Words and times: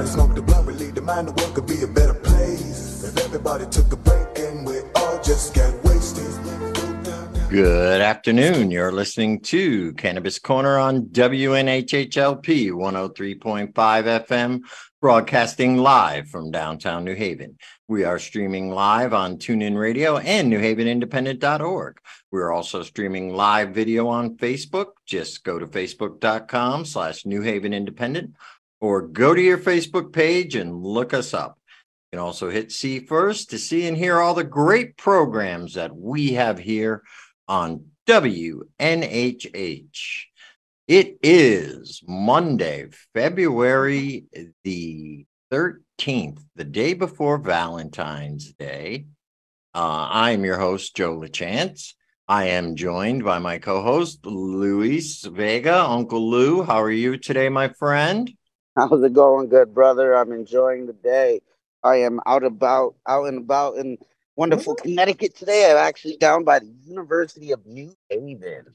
everybody 0.00 0.34
the 0.34 0.40
the 0.94 1.02
mind, 1.02 1.28
the 1.28 1.32
world 1.32 1.54
could 1.54 1.66
be 1.66 1.82
a 1.82 1.86
better 1.86 2.14
place. 2.14 3.04
If 3.04 3.18
everybody 3.18 3.66
took 3.66 3.92
a 3.92 3.96
break 3.96 4.28
and 4.38 4.66
we 4.66 4.80
all 4.94 5.22
just 5.22 5.54
wasted. 5.84 6.24
Good 7.50 8.00
afternoon. 8.00 8.70
You're 8.70 8.92
listening 8.92 9.40
to 9.40 9.92
Cannabis 9.94 10.38
Corner 10.38 10.78
on 10.78 11.06
WNHHLP 11.06 12.70
103.5 12.70 13.72
FM, 13.74 14.60
broadcasting 15.02 15.76
live 15.76 16.28
from 16.28 16.50
downtown 16.50 17.04
New 17.04 17.14
Haven. 17.14 17.58
We 17.86 18.04
are 18.04 18.18
streaming 18.18 18.70
live 18.70 19.12
on 19.12 19.36
TuneIn 19.36 19.76
Radio 19.76 20.16
and 20.16 20.50
NewHavenIndependent.org. 20.50 21.98
We're 22.30 22.52
also 22.52 22.82
streaming 22.84 23.34
live 23.34 23.74
video 23.74 24.08
on 24.08 24.36
Facebook. 24.36 24.92
Just 25.04 25.44
go 25.44 25.58
to 25.58 25.66
facebook.com 25.66 26.86
slash 26.86 27.26
New 27.26 27.42
Haven 27.42 27.74
Independent 27.74 28.36
or 28.80 29.02
go 29.02 29.34
to 29.34 29.40
your 29.40 29.58
Facebook 29.58 30.12
page 30.12 30.54
and 30.56 30.82
look 30.82 31.12
us 31.12 31.34
up. 31.34 31.58
You 32.10 32.18
can 32.18 32.24
also 32.24 32.50
hit 32.50 32.72
see 32.72 33.00
first 33.00 33.50
to 33.50 33.58
see 33.58 33.86
and 33.86 33.96
hear 33.96 34.18
all 34.18 34.34
the 34.34 34.42
great 34.42 34.96
programs 34.96 35.74
that 35.74 35.94
we 35.94 36.32
have 36.32 36.58
here 36.58 37.02
on 37.46 37.84
WNHH. 38.08 38.70
It 40.88 41.18
is 41.22 42.02
Monday, 42.08 42.88
February 43.14 44.24
the 44.64 45.24
13th, 45.52 46.40
the 46.56 46.64
day 46.64 46.94
before 46.94 47.38
Valentine's 47.38 48.52
Day. 48.54 49.06
Uh, 49.72 50.08
I 50.10 50.32
am 50.32 50.44
your 50.44 50.58
host, 50.58 50.96
Joe 50.96 51.16
LaChance. 51.16 51.94
I 52.26 52.46
am 52.46 52.74
joined 52.74 53.22
by 53.24 53.38
my 53.38 53.58
co 53.58 53.82
host, 53.82 54.26
Luis 54.26 55.24
Vega. 55.24 55.84
Uncle 55.84 56.28
Lou, 56.28 56.64
how 56.64 56.82
are 56.82 56.90
you 56.90 57.16
today, 57.16 57.48
my 57.48 57.68
friend? 57.68 58.32
How's 58.80 59.02
it 59.02 59.12
going, 59.12 59.50
good 59.50 59.74
brother? 59.74 60.16
I'm 60.16 60.32
enjoying 60.32 60.86
the 60.86 60.94
day. 60.94 61.42
I 61.84 61.96
am 61.96 62.18
out 62.24 62.44
about, 62.44 62.94
out 63.06 63.26
and 63.26 63.36
about 63.36 63.76
in 63.76 63.98
wonderful 64.36 64.74
Connecticut 64.74 65.36
today. 65.36 65.70
I'm 65.70 65.76
actually 65.76 66.16
down 66.16 66.44
by 66.44 66.60
the 66.60 66.72
University 66.86 67.52
of 67.52 67.66
New 67.66 67.94
Haven. 68.08 68.74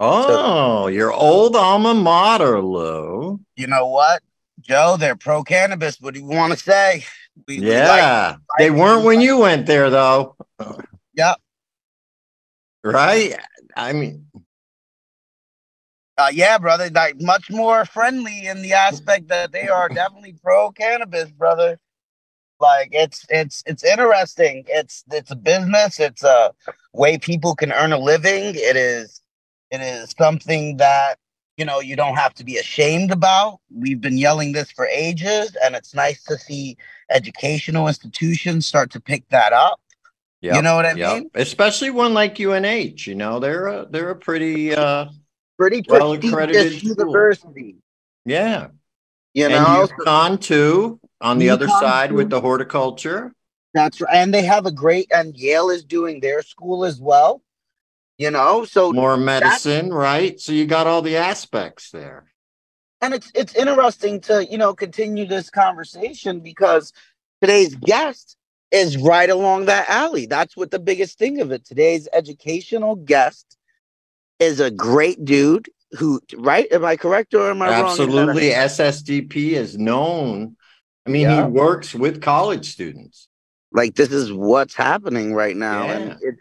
Oh, 0.00 0.26
so, 0.26 0.86
your 0.88 1.12
old 1.12 1.54
alma 1.54 1.94
mater, 1.94 2.60
Lou. 2.60 3.38
You 3.54 3.68
know 3.68 3.86
what, 3.86 4.20
Joe? 4.60 4.96
They're 4.98 5.14
pro 5.14 5.44
cannabis. 5.44 6.00
What 6.00 6.14
do 6.14 6.20
you 6.20 6.26
want 6.26 6.52
to 6.52 6.58
say? 6.58 7.04
We, 7.46 7.58
yeah, 7.58 8.30
like, 8.30 8.38
they 8.58 8.72
weren't 8.72 9.04
when 9.04 9.20
you 9.20 9.38
went 9.38 9.66
there, 9.66 9.90
though. 9.90 10.34
Yep. 11.14 11.36
Right? 12.82 13.38
I 13.76 13.92
mean, 13.92 14.26
uh, 16.18 16.30
yeah, 16.32 16.58
brother, 16.58 16.88
like 16.90 17.20
much 17.20 17.50
more 17.50 17.84
friendly 17.84 18.46
in 18.46 18.62
the 18.62 18.72
aspect 18.72 19.28
that 19.28 19.52
they 19.52 19.68
are 19.68 19.88
definitely 19.88 20.34
pro 20.42 20.72
cannabis, 20.72 21.30
brother. 21.30 21.78
Like 22.58 22.88
it's 22.92 23.26
it's 23.28 23.62
it's 23.66 23.84
interesting. 23.84 24.64
It's 24.68 25.04
it's 25.12 25.30
a 25.30 25.36
business. 25.36 26.00
It's 26.00 26.22
a 26.22 26.52
way 26.94 27.18
people 27.18 27.54
can 27.54 27.70
earn 27.70 27.92
a 27.92 27.98
living. 27.98 28.54
It 28.54 28.76
is 28.76 29.20
it 29.70 29.82
is 29.82 30.14
something 30.18 30.78
that 30.78 31.18
you 31.58 31.66
know 31.66 31.80
you 31.80 31.96
don't 31.96 32.16
have 32.16 32.32
to 32.34 32.44
be 32.44 32.56
ashamed 32.56 33.10
about. 33.10 33.60
We've 33.70 34.00
been 34.00 34.16
yelling 34.16 34.52
this 34.52 34.70
for 34.70 34.86
ages, 34.86 35.54
and 35.62 35.74
it's 35.74 35.94
nice 35.94 36.22
to 36.24 36.38
see 36.38 36.78
educational 37.10 37.88
institutions 37.88 38.64
start 38.64 38.90
to 38.92 39.00
pick 39.00 39.28
that 39.28 39.52
up. 39.52 39.78
Yep, 40.40 40.54
you 40.54 40.62
know 40.62 40.76
what 40.76 40.86
I 40.86 40.92
yep. 40.94 41.14
mean? 41.14 41.30
Especially 41.34 41.90
one 41.90 42.14
like 42.14 42.40
UNH. 42.40 43.06
You 43.06 43.16
know, 43.16 43.38
they're 43.38 43.66
a 43.66 43.86
they're 43.90 44.10
a 44.10 44.16
pretty 44.16 44.74
uh 44.74 45.06
pretty 45.58 45.82
well 45.88 46.12
accredited 46.12 46.82
university. 46.82 47.76
Yeah. 48.24 48.68
You 49.34 49.48
know, 49.48 49.86
UConn 49.86 50.40
too 50.40 51.00
on 51.20 51.38
the 51.38 51.48
UConn 51.48 51.52
other 51.52 51.68
side 51.68 52.10
too. 52.10 52.16
with 52.16 52.30
the 52.30 52.40
horticulture. 52.40 53.32
That's 53.74 54.00
right. 54.00 54.14
And 54.14 54.32
they 54.32 54.42
have 54.42 54.66
a 54.66 54.72
great 54.72 55.10
and 55.12 55.36
Yale 55.36 55.70
is 55.70 55.84
doing 55.84 56.20
their 56.20 56.42
school 56.42 56.84
as 56.84 57.00
well. 57.00 57.42
You 58.18 58.30
know, 58.30 58.64
so 58.64 58.92
more 58.92 59.18
medicine, 59.18 59.92
right? 59.92 60.40
So 60.40 60.52
you 60.52 60.66
got 60.66 60.86
all 60.86 61.02
the 61.02 61.18
aspects 61.18 61.90
there. 61.90 62.32
And 63.02 63.12
it's 63.12 63.30
it's 63.34 63.54
interesting 63.54 64.22
to, 64.22 64.46
you 64.50 64.56
know, 64.56 64.72
continue 64.74 65.26
this 65.26 65.50
conversation 65.50 66.40
because 66.40 66.94
today's 67.42 67.74
guest 67.74 68.36
is 68.70 68.96
right 68.96 69.28
along 69.28 69.66
that 69.66 69.90
alley. 69.90 70.24
That's 70.24 70.56
what 70.56 70.70
the 70.70 70.78
biggest 70.78 71.18
thing 71.18 71.42
of 71.42 71.52
it. 71.52 71.66
Today's 71.66 72.08
educational 72.10 72.96
guest 72.96 73.55
is 74.38 74.60
a 74.60 74.70
great 74.70 75.24
dude 75.24 75.68
who, 75.92 76.20
right? 76.36 76.70
Am 76.72 76.84
I 76.84 76.96
correct 76.96 77.34
or 77.34 77.50
am 77.50 77.62
I 77.62 77.70
Absolutely. 77.70 78.16
wrong? 78.16 78.28
Absolutely. 78.30 78.50
SSDP 78.50 79.52
is 79.52 79.78
known. 79.78 80.56
I 81.06 81.10
mean, 81.10 81.22
yeah. 81.22 81.44
he 81.44 81.50
works 81.50 81.94
with 81.94 82.20
college 82.20 82.70
students. 82.70 83.28
Like 83.72 83.94
this 83.94 84.12
is 84.12 84.32
what's 84.32 84.74
happening 84.74 85.34
right 85.34 85.56
now. 85.56 85.84
Yeah. 85.84 85.92
And 85.92 86.18
it's 86.22 86.40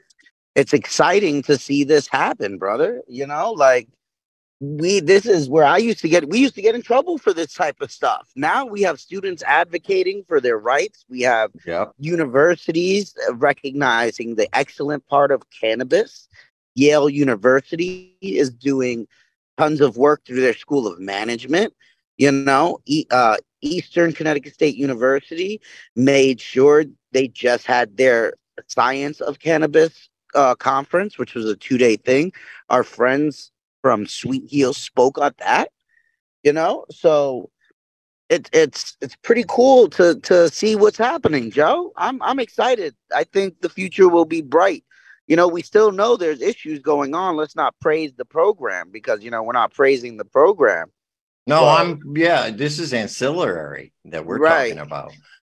it's 0.56 0.74
exciting 0.74 1.44
to 1.44 1.58
see 1.58 1.84
this 1.84 2.08
happen, 2.08 2.58
brother. 2.58 3.02
You 3.08 3.28
know, 3.28 3.52
like 3.52 3.90
we 4.62 5.02
this 5.02 5.26
is 5.26 5.50
where 5.50 5.66
I 5.66 5.78
used 5.78 6.00
to 6.00 6.10
get 6.10 6.30
we 6.30 6.40
used 6.40 6.56
to 6.56 6.62
get 6.62 6.76
in 6.76 6.82
trouble 6.82 7.18
for 7.18 7.34
this 7.34 7.54
type 7.54 7.82
of 7.82 7.92
stuff. 7.92 8.30
Now 8.36 8.66
we 8.66 8.82
have 8.84 9.00
students 9.00 9.44
advocating 9.44 10.24
for 10.28 10.40
their 10.40 10.58
rights. 10.58 11.06
We 11.10 11.22
have 11.22 11.52
universities 12.00 13.14
recognizing 13.34 14.36
the 14.36 14.48
excellent 14.56 15.06
part 15.08 15.32
of 15.32 15.44
cannabis 15.50 16.30
Yale 16.76 17.10
University 17.10 18.16
is 18.22 18.52
doing 18.52 19.08
tons 19.58 19.82
of 19.82 19.98
work 19.98 20.24
through 20.26 20.42
their 20.42 20.54
School 20.54 20.88
of 20.88 21.00
Management. 21.00 21.74
You 22.18 22.32
know, 22.32 22.80
uh, 23.12 23.38
Eastern 23.62 24.14
Connecticut 24.14 24.54
State 24.54 24.76
University 24.76 25.60
made 25.96 26.40
sure 26.40 26.86
they 27.12 27.28
just 27.28 27.66
had 27.66 27.98
their 27.98 28.34
Science 28.68 29.20
of 29.20 29.40
Cannabis 29.40 30.10
uh, 30.34 30.56
conference, 30.56 31.18
which 31.18 31.34
was 31.34 31.46
a 31.46 31.56
two 31.56 31.78
day 31.78 31.98
thing. 31.98 32.32
Our 32.70 32.84
friends 32.84 33.52
from 33.82 34.06
Sweet 34.06 34.44
Heel 34.50 34.74
spoke 34.74 35.20
at 35.20 35.38
that. 35.38 35.70
You 36.44 36.54
know, 36.54 36.86
so 36.92 37.50
it's 38.30 38.50
it's 38.54 38.98
it's 39.02 39.16
pretty 39.18 39.46
cool 39.48 39.90
to 39.90 40.20
to 40.22 40.50
see 40.50 40.76
what's 40.76 40.98
happening, 40.98 41.52
Joe. 41.52 41.92
I'm 41.98 42.22
I'm 42.22 42.40
excited. 42.40 42.96
I 43.14 43.24
think 43.24 43.62
the 43.62 43.70
future 43.70 44.10
will 44.10 44.26
be 44.26 44.42
bright 44.42 44.84
you 45.28 45.36
know, 45.36 45.48
we 45.48 45.62
still 45.62 45.92
know 45.92 46.18
there's 46.18 46.42
issues 46.42 46.80
going 46.80 47.16
on. 47.16 47.36
Let's 47.36 47.56
not 47.56 47.76
praise 47.82 48.14
the 48.16 48.26
program 48.26 48.92
because, 48.92 49.24
you 49.24 49.32
know, 49.32 49.44
we're 49.44 49.54
not 49.54 49.74
praising 49.74 50.18
the 50.18 50.26
program. 50.26 50.92
No, 51.48 51.62
but, 51.62 51.82
I'm, 51.82 52.14
yeah, 52.16 52.50
this 52.50 52.80
is 52.80 52.94
ancillary 52.94 53.94
that 54.06 54.26
we're 54.26 54.38
right. 54.38 54.70
talking 54.70 54.82
about. 54.82 55.14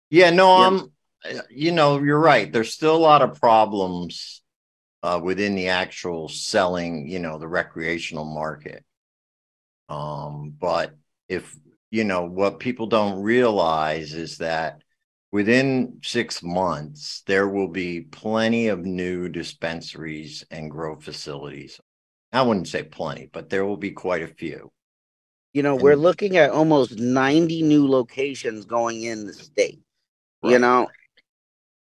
Yeah, 0.09 0.31
no. 0.31 0.51
I'm, 0.51 0.93
you 1.51 1.73
know, 1.73 2.03
you're 2.03 2.19
right. 2.19 2.53
There's 2.53 2.73
still 2.73 2.97
a 2.97 2.99
lot 2.99 3.23
of 3.23 3.41
problems 3.41 4.43
uh, 5.03 5.21
within 5.23 5.55
the 5.55 5.69
actual 5.69 6.29
selling, 6.29 7.09
you 7.09 7.19
know, 7.19 7.39
the 7.39 7.49
recreational 7.49 8.25
market. 8.25 8.85
Um, 9.89 10.55
but 10.59 10.95
if, 11.29 11.55
you 11.91 12.05
know, 12.05 12.25
what 12.25 12.61
people 12.61 12.87
don't 12.87 13.23
realize 13.23 14.15
is 14.15 14.39
that 14.39 14.83
within 15.33 15.99
six 16.03 16.43
months, 16.43 17.23
there 17.27 17.49
will 17.49 17.69
be 17.69 18.03
plenty 18.03 18.69
of 18.69 18.85
new 18.85 19.29
dispensaries 19.29 20.45
and 20.51 20.71
grow 20.71 20.97
facilities. 20.97 21.81
I 22.33 22.43
wouldn't 22.43 22.69
say 22.69 22.83
plenty, 22.83 23.29
but 23.33 23.49
there 23.49 23.65
will 23.65 23.77
be 23.77 23.91
quite 23.91 24.23
a 24.23 24.29
few. 24.29 24.71
You 25.53 25.63
know, 25.63 25.75
and, 25.75 25.83
we're 25.83 25.97
looking 25.97 26.37
at 26.37 26.51
almost 26.51 26.99
90 26.99 27.63
new 27.63 27.89
locations 27.89 28.65
going 28.65 29.03
in 29.03 29.27
the 29.27 29.33
state. 29.33 29.81
Right. 30.43 30.53
You 30.53 30.59
know, 30.61 30.89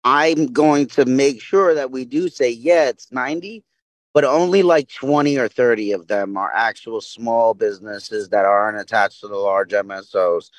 I'm 0.04 0.52
going 0.52 0.86
to 0.88 1.06
make 1.06 1.40
sure 1.40 1.74
that 1.74 1.90
we 1.90 2.04
do 2.04 2.28
say, 2.28 2.50
yeah, 2.50 2.88
it's 2.88 3.10
90, 3.10 3.64
but 4.12 4.24
only 4.24 4.62
like 4.62 4.88
20 4.90 5.38
or 5.38 5.48
30 5.48 5.92
of 5.92 6.06
them 6.08 6.36
are 6.36 6.52
actual 6.54 7.00
small 7.00 7.54
businesses 7.54 8.28
that 8.28 8.44
aren't 8.44 8.78
attached 8.78 9.20
to 9.20 9.28
the 9.28 9.36
large 9.36 9.70
MSOs. 9.70 10.50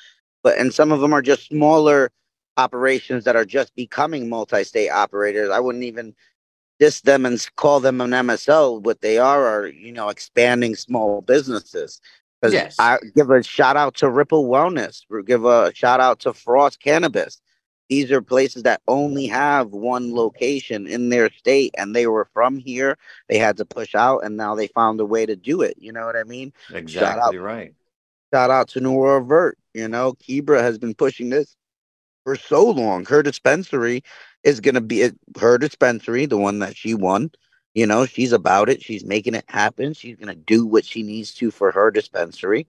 But 0.42 0.58
and 0.58 0.74
some 0.74 0.90
of 0.92 1.00
them 1.00 1.12
are 1.12 1.22
just 1.22 1.48
smaller 1.48 2.10
operations 2.56 3.24
that 3.24 3.36
are 3.36 3.44
just 3.44 3.74
becoming 3.74 4.28
multi-state 4.28 4.90
operators. 4.90 5.50
I 5.50 5.60
wouldn't 5.60 5.84
even 5.84 6.14
diss 6.78 7.00
them 7.02 7.26
and 7.26 7.44
call 7.56 7.80
them 7.80 8.00
an 8.00 8.10
MSO. 8.10 8.82
What 8.82 9.00
they 9.00 9.18
are 9.18 9.46
are, 9.46 9.66
you 9.66 9.92
know, 9.92 10.08
expanding 10.08 10.74
small 10.76 11.22
businesses. 11.22 12.00
Because 12.40 12.52
yes. 12.52 12.76
I 12.78 12.98
give 13.14 13.30
a 13.30 13.42
shout 13.42 13.76
out 13.76 13.94
to 13.96 14.10
Ripple 14.10 14.48
Wellness, 14.48 15.02
give 15.24 15.44
a 15.44 15.74
shout 15.74 16.00
out 16.00 16.20
to 16.20 16.34
Frost 16.34 16.80
Cannabis. 16.80 17.40
These 17.88 18.10
are 18.10 18.20
places 18.20 18.64
that 18.64 18.82
only 18.88 19.26
have 19.28 19.68
one 19.68 20.12
location 20.12 20.86
in 20.86 21.08
their 21.08 21.30
state, 21.30 21.72
and 21.78 21.94
they 21.94 22.08
were 22.08 22.28
from 22.34 22.58
here. 22.58 22.98
They 23.28 23.38
had 23.38 23.56
to 23.58 23.64
push 23.64 23.94
out, 23.94 24.24
and 24.24 24.36
now 24.36 24.54
they 24.54 24.66
found 24.66 25.00
a 25.00 25.06
way 25.06 25.24
to 25.24 25.36
do 25.36 25.62
it. 25.62 25.76
You 25.78 25.92
know 25.92 26.04
what 26.04 26.16
I 26.16 26.24
mean? 26.24 26.52
Exactly 26.70 26.92
shout 26.92 27.18
out, 27.18 27.40
right. 27.40 27.74
Shout 28.34 28.50
out 28.50 28.68
to 28.70 28.80
New 28.80 28.92
World 28.92 29.28
Vert. 29.28 29.56
You 29.72 29.88
know, 29.88 30.14
Kebra 30.14 30.60
has 30.60 30.78
been 30.78 30.94
pushing 30.94 31.30
this 31.30 31.56
for 32.26 32.34
so 32.34 32.68
long. 32.68 33.04
Her 33.04 33.22
dispensary 33.22 34.02
is 34.42 34.58
going 34.58 34.74
to 34.74 34.80
be 34.80 35.12
her 35.38 35.58
dispensary, 35.58 36.26
the 36.26 36.36
one 36.36 36.58
that 36.58 36.76
she 36.76 36.92
won. 36.92 37.30
You 37.74 37.86
know, 37.86 38.04
she's 38.04 38.32
about 38.32 38.68
it. 38.68 38.82
She's 38.82 39.04
making 39.04 39.36
it 39.36 39.44
happen. 39.46 39.94
She's 39.94 40.16
going 40.16 40.28
to 40.28 40.34
do 40.34 40.66
what 40.66 40.84
she 40.84 41.04
needs 41.04 41.32
to 41.34 41.52
for 41.52 41.70
her 41.70 41.92
dispensary. 41.92 42.66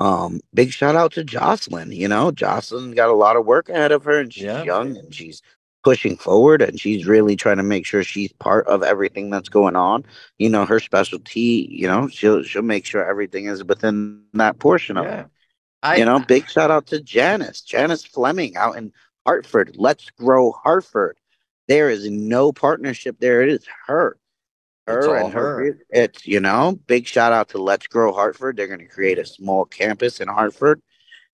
Um, 0.00 0.40
big 0.52 0.72
shout 0.72 0.96
out 0.96 1.12
to 1.12 1.22
Jocelyn. 1.22 1.92
You 1.92 2.08
know, 2.08 2.32
Jocelyn 2.32 2.92
got 2.92 3.08
a 3.08 3.14
lot 3.14 3.36
of 3.36 3.46
work 3.46 3.68
ahead 3.68 3.92
of 3.92 4.02
her, 4.02 4.18
and 4.18 4.32
she's 4.32 4.44
yeah. 4.44 4.64
young 4.64 4.96
and 4.96 5.14
she's 5.14 5.42
pushing 5.84 6.16
forward, 6.16 6.60
and 6.60 6.80
she's 6.80 7.06
really 7.06 7.36
trying 7.36 7.58
to 7.58 7.62
make 7.62 7.86
sure 7.86 8.02
she's 8.02 8.32
part 8.32 8.66
of 8.66 8.82
everything 8.82 9.30
that's 9.30 9.48
going 9.48 9.76
on. 9.76 10.04
You 10.38 10.50
know, 10.50 10.64
her 10.66 10.80
specialty. 10.80 11.68
You 11.70 11.86
know, 11.86 12.08
she'll 12.08 12.42
she'll 12.42 12.62
make 12.62 12.84
sure 12.84 13.08
everything 13.08 13.46
is 13.46 13.62
within 13.62 14.24
that 14.32 14.58
portion 14.58 14.96
of 14.96 15.04
yeah. 15.04 15.20
it. 15.20 15.26
I, 15.82 15.96
you 15.96 16.04
know, 16.04 16.18
big 16.18 16.48
shout 16.48 16.70
out 16.70 16.86
to 16.88 17.00
Janice, 17.00 17.60
Janice 17.60 18.04
Fleming 18.04 18.56
out 18.56 18.76
in 18.76 18.92
Hartford. 19.24 19.76
Let's 19.76 20.10
grow 20.10 20.52
Hartford. 20.52 21.16
There 21.68 21.90
is 21.90 22.08
no 22.10 22.52
partnership 22.52 23.16
there. 23.20 23.42
It 23.42 23.50
is 23.50 23.66
her. 23.86 24.18
Her 24.86 24.98
it's 25.16 25.24
and 25.24 25.32
her. 25.34 25.64
her. 25.64 25.78
It's, 25.90 26.26
you 26.26 26.40
know, 26.40 26.78
big 26.86 27.06
shout 27.06 27.32
out 27.32 27.50
to 27.50 27.58
Let's 27.58 27.86
Grow 27.86 28.12
Hartford. 28.12 28.56
They're 28.56 28.66
going 28.66 28.80
to 28.80 28.86
create 28.86 29.18
a 29.18 29.26
small 29.26 29.66
campus 29.66 30.20
in 30.20 30.28
Hartford. 30.28 30.80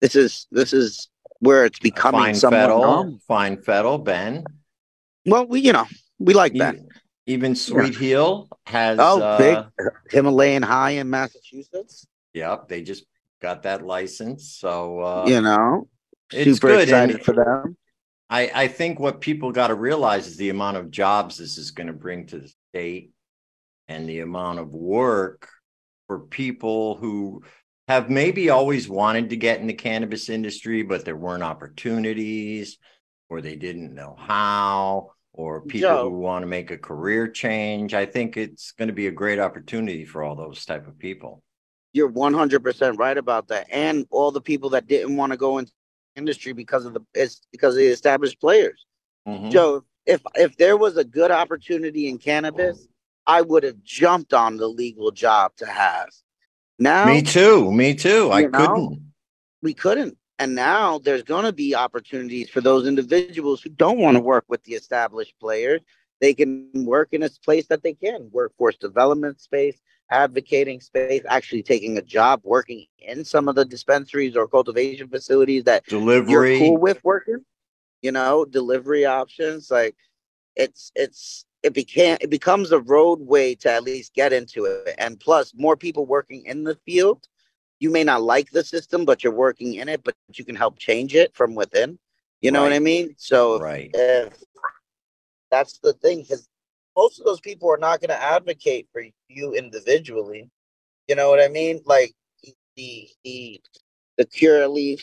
This 0.01 0.15
is, 0.15 0.47
this 0.51 0.71
is 0.71 1.09
where 1.39 1.65
it's 1.65 1.79
becoming 1.79 2.35
Fine 2.35 2.51
Fettle, 2.51 3.19
Fine 3.27 3.57
Fettle, 3.57 3.97
Ben. 3.97 4.45
Well, 5.25 5.47
we, 5.47 5.61
you 5.61 5.73
know, 5.73 5.87
we 6.19 6.33
like 6.33 6.53
that. 6.53 6.75
Even 7.25 7.55
Sweet 7.55 7.93
yeah. 7.93 7.99
Heel 7.99 8.49
has 8.65 8.97
oh 8.99 9.21
uh, 9.21 9.37
big 9.37 9.87
Himalayan 10.09 10.63
High 10.63 10.91
in 10.91 11.09
Massachusetts. 11.09 12.07
Yep, 12.33 12.69
they 12.69 12.81
just 12.81 13.05
got 13.41 13.63
that 13.63 13.85
license. 13.85 14.55
So 14.57 14.99
uh, 14.99 15.25
you 15.27 15.41
know, 15.41 15.87
super 16.31 16.71
excited 16.71 17.17
and 17.17 17.25
for 17.25 17.33
them. 17.33 17.77
I 18.29 18.51
I 18.53 18.67
think 18.67 18.99
what 18.99 19.21
people 19.21 19.51
got 19.51 19.67
to 19.67 19.75
realize 19.75 20.27
is 20.27 20.37
the 20.37 20.49
amount 20.49 20.77
of 20.77 20.91
jobs 20.91 21.37
this 21.37 21.57
is 21.57 21.71
going 21.71 21.87
to 21.87 21.93
bring 21.93 22.27
to 22.27 22.39
the 22.39 22.51
state, 22.71 23.11
and 23.87 24.07
the 24.07 24.19
amount 24.19 24.59
of 24.59 24.69
work 24.69 25.49
for 26.07 26.19
people 26.19 26.95
who 26.95 27.43
have 27.87 28.09
maybe 28.09 28.49
always 28.49 28.87
wanted 28.87 29.31
to 29.31 29.35
get 29.35 29.59
in 29.59 29.67
the 29.67 29.73
cannabis 29.73 30.29
industry, 30.29 30.83
but 30.83 31.05
there 31.05 31.15
weren't 31.15 31.43
opportunities, 31.43 32.77
or 33.29 33.41
they 33.41 33.55
didn't 33.55 33.95
know 33.95 34.15
how, 34.17 35.11
or 35.33 35.61
people 35.61 35.89
Joe, 35.89 36.09
who 36.09 36.19
want 36.19 36.43
to 36.43 36.47
make 36.47 36.69
a 36.69 36.77
career 36.77 37.27
change. 37.27 37.95
I 37.95 38.05
think 38.05 38.37
it's 38.37 38.73
going 38.73 38.89
to 38.89 38.93
be 38.93 39.07
a 39.07 39.11
great 39.11 39.39
opportunity 39.39 40.05
for 40.05 40.23
all 40.23 40.35
those 40.35 40.65
type 40.65 40.87
of 40.87 40.99
people 40.99 41.41
you're 41.93 42.11
100% 42.11 42.97
right 42.97 43.17
about 43.17 43.47
that. 43.47 43.67
And 43.71 44.05
all 44.11 44.31
the 44.31 44.41
people 44.41 44.69
that 44.71 44.87
didn't 44.87 45.15
want 45.17 45.31
to 45.31 45.37
go 45.37 45.57
into 45.57 45.71
industry 46.15 46.53
because 46.53 46.85
of 46.85 46.93
the 46.93 47.01
it's 47.13 47.41
because 47.51 47.75
of 47.75 47.79
the 47.79 47.87
established 47.87 48.39
players. 48.41 48.85
Mm-hmm. 49.27 49.49
joe 49.49 49.83
if 50.05 50.21
if 50.35 50.57
there 50.57 50.77
was 50.77 50.97
a 50.97 51.03
good 51.03 51.29
opportunity 51.29 52.07
in 52.07 52.17
cannabis 52.17 52.87
i 53.27 53.41
would 53.41 53.63
have 53.63 53.83
jumped 53.83 54.33
on 54.33 54.57
the 54.57 54.67
legal 54.67 55.11
job 55.11 55.51
to 55.57 55.65
have. 55.65 56.09
Now 56.79 57.05
me 57.05 57.21
too 57.21 57.71
me 57.71 57.93
too. 57.93 58.31
I 58.31 58.43
know, 58.43 58.49
couldn't. 58.49 59.11
we 59.61 59.73
couldn't. 59.73 60.17
And 60.39 60.55
now 60.55 60.99
there's 60.99 61.23
going 61.23 61.43
to 61.43 61.51
be 61.51 61.75
opportunities 61.75 62.49
for 62.49 62.61
those 62.61 62.87
individuals 62.87 63.61
who 63.61 63.69
don't 63.69 63.99
want 63.99 64.15
to 64.15 64.21
work 64.21 64.45
with 64.47 64.63
the 64.63 64.73
established 64.73 65.33
players. 65.39 65.81
They 66.21 66.33
can 66.33 66.69
work 66.73 67.09
in 67.11 67.23
a 67.23 67.29
place 67.43 67.67
that 67.67 67.83
they 67.83 67.93
can 67.93 68.29
workforce 68.31 68.77
development 68.77 69.41
space 69.41 69.77
advocating 70.11 70.81
space, 70.81 71.21
actually 71.27 71.63
taking 71.63 71.97
a 71.97 72.01
job 72.01 72.41
working 72.43 72.85
in 72.99 73.23
some 73.23 73.47
of 73.47 73.55
the 73.55 73.65
dispensaries 73.65 74.35
or 74.35 74.47
cultivation 74.47 75.07
facilities 75.07 75.63
that 75.65 75.85
delivery 75.85 76.57
you're 76.57 76.59
cool 76.59 76.77
with 76.77 77.03
working. 77.03 77.43
You 78.01 78.11
know, 78.11 78.45
delivery 78.45 79.05
options 79.05 79.69
like 79.69 79.95
it's 80.55 80.91
it's 80.95 81.45
it 81.63 81.73
became 81.73 82.17
it 82.21 82.29
becomes 82.29 82.71
a 82.71 82.79
roadway 82.79 83.55
to 83.55 83.71
at 83.71 83.83
least 83.83 84.13
get 84.13 84.33
into 84.33 84.65
it, 84.65 84.95
and 84.97 85.19
plus 85.19 85.53
more 85.55 85.75
people 85.75 86.05
working 86.05 86.45
in 86.45 86.63
the 86.63 86.75
field. 86.85 87.27
You 87.79 87.89
may 87.89 88.03
not 88.03 88.21
like 88.21 88.51
the 88.51 88.63
system, 88.63 89.05
but 89.05 89.23
you're 89.23 89.33
working 89.33 89.75
in 89.75 89.87
it, 89.87 90.03
but 90.03 90.15
you 90.33 90.43
can 90.43 90.55
help 90.55 90.77
change 90.77 91.15
it 91.15 91.33
from 91.33 91.55
within. 91.55 91.97
You 92.41 92.51
know 92.51 92.59
right. 92.59 92.69
what 92.69 92.75
I 92.75 92.79
mean? 92.79 93.15
So 93.17 93.59
right. 93.59 93.89
if 93.93 94.33
that's 95.51 95.79
the 95.79 95.93
thing, 95.93 96.21
because 96.21 96.47
most 96.99 97.19
of 97.19 97.25
those 97.25 97.39
people 97.39 97.71
are 97.71 97.77
not 97.77 98.01
going 98.01 98.09
to 98.09 98.21
advocate 98.21 98.89
for 98.91 99.01
you 99.29 99.53
individually. 99.53 100.49
You 101.07 101.15
know 101.15 101.29
what 101.29 101.41
I 101.41 101.47
mean? 101.47 101.81
Like 101.85 102.13
the 102.75 103.07
the 103.23 103.61
the 104.17 104.25
Curaleaf, 104.25 105.01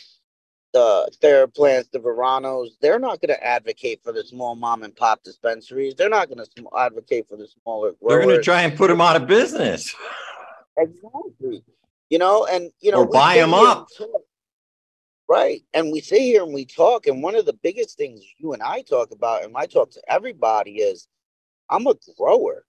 the 0.73 1.11
Theraplants, 1.23 1.89
the 1.91 1.99
Veranos, 1.99 2.69
they're 2.81 2.99
not 2.99 3.19
going 3.19 3.35
to 3.35 3.43
advocate 3.43 4.01
for 4.03 4.11
the 4.11 4.23
small 4.23 4.53
mom 4.55 4.83
and 4.83 4.95
pop 4.95 5.23
dispensaries. 5.23 5.95
They're 5.95 6.07
not 6.17 6.29
going 6.29 6.45
to 6.45 6.69
advocate 6.77 7.27
for 7.27 7.35
the 7.35 7.47
smaller. 7.47 7.93
Growers. 7.93 8.09
They're 8.09 8.21
going 8.21 8.35
to 8.35 8.43
try 8.43 8.61
and 8.61 8.77
put 8.77 8.89
them 8.89 9.01
out 9.01 9.15
of 9.15 9.27
business. 9.27 9.95
Exactly. 10.77 11.63
You 12.11 12.19
know, 12.19 12.45
and 12.45 12.71
you 12.79 12.91
know, 12.91 12.99
or 12.99 13.07
buy 13.07 13.37
them 13.37 13.55
up. 13.55 13.87
Right. 15.27 15.61
And 15.73 15.91
we 15.91 15.99
sit 15.99 16.21
here 16.21 16.43
and 16.43 16.53
we 16.53 16.63
talk, 16.63 17.07
and 17.07 17.21
one 17.21 17.35
of 17.35 17.45
the 17.45 17.57
biggest 17.67 17.97
things 17.97 18.21
you 18.37 18.53
and 18.53 18.61
I 18.61 18.83
talk 18.83 19.11
about, 19.11 19.43
and 19.43 19.53
I 19.57 19.65
talk 19.65 19.91
to 19.91 20.01
everybody, 20.07 20.75
is 20.77 21.07
I'm 21.69 21.87
a 21.87 21.95
grower. 22.17 22.65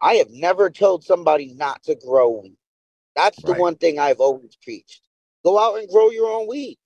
I 0.00 0.14
have 0.14 0.30
never 0.30 0.70
told 0.70 1.04
somebody 1.04 1.54
not 1.54 1.82
to 1.84 1.94
grow 1.94 2.40
weed. 2.42 2.56
That's 3.16 3.40
the 3.42 3.52
right. 3.52 3.60
one 3.60 3.76
thing 3.76 3.98
I've 3.98 4.20
always 4.20 4.56
preached. 4.62 5.02
Go 5.44 5.58
out 5.58 5.78
and 5.78 5.88
grow 5.88 6.10
your 6.10 6.28
own 6.28 6.48
weed. 6.48 6.78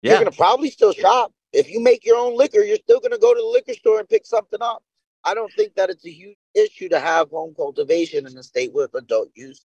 Yeah. 0.00 0.12
You're 0.12 0.20
gonna 0.20 0.32
probably 0.32 0.70
still 0.70 0.92
shop. 0.92 1.32
If 1.52 1.70
you 1.70 1.80
make 1.80 2.04
your 2.04 2.16
own 2.16 2.36
liquor, 2.36 2.60
you're 2.60 2.76
still 2.76 3.00
gonna 3.00 3.18
go 3.18 3.34
to 3.34 3.40
the 3.40 3.46
liquor 3.46 3.74
store 3.74 3.98
and 4.00 4.08
pick 4.08 4.26
something 4.26 4.60
up. 4.62 4.82
I 5.24 5.34
don't 5.34 5.52
think 5.52 5.74
that 5.74 5.90
it's 5.90 6.04
a 6.06 6.10
huge 6.10 6.36
issue 6.54 6.88
to 6.88 6.98
have 6.98 7.30
home 7.30 7.54
cultivation 7.54 8.26
in 8.26 8.36
a 8.36 8.42
state 8.42 8.72
with 8.72 8.94
adult 8.94 9.28
use 9.34 9.64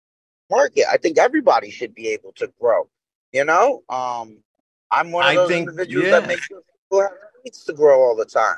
market. 0.50 0.84
I 0.90 0.96
think 0.96 1.18
everybody 1.18 1.70
should 1.70 1.94
be 1.94 2.08
able 2.08 2.32
to 2.36 2.52
grow. 2.60 2.88
You 3.32 3.44
know, 3.44 3.82
um, 3.88 4.38
I'm 4.90 5.10
one 5.12 5.28
of 5.28 5.34
those 5.34 5.48
think, 5.48 5.68
individuals 5.68 6.06
yeah. 6.06 6.20
that 6.20 6.28
makes 6.28 6.42
sure 6.42 6.60
people 6.60 7.02
have 7.02 7.12
needs 7.44 7.64
to 7.64 7.72
grow 7.72 8.00
all 8.00 8.16
the 8.16 8.24
time. 8.24 8.56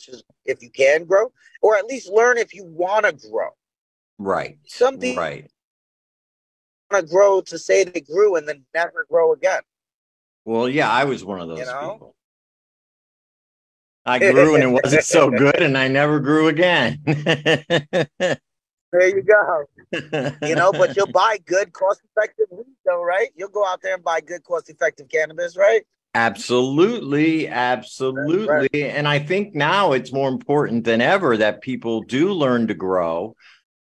Just 0.00 0.24
if 0.44 0.62
you 0.62 0.70
can 0.70 1.04
grow, 1.04 1.30
or 1.62 1.76
at 1.76 1.86
least 1.86 2.10
learn 2.10 2.38
if 2.38 2.54
you 2.54 2.64
want 2.64 3.04
to 3.04 3.28
grow. 3.30 3.50
Right. 4.18 4.58
Some 4.66 4.98
people 4.98 5.22
right. 5.22 5.50
want 6.90 7.06
to 7.06 7.12
grow 7.12 7.40
to 7.42 7.58
say 7.58 7.84
they 7.84 8.00
grew 8.00 8.36
and 8.36 8.48
then 8.48 8.64
never 8.74 9.06
grow 9.08 9.32
again. 9.32 9.60
Well, 10.44 10.68
yeah, 10.68 10.90
I 10.90 11.04
was 11.04 11.24
one 11.24 11.40
of 11.40 11.48
those 11.48 11.58
you 11.58 11.66
know? 11.66 11.92
people. 11.92 12.14
I 14.06 14.18
grew 14.18 14.54
and 14.54 14.64
it 14.64 14.82
wasn't 14.82 15.04
so 15.04 15.30
good, 15.38 15.62
and 15.62 15.76
I 15.76 15.88
never 15.88 16.18
grew 16.18 16.48
again. 16.48 16.98
there 17.04 18.08
you 18.94 19.22
go. 19.22 19.64
You 20.42 20.54
know, 20.54 20.72
but 20.72 20.96
you'll 20.96 21.06
buy 21.12 21.38
good, 21.44 21.74
cost 21.74 22.00
effective 22.16 22.46
weed, 22.50 22.74
though, 22.86 23.02
right? 23.02 23.28
You'll 23.36 23.50
go 23.50 23.66
out 23.66 23.82
there 23.82 23.94
and 23.94 24.02
buy 24.02 24.22
good, 24.22 24.42
cost 24.44 24.70
effective 24.70 25.08
cannabis, 25.10 25.56
right? 25.56 25.82
Absolutely, 26.14 27.48
absolutely. 27.48 28.46
Right. 28.46 28.74
And 28.74 29.06
I 29.06 29.18
think 29.18 29.54
now 29.54 29.92
it's 29.92 30.12
more 30.12 30.28
important 30.28 30.84
than 30.84 31.00
ever 31.00 31.36
that 31.36 31.60
people 31.60 32.02
do 32.02 32.32
learn 32.32 32.66
to 32.68 32.74
grow, 32.74 33.36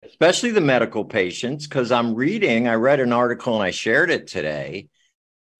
especially 0.04 0.50
the 0.50 0.60
medical 0.60 1.04
patients. 1.04 1.66
Because 1.66 1.90
I'm 1.92 2.14
reading, 2.14 2.68
I 2.68 2.74
read 2.74 3.00
an 3.00 3.12
article 3.12 3.54
and 3.54 3.62
I 3.62 3.70
shared 3.70 4.10
it 4.10 4.26
today 4.26 4.88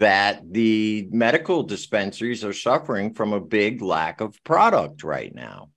that 0.00 0.42
the 0.52 1.08
medical 1.10 1.62
dispensaries 1.62 2.44
are 2.44 2.52
suffering 2.52 3.14
from 3.14 3.32
a 3.32 3.40
big 3.40 3.80
lack 3.80 4.20
of 4.20 4.42
product 4.44 5.02
right 5.04 5.34
now. 5.34 5.70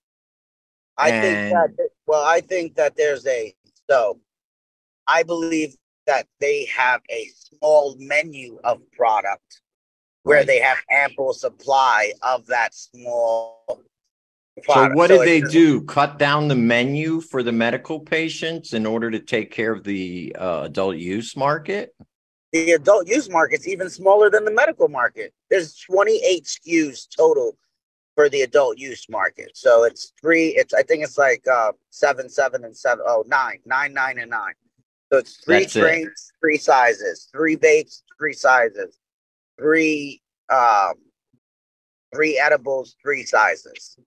I 0.98 1.10
and... 1.10 1.24
think 1.24 1.78
that, 1.78 1.90
well, 2.06 2.24
I 2.24 2.42
think 2.42 2.76
that 2.76 2.96
there's 2.96 3.26
a, 3.28 3.56
so 3.90 4.20
I 5.08 5.24
believe 5.24 5.76
that 6.08 6.28
they 6.40 6.66
have 6.66 7.02
a 7.10 7.28
small 7.36 7.96
menu 7.98 8.60
of 8.64 8.80
product 8.92 9.62
where 10.24 10.40
right. 10.40 10.48
they 10.48 10.60
have 10.60 10.78
ample 10.90 11.34
supply 11.34 12.14
of 12.22 12.46
that 12.48 12.74
small 12.74 13.66
product. 14.64 14.94
So 14.94 14.98
what 14.98 15.10
so 15.10 15.18
did 15.18 15.28
they 15.28 15.42
do? 15.50 15.82
Cut 15.82 16.20
down 16.20 16.48
the 16.48 16.56
menu 16.56 17.22
for 17.22 17.44
the 17.44 17.52
medical 17.52 18.00
patients 18.00 18.74
in 18.74 18.86
order 18.86 19.10
to 19.10 19.20
take 19.20 19.52
care 19.52 19.72
of 19.72 19.84
the 19.84 20.36
uh, 20.38 20.64
adult 20.66 20.98
use 20.98 21.36
market? 21.36 21.96
The 22.52 22.72
adult 22.72 23.08
use 23.08 23.30
market's 23.30 23.68
even 23.68 23.90
smaller 23.90 24.30
than 24.30 24.44
the 24.46 24.52
medical 24.52 24.90
market. 24.90 25.34
There's 25.50 25.76
28 25.76 26.44
SKUs 26.44 27.08
total 27.16 27.58
for 28.14 28.28
the 28.28 28.42
adult 28.42 28.78
use 28.78 29.08
market. 29.10 29.52
So 29.54 29.86
it's 29.86 30.12
three, 30.22 30.50
it's 30.50 30.74
I 30.74 30.84
think 30.84 31.04
it's 31.04 31.18
like 31.18 31.46
uh 31.48 31.72
seven, 31.90 32.30
seven, 32.30 32.66
and 32.66 32.76
seven, 32.76 33.06
oh, 33.08 33.24
nine, 33.26 33.60
nine, 33.66 33.94
nine, 33.94 34.20
and 34.20 34.30
nine. 34.30 34.54
So 35.12 35.20
it's 35.20 35.38
three 35.38 35.62
That's 35.62 35.74
trains, 35.74 36.08
it. 36.08 36.40
three 36.42 36.58
sizes, 36.58 37.30
three 37.32 37.56
vapes, 37.56 38.02
three 38.18 38.34
sizes 38.34 38.98
three 39.62 40.22
um 40.50 40.94
three 42.14 42.40
edibles, 42.40 42.96
three 43.02 43.24
sizes. 43.24 43.98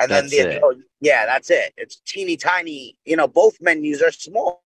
And 0.00 0.10
that's 0.10 0.30
then 0.30 0.48
the 0.50 0.56
adult, 0.56 0.76
yeah, 1.00 1.26
that's 1.26 1.50
it. 1.50 1.72
It's 1.76 2.00
teeny 2.06 2.36
tiny, 2.36 2.96
you 3.04 3.16
know, 3.16 3.26
both 3.26 3.56
menus 3.60 4.00
are 4.02 4.12
small. 4.12 4.62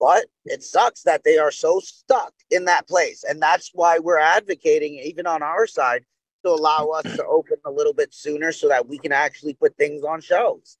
But 0.00 0.24
it 0.46 0.64
sucks 0.64 1.02
that 1.02 1.22
they 1.22 1.38
are 1.38 1.52
so 1.52 1.78
stuck 1.78 2.32
in 2.50 2.64
that 2.64 2.88
place. 2.88 3.22
And 3.28 3.40
that's 3.40 3.70
why 3.72 4.00
we're 4.00 4.18
advocating, 4.18 4.94
even 4.94 5.28
on 5.28 5.44
our 5.44 5.64
side, 5.66 6.04
to 6.44 6.50
allow 6.50 6.88
us 6.88 7.04
to 7.04 7.24
open 7.28 7.58
a 7.64 7.70
little 7.70 7.92
bit 7.92 8.12
sooner 8.12 8.50
so 8.50 8.68
that 8.68 8.88
we 8.88 8.98
can 8.98 9.12
actually 9.12 9.54
put 9.54 9.76
things 9.76 10.02
on 10.02 10.20
shelves. 10.20 10.76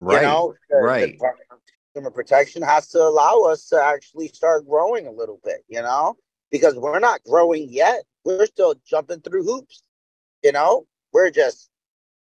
Right. 0.00 0.16
You 0.16 0.22
know, 0.22 0.54
the, 0.68 0.76
right. 0.76 1.00
the 1.00 1.12
Department 1.12 1.48
of 1.52 1.58
Consumer 1.94 2.10
Protection 2.10 2.60
has 2.60 2.88
to 2.88 2.98
allow 2.98 3.44
us 3.44 3.66
to 3.68 3.82
actually 3.82 4.28
start 4.28 4.68
growing 4.68 5.06
a 5.06 5.12
little 5.12 5.40
bit, 5.42 5.64
you 5.68 5.80
know, 5.80 6.16
because 6.50 6.74
we're 6.76 6.98
not 6.98 7.22
growing 7.24 7.68
yet. 7.70 8.04
We're 8.24 8.46
still 8.46 8.74
jumping 8.88 9.20
through 9.20 9.44
hoops, 9.44 9.82
you 10.42 10.52
know, 10.52 10.86
we're 11.12 11.30
just 11.30 11.70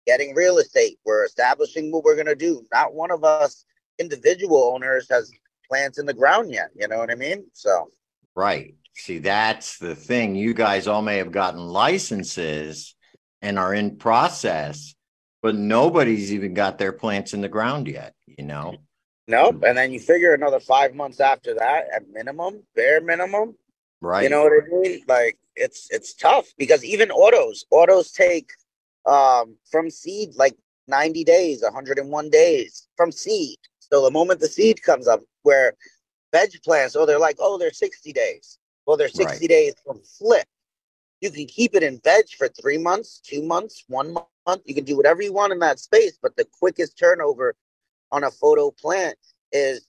getting 0.06 0.34
real 0.34 0.58
estate. 0.58 0.98
We're 1.06 1.26
establishing 1.26 1.92
what 1.92 2.04
we're 2.04 2.16
going 2.16 2.26
to 2.28 2.36
do. 2.36 2.66
Not 2.74 2.94
one 2.94 3.12
of 3.12 3.24
us 3.24 3.66
individual 4.00 4.72
owners 4.74 5.08
has 5.10 5.32
plants 5.68 6.00
in 6.00 6.06
the 6.06 6.14
ground 6.14 6.52
yet. 6.52 6.70
You 6.76 6.88
know 6.88 6.98
what 6.98 7.12
I 7.12 7.16
mean? 7.16 7.46
So, 7.54 7.92
right. 8.36 8.76
See, 8.96 9.20
that's 9.20 9.78
the 9.78 9.96
thing. 9.96 10.36
You 10.36 10.54
guys 10.54 10.88
all 10.88 11.02
may 11.02 11.18
have 11.18 11.32
gotten 11.32 11.60
licenses 11.60 12.96
and 13.42 13.60
are 13.60 13.74
in 13.74 13.98
process, 13.98 14.96
but 15.42 15.56
nobody's 15.56 16.34
even 16.34 16.54
got 16.54 16.78
their 16.78 16.92
plants 16.92 17.34
in 17.34 17.42
the 17.42 17.48
ground 17.48 17.88
yet, 17.88 18.14
you 18.26 18.44
know? 18.44 18.76
Nope. 19.28 19.64
And 19.66 19.78
then 19.78 19.94
you 19.94 20.00
figure 20.00 20.34
another 20.34 20.60
five 20.60 20.96
months 20.96 21.20
after 21.20 21.54
that 21.54 21.86
at 21.96 22.10
minimum, 22.12 22.64
bare 22.76 23.00
minimum. 23.00 23.56
Right. 24.02 24.24
You 24.24 24.30
know 24.30 24.44
what 24.44 24.54
I 24.54 24.82
mean? 24.82 25.04
Like 25.08 25.38
it's 25.56 25.88
it's 25.92 26.14
tough 26.14 26.48
because 26.58 26.84
even 26.84 27.12
autos, 27.12 27.66
autos 27.72 28.12
take 28.12 28.50
um 29.06 29.58
from 29.70 29.90
seed 29.90 30.30
like 30.36 30.56
90 30.88 31.24
days, 31.24 31.62
101 31.62 32.30
days 32.30 32.88
from 32.98 33.12
seed. 33.12 33.58
So 33.80 34.04
the 34.04 34.12
moment 34.12 34.40
the 34.40 34.48
seed 34.48 34.82
comes 34.84 35.08
up, 35.08 35.22
where 35.44 35.74
veg 36.32 36.52
plants, 36.64 36.96
oh, 36.96 37.06
they're 37.06 37.20
like, 37.20 37.38
oh, 37.40 37.58
they're 37.58 37.72
60 37.72 38.12
days. 38.14 38.58
Well, 38.86 38.98
they're 38.98 39.08
60 39.08 39.24
Right. 39.26 39.50
days 39.50 39.76
from 39.86 40.02
flip. 40.18 40.48
You 41.22 41.32
can 41.32 41.46
keep 41.48 41.76
it 41.76 41.84
in 41.84 42.00
veg 42.04 42.26
for 42.38 42.48
three 42.48 42.78
months, 42.78 43.20
two 43.20 43.44
months, 43.44 43.84
one 43.88 44.14
month. 44.14 44.62
You 44.66 44.74
can 44.74 44.86
do 44.86 44.96
whatever 44.96 45.22
you 45.22 45.34
want 45.34 45.54
in 45.54 45.60
that 45.60 45.80
space, 45.80 46.18
but 46.22 46.36
the 46.38 46.46
quickest 46.60 46.98
turnover 46.98 47.56
on 48.12 48.24
a 48.24 48.32
photo 48.32 48.72
plant 48.72 49.18
is 49.52 49.88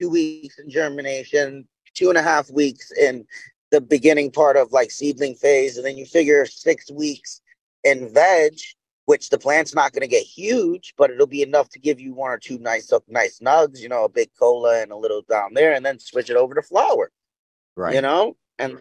two 0.00 0.08
weeks 0.08 0.58
in 0.58 0.70
germination, 0.70 1.66
two 1.98 2.08
and 2.08 2.18
a 2.18 2.22
half 2.22 2.50
weeks 2.50 2.90
in 2.92 3.26
the 3.70 3.80
beginning 3.80 4.30
part 4.30 4.56
of 4.56 4.72
like 4.72 4.90
seedling 4.90 5.34
phase, 5.34 5.76
and 5.76 5.84
then 5.84 5.98
you 5.98 6.06
figure 6.06 6.46
six 6.46 6.90
weeks 6.90 7.40
in 7.84 8.12
veg, 8.12 8.54
which 9.06 9.30
the 9.30 9.38
plant's 9.38 9.74
not 9.74 9.92
going 9.92 10.02
to 10.02 10.06
get 10.06 10.22
huge, 10.22 10.94
but 10.96 11.10
it'll 11.10 11.26
be 11.26 11.42
enough 11.42 11.68
to 11.70 11.78
give 11.78 12.00
you 12.00 12.14
one 12.14 12.30
or 12.30 12.38
two 12.38 12.58
nice 12.58 12.92
nice 13.08 13.40
nugs, 13.40 13.80
you 13.80 13.88
know, 13.88 14.04
a 14.04 14.08
big 14.08 14.30
cola 14.38 14.80
and 14.80 14.92
a 14.92 14.96
little 14.96 15.22
down 15.28 15.54
there, 15.54 15.74
and 15.74 15.84
then 15.84 15.98
switch 15.98 16.30
it 16.30 16.36
over 16.36 16.54
to 16.54 16.62
flower 16.62 17.10
right. 17.78 17.94
you 17.94 18.00
know? 18.00 18.36
And 18.58 18.78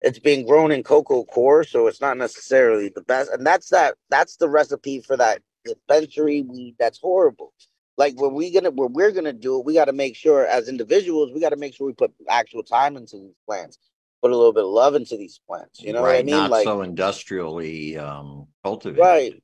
it's 0.00 0.18
being 0.18 0.46
grown 0.46 0.72
in 0.72 0.82
coco 0.82 1.24
coir 1.24 1.64
so 1.64 1.86
it's 1.86 2.00
not 2.00 2.16
necessarily 2.16 2.88
the 2.88 3.02
best 3.02 3.30
and 3.30 3.46
that's 3.46 3.68
that 3.68 3.94
that's 4.10 4.36
the 4.36 4.48
recipe 4.48 5.00
for 5.00 5.16
that 5.16 5.40
dispensary 5.64 6.42
weed 6.42 6.74
that's 6.78 6.98
horrible 6.98 7.52
like 7.96 8.20
when 8.20 8.34
we 8.34 8.50
gonna 8.50 8.70
when 8.70 8.92
we're 8.92 9.10
gonna 9.10 9.32
do 9.32 9.58
it 9.58 9.64
we 9.64 9.74
got 9.74 9.86
to 9.86 9.92
make 9.92 10.16
sure 10.16 10.46
as 10.46 10.68
individuals 10.68 11.30
we 11.32 11.40
got 11.40 11.50
to 11.50 11.56
make 11.56 11.74
sure 11.74 11.86
we 11.86 11.92
put 11.92 12.12
actual 12.28 12.62
time 12.62 12.96
into 12.96 13.16
these 13.16 13.36
plants 13.46 13.78
put 14.22 14.30
a 14.30 14.36
little 14.36 14.52
bit 14.52 14.64
of 14.64 14.70
love 14.70 14.94
into 14.94 15.16
these 15.16 15.40
plants 15.46 15.82
you 15.82 15.92
know 15.92 16.02
right. 16.02 16.12
what 16.12 16.18
i 16.18 16.22
mean? 16.22 16.34
Not 16.34 16.50
like 16.50 16.64
so 16.64 16.82
industrially 16.82 17.96
um, 17.96 18.48
cultivated. 18.64 19.02
right. 19.02 19.42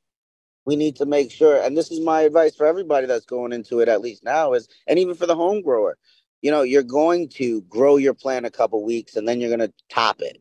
We 0.65 0.77
need 0.77 0.97
to 0.97 1.07
make 1.07 1.31
sure 1.31 1.63
and 1.63 1.77
this 1.77 1.91
is 1.91 2.01
my 2.01 2.23
advice 2.23 2.55
for 2.55 2.67
everybody 2.67 3.07
that's 3.07 3.25
going 3.25 3.53
into 3.53 3.81
it 3.81 3.89
at 3.89 4.03
least 4.03 4.23
now 4.23 4.53
is 4.53 4.69
and 4.87 4.99
even 4.99 5.15
for 5.15 5.27
the 5.27 5.35
home 5.35 5.63
grower 5.63 5.97
you 6.43 6.51
know 6.51 6.63
you're 6.63 6.83
going 6.83 7.29
to 7.31 7.63
grow 7.63 7.97
your 7.97 8.15
plant 8.15 8.47
a 8.47 8.51
couple 8.51 8.85
weeks 8.85 9.17
and 9.17 9.27
then 9.27 9.41
you're 9.41 9.55
going 9.55 9.67
to 9.67 9.73
top 9.89 10.21
it. 10.21 10.39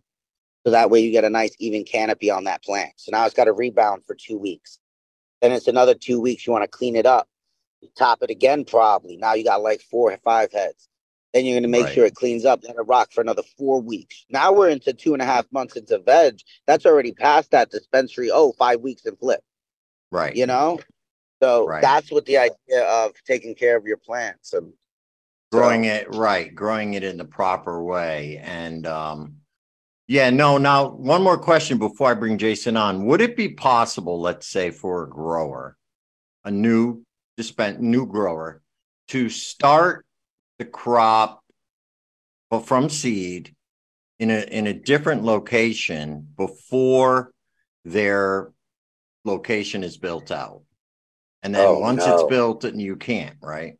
So 0.65 0.71
that 0.71 0.89
way 0.89 0.99
you 0.99 1.11
get 1.11 1.23
a 1.23 1.29
nice 1.29 1.55
even 1.59 1.85
canopy 1.85 2.29
on 2.29 2.43
that 2.43 2.61
plant. 2.61 2.91
So 2.97 3.11
now 3.13 3.25
it's 3.25 3.33
got 3.33 3.45
to 3.45 3.53
rebound 3.53 4.03
for 4.05 4.15
two 4.15 4.37
weeks. 4.37 4.79
Then 5.41 5.53
it's 5.53 5.69
another 5.69 5.93
two 5.93 6.19
weeks 6.19 6.45
you 6.45 6.51
want 6.51 6.63
to 6.63 6.67
clean 6.67 6.97
it 6.97 7.05
up 7.05 7.29
you 7.81 7.89
top 7.97 8.19
it 8.21 8.29
again 8.29 8.65
probably. 8.65 9.17
Now 9.17 9.33
you 9.33 9.43
got 9.43 9.61
like 9.61 9.81
four 9.81 10.11
or 10.11 10.17
five 10.17 10.51
heads. 10.51 10.87
Then 11.33 11.45
you're 11.45 11.53
going 11.55 11.63
to 11.63 11.69
make 11.69 11.85
Right. 11.85 11.93
sure 11.93 12.05
it 12.05 12.15
cleans 12.15 12.45
up 12.45 12.61
let 12.63 12.75
it 12.75 12.81
rock 12.87 13.11
for 13.11 13.21
another 13.21 13.43
four 13.57 13.81
weeks. 13.81 14.25
Now 14.29 14.53
we're 14.53 14.69
into 14.69 14.93
two 14.93 15.13
and 15.13 15.21
a 15.21 15.25
half 15.25 15.45
months 15.51 15.75
into 15.75 15.99
veg. 15.99 16.39
That's 16.65 16.85
already 16.85 17.11
past 17.11 17.51
that 17.51 17.69
dispensary. 17.69 18.31
Oh 18.31 18.53
five 18.53 18.81
weeks 18.81 19.05
and 19.05 19.17
flip. 19.19 19.41
Right. 20.11 20.35
you 20.35 20.45
know? 20.45 20.79
So 21.43 21.67
Right. 21.67 21.81
that's 21.81 22.11
what 22.11 22.25
the 22.25 22.37
idea 22.37 22.83
of 22.87 23.11
taking 23.25 23.53
care 23.53 23.75
of 23.77 23.85
your 23.85 23.97
plants 23.97 24.53
and 24.53 24.73
growing 25.51 25.83
so- 25.83 25.89
it 25.91 26.15
right 26.15 26.53
growing 26.55 26.93
it 26.95 27.03
in 27.03 27.17
the 27.17 27.25
proper 27.25 27.83
way. 27.83 28.37
And 28.43 28.87
um 28.87 29.35
yeah 30.07 30.29
no 30.29 30.57
now 30.57 30.89
one 30.89 31.21
more 31.21 31.37
question 31.37 31.77
before 31.77 32.09
i 32.09 32.13
bring 32.13 32.37
jason 32.37 32.77
on. 32.77 33.05
Would 33.05 33.21
it 33.21 33.35
be 33.35 33.49
possible 33.49 34.19
let's 34.21 34.47
say 34.47 34.71
for 34.71 35.03
a 35.03 35.09
grower 35.09 35.77
a 36.45 36.51
new 36.51 37.03
dispen 37.37 37.79
new 37.79 38.05
grower 38.05 38.61
to 39.09 39.29
start 39.29 40.05
the 40.59 40.65
crop 40.65 41.43
from 42.63 42.89
seed 42.89 43.53
in 44.19 44.31
a 44.31 44.41
in 44.41 44.67
a 44.67 44.73
different 44.73 45.23
location 45.23 46.27
before 46.37 47.31
their 47.85 48.51
location 49.25 49.83
is 49.83 49.97
built 49.97 50.31
out 50.31 50.61
and 51.43 51.53
then 51.53 51.67
Oh, 51.67 51.79
once 51.79 52.05
no. 52.05 52.13
it's 52.13 52.23
built 52.23 52.63
and 52.63 52.81
you 52.81 52.95
can't 52.95 53.35
right 53.41 53.77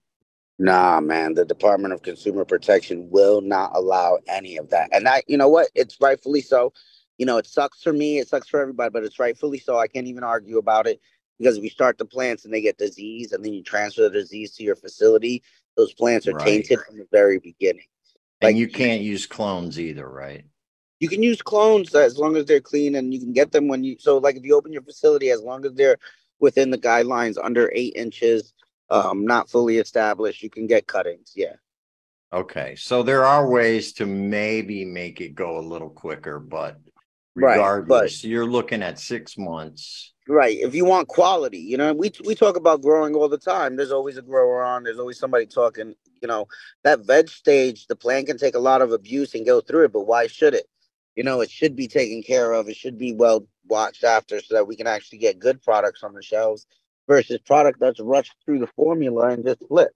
Nah, 0.60 1.00
man, 1.00 1.36
the 1.36 1.46
Department 1.46 1.94
of 1.94 2.02
Consumer 2.02 2.44
Protection 2.44 3.10
will 3.12 3.42
not 3.42 3.74
allow 3.76 4.18
any 4.28 4.58
of 4.58 4.72
that. 4.72 4.90
And 4.92 5.06
that, 5.06 5.24
you 5.28 5.38
know 5.38 5.50
what? 5.50 5.68
It's 5.76 6.02
rightfully 6.02 6.42
so. 6.42 6.74
You 7.20 7.28
know, 7.28 7.38
it 7.38 7.46
sucks 7.46 7.84
for 7.84 7.94
me, 7.94 8.18
it 8.18 8.28
sucks 8.28 8.48
for 8.48 8.60
everybody, 8.60 8.90
but 8.90 9.04
it's 9.04 9.20
rightfully 9.20 9.60
so. 9.60 9.78
I 9.78 9.88
can't 9.88 10.08
even 10.08 10.24
argue 10.24 10.58
about 10.58 10.88
it 10.88 11.00
because 11.38 11.58
if 11.58 11.64
you 11.64 11.70
start 11.70 11.98
the 11.98 12.06
plants 12.06 12.46
and 12.46 12.54
they 12.54 12.62
get 12.62 12.78
disease 12.78 13.32
and 13.32 13.44
then 13.44 13.54
you 13.54 13.64
transfer 13.64 14.04
the 14.04 14.10
disease 14.10 14.56
to 14.56 14.64
your 14.64 14.76
facility, 14.76 15.44
those 15.76 15.94
plants 15.94 16.28
are 16.28 16.34
Right. 16.34 16.46
tainted 16.46 16.80
from 16.86 16.98
the 16.98 17.08
very 17.12 17.40
beginning. 17.40 17.86
and 18.42 18.50
Like- 18.50 18.56
you 18.56 18.68
can't 18.68 19.02
use 19.02 19.26
clones 19.26 19.80
either 19.80 20.08
right 20.08 20.46
You 21.00 21.10
can 21.10 21.24
use 21.24 21.42
clones 21.42 21.94
as 21.96 22.18
long 22.20 22.36
as 22.38 22.46
they're 22.46 22.60
clean 22.60 22.94
and 22.96 23.12
you 23.14 23.20
can 23.20 23.34
get 23.34 23.52
them 23.52 23.68
when 23.68 23.84
you 23.84 23.98
so 24.00 24.18
like 24.20 24.36
if 24.36 24.44
you 24.44 24.56
open 24.56 24.72
your 24.72 24.82
facility 24.84 25.30
as 25.32 25.42
long 25.42 25.66
as 25.66 25.74
they're 25.74 25.98
within 26.40 26.70
the 26.72 26.78
guidelines 26.78 27.36
under 27.44 27.72
eight 27.74 27.96
inches, 27.96 28.54
um, 28.92 29.26
not 29.26 29.50
fully 29.50 29.78
established, 29.80 30.42
you 30.44 30.50
can 30.52 30.68
get 30.68 30.86
cuttings. 30.88 31.34
Yeah. 31.36 31.56
Okay, 32.34 32.76
so 32.76 33.02
there 33.04 33.26
are 33.26 33.50
ways 33.50 33.94
to 33.94 34.06
maybe 34.06 34.86
make 34.86 35.20
it 35.22 35.34
go 35.34 35.58
a 35.58 35.62
little 35.62 35.90
quicker, 35.90 36.40
but 36.40 36.78
Right, 37.36 37.58
but- 37.58 37.64
regardless, 37.78 38.24
you're 38.24 38.46
looking 38.46 38.84
at 38.84 39.00
six 39.00 39.36
months. 39.38 40.14
Right. 40.30 40.58
If 40.60 40.76
you 40.76 40.84
want 40.86 41.08
quality, 41.08 41.60
you 41.60 41.78
know, 41.78 41.94
we 41.94 42.12
we 42.26 42.36
talk 42.36 42.58
about 42.58 42.82
growing 42.82 43.16
all 43.16 43.30
the 43.30 43.38
time. 43.38 43.78
There's 43.78 43.92
always 43.92 44.18
a 44.18 44.22
grower 44.22 44.64
on. 44.64 44.84
There's 44.84 45.00
always 45.00 45.20
somebody 45.20 45.46
talking. 45.46 45.96
You 46.22 46.28
know, 46.28 46.48
that 46.84 47.06
veg 47.06 47.30
stage, 47.30 47.88
the 47.88 47.96
plant 47.96 48.28
can 48.28 48.38
take 48.38 48.56
a 48.56 48.60
lot 48.60 48.82
of 48.82 48.92
abuse 48.92 49.36
and 49.36 49.46
go 49.46 49.62
through 49.62 49.86
it, 49.86 49.94
but 49.94 50.02
why 50.08 50.28
should 50.28 50.54
it? 50.54 50.66
You 51.16 51.24
know, 51.24 51.42
it 51.42 51.50
should 51.50 51.76
be 51.76 51.88
taken 51.88 52.24
care 52.24 52.52
of. 52.52 52.68
It 52.68 52.76
should 52.76 52.98
be 52.98 53.14
well 53.14 53.48
watched 53.68 54.04
after, 54.04 54.42
so 54.42 54.56
that 54.56 54.68
we 54.68 54.76
can 54.76 54.88
actually 54.88 55.20
get 55.20 55.40
good 55.40 55.62
products 55.62 56.04
on 56.04 56.14
the 56.14 56.22
shelves 56.22 56.66
versus 57.08 57.40
product 57.40 57.80
that's 57.80 58.00
rushed 58.02 58.36
through 58.46 58.60
the 58.60 58.68
formula 58.68 59.30
and 59.30 59.46
just 59.46 59.66
flipped. 59.68 59.94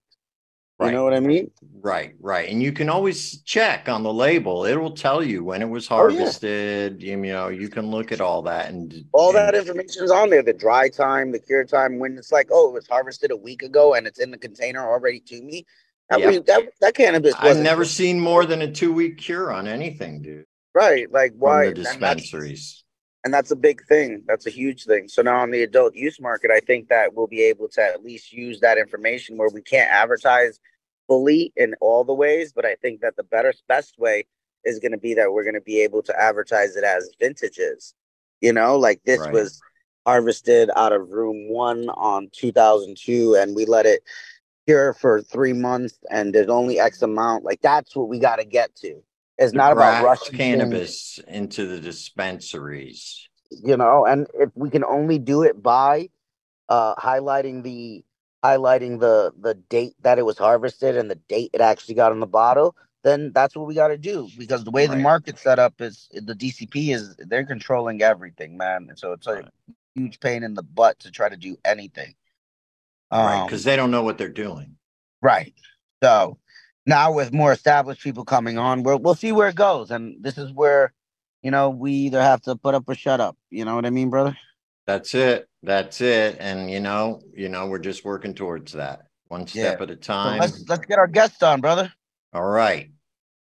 You 0.82 0.92
know 0.92 1.04
what 1.04 1.14
I 1.14 1.20
mean? 1.20 1.52
Right, 1.82 2.16
right. 2.20 2.50
And 2.50 2.62
you 2.62 2.72
can 2.72 2.90
always 2.90 3.42
check 3.44 3.88
on 3.90 4.04
the 4.04 4.12
label. 4.14 4.66
It 4.66 4.76
will 4.76 4.92
tell 4.96 5.24
you 5.24 5.44
when 5.44 5.62
it 5.62 5.70
was 5.70 5.88
Oh, 5.92 6.08
yeah. 6.08 6.18
harvested. 6.18 7.02
You 7.04 7.18
know, 7.18 7.50
you 7.50 7.70
can 7.70 7.92
look 7.92 8.12
at 8.12 8.22
all 8.22 8.42
that 8.44 8.70
and 8.70 9.06
All 9.14 9.32
that 9.34 9.54
and- 9.56 9.68
information's 9.68 10.12
on 10.12 10.30
there. 10.30 10.42
The 10.44 10.54
dry 10.54 10.90
time, 10.90 11.32
the 11.32 11.40
cure 11.40 11.64
time, 11.66 12.00
when 12.00 12.18
it's 12.18 12.32
like, 12.32 12.50
oh, 12.52 12.70
it 12.70 12.74
was 12.74 12.88
harvested 12.88 13.32
a 13.32 13.38
week 13.38 13.62
ago 13.64 13.94
and 13.94 14.08
it's 14.08 14.20
in 14.20 14.32
the 14.32 14.38
container 14.38 14.82
already 14.88 15.20
to 15.22 15.42
me. 15.42 15.66
That, 16.10 16.20
Yep. 16.20 16.46
that, 16.48 16.64
that 16.82 16.96
cannabis 16.96 17.34
I've 17.40 17.58
never 17.58 17.86
seen 17.86 18.20
more 18.20 18.46
than 18.46 18.62
a 18.62 18.72
two 18.72 18.92
week 18.92 19.18
cure 19.18 19.52
on 19.52 19.68
anything, 19.68 20.22
dude. 20.22 20.46
Right. 20.74 21.10
Like 21.12 21.34
why 21.38 21.66
the 21.66 21.68
and 21.70 21.78
that's- 21.78 21.94
dispensaries. 22.22 22.84
And 23.24 23.32
that's 23.32 23.52
a 23.52 23.56
big 23.56 23.86
thing. 23.86 24.24
That's 24.26 24.48
a 24.48 24.50
huge 24.50 24.86
thing. 24.86 25.08
So 25.08 25.22
now 25.22 25.42
on 25.42 25.52
the 25.52 25.62
adult 25.62 25.94
use 25.96 26.20
market, 26.20 26.50
I 26.50 26.60
think 26.60 26.90
that 26.90 27.14
we'll 27.14 27.28
be 27.28 27.44
able 27.44 27.70
to 27.70 27.82
at 27.84 28.04
least 28.04 28.34
use 28.34 28.60
that 28.62 28.80
information 28.80 29.38
where 29.38 29.50
we 29.50 29.62
can't 29.62 29.92
advertise 29.92 30.60
fully 31.12 31.52
in 31.58 31.76
all 31.82 32.06
the 32.06 32.14
ways, 32.14 32.54
but 32.54 32.66
I 32.66 32.76
think 32.76 33.02
that 33.02 33.18
the 33.18 33.24
better 33.24 33.54
best 33.68 34.00
way 34.00 34.26
is 34.64 34.80
going 34.80 34.94
to 34.94 34.98
be 34.98 35.14
that 35.16 35.34
we're 35.34 35.44
going 35.44 35.56
to 35.56 35.62
be 35.62 35.82
able 35.82 36.02
to 36.04 36.18
advertise 36.18 36.78
it 36.78 36.86
as 36.86 37.12
vintages. 37.20 37.94
You 38.40 38.54
know, 38.54 38.78
like 38.78 39.02
this 39.04 39.20
Right. 39.20 39.34
was 39.34 39.62
harvested 40.08 40.70
out 40.78 40.94
of 40.94 41.10
room 41.10 41.50
1 41.50 41.90
on 41.90 42.30
2002 42.32 43.36
and 43.36 43.56
we 43.58 43.66
let 43.66 43.86
it 43.86 44.04
cure 44.68 44.94
for 44.94 45.22
3 45.22 45.52
months 45.52 45.98
and 46.10 46.34
there's 46.34 46.48
only 46.48 46.80
x 46.80 47.02
amount. 47.02 47.44
Like 47.44 47.62
that's 47.62 47.94
what 47.94 48.08
we 48.08 48.18
got 48.18 48.38
to 48.38 48.46
get 48.46 48.74
to. 48.78 49.04
It's 49.38 49.54
not 49.54 49.74
about 49.74 50.00
Craft 50.00 50.04
rushing 50.06 50.38
things 50.38 50.38
cannabis 50.38 51.20
into 51.28 51.68
the 51.68 51.80
dispensaries. 51.82 53.28
you 53.52 53.76
know 53.76 54.06
and 54.06 54.28
if 54.36 54.50
we 54.56 54.70
can 54.70 54.86
only 54.86 55.20
do 55.20 55.44
it 55.44 55.62
by 55.62 56.10
uh 56.70 56.96
highlighting 56.96 57.64
the 57.64 58.04
highlighting 58.44 59.00
the 59.00 59.34
the 59.40 59.56
date 59.56 59.96
that 60.02 60.20
it 60.20 60.26
was 60.26 60.38
harvested 60.38 60.98
and 60.98 61.12
the 61.12 61.16
date 61.16 61.52
it 61.54 61.62
actually 61.62 61.96
got 61.96 62.12
on 62.12 62.20
the 62.22 62.28
bottle 62.28 62.76
then 63.04 63.32
that's 63.34 63.56
what 63.56 63.68
we 63.68 63.76
got 63.76 63.90
to 63.90 63.98
do 63.98 64.30
because 64.38 64.64
the 64.64 64.72
way 64.72 64.88
Right. 64.88 64.98
the 64.98 65.02
market's 65.04 65.42
set 65.42 65.60
up 65.60 65.82
is 65.82 66.10
the 66.14 66.36
DCP 66.36 66.94
is 66.94 67.16
they're 67.18 67.46
controlling 67.46 68.02
everything, 68.02 68.58
man. 68.58 68.88
And 68.90 69.00
so 69.00 69.14
it's 69.14 69.28
a 69.28 69.36
Right. 69.36 69.50
huge 69.96 70.20
pain 70.20 70.44
in 70.44 70.54
the 70.56 70.64
butt 70.64 71.00
to 71.00 71.12
try 71.12 71.30
to 71.30 71.38
do 71.38 71.58
anything. 71.66 72.16
right 73.12 73.42
Um, 73.42 73.46
because 73.46 73.64
they 73.64 73.76
don't 73.76 73.92
know 73.92 74.04
what 74.04 74.18
they're 74.18 74.30
doing 74.30 74.78
Right. 75.22 75.54
So 76.04 76.38
now 76.86 77.14
with 77.14 77.34
more 77.34 77.52
established 77.54 78.02
people 78.04 78.26
coming 78.26 78.58
on, 78.58 78.84
we'll 78.84 79.00
we'll 79.00 79.16
see 79.16 79.32
where 79.34 79.50
it 79.50 79.56
goes. 79.56 79.92
And 79.92 80.24
this 80.24 80.38
is 80.38 80.52
where, 80.54 80.94
you 81.44 81.52
know, 81.52 81.70
we 81.72 81.94
either 81.94 82.22
have 82.22 82.42
to 82.44 82.56
put 82.56 82.76
up 82.76 82.90
or 82.90 82.96
shut 82.96 83.22
up. 83.22 83.38
You 83.52 83.66
know 83.66 83.76
what 83.76 83.86
I 83.86 83.92
mean, 83.92 84.10
brother? 84.12 84.38
That's 84.92 85.16
it 85.16 85.48
that's 85.64 86.02
it 86.02 86.38
and 86.40 86.70
you 86.70 86.80
know 86.80 87.22
you 87.34 87.48
know 87.50 87.68
we're 87.68 87.80
just 87.80 88.04
working 88.04 88.34
towards 88.34 88.74
that 88.74 89.04
one 89.32 89.48
step 89.48 89.80
at 89.80 89.90
a 89.90 89.94
So 89.94 90.00
time 90.00 90.40
let's 90.40 90.68
let's 90.68 90.86
get 90.86 91.00
our 91.00 91.08
guest 91.08 91.42
on, 91.42 91.62
brother. 91.62 91.92
All 92.34 92.44
right. 92.44 92.92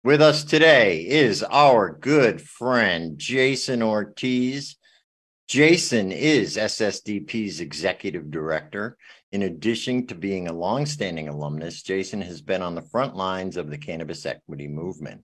With 0.03 0.21
us 0.21 0.45
today 0.45 1.01
is 1.01 1.43
our 1.43 1.91
good 1.91 2.41
friend, 2.41 3.17
Jason 3.17 3.83
Ortiz. 3.83 4.77
Jason 5.47 6.13
is 6.13 6.55
SSDP's 6.55 7.59
executive 7.59 8.31
director. 8.31 8.97
In 9.33 9.43
addition 9.43 10.07
to 10.07 10.15
being 10.15 10.47
a 10.47 10.53
longstanding 10.53 11.27
alumnus, 11.27 11.83
Jason 11.83 12.21
has 12.21 12.41
been 12.41 12.61
on 12.61 12.73
the 12.73 12.81
front 12.81 13.15
lines 13.15 13.57
of 13.57 13.69
the 13.69 13.77
cannabis 13.77 14.25
equity 14.25 14.67
movement. 14.67 15.23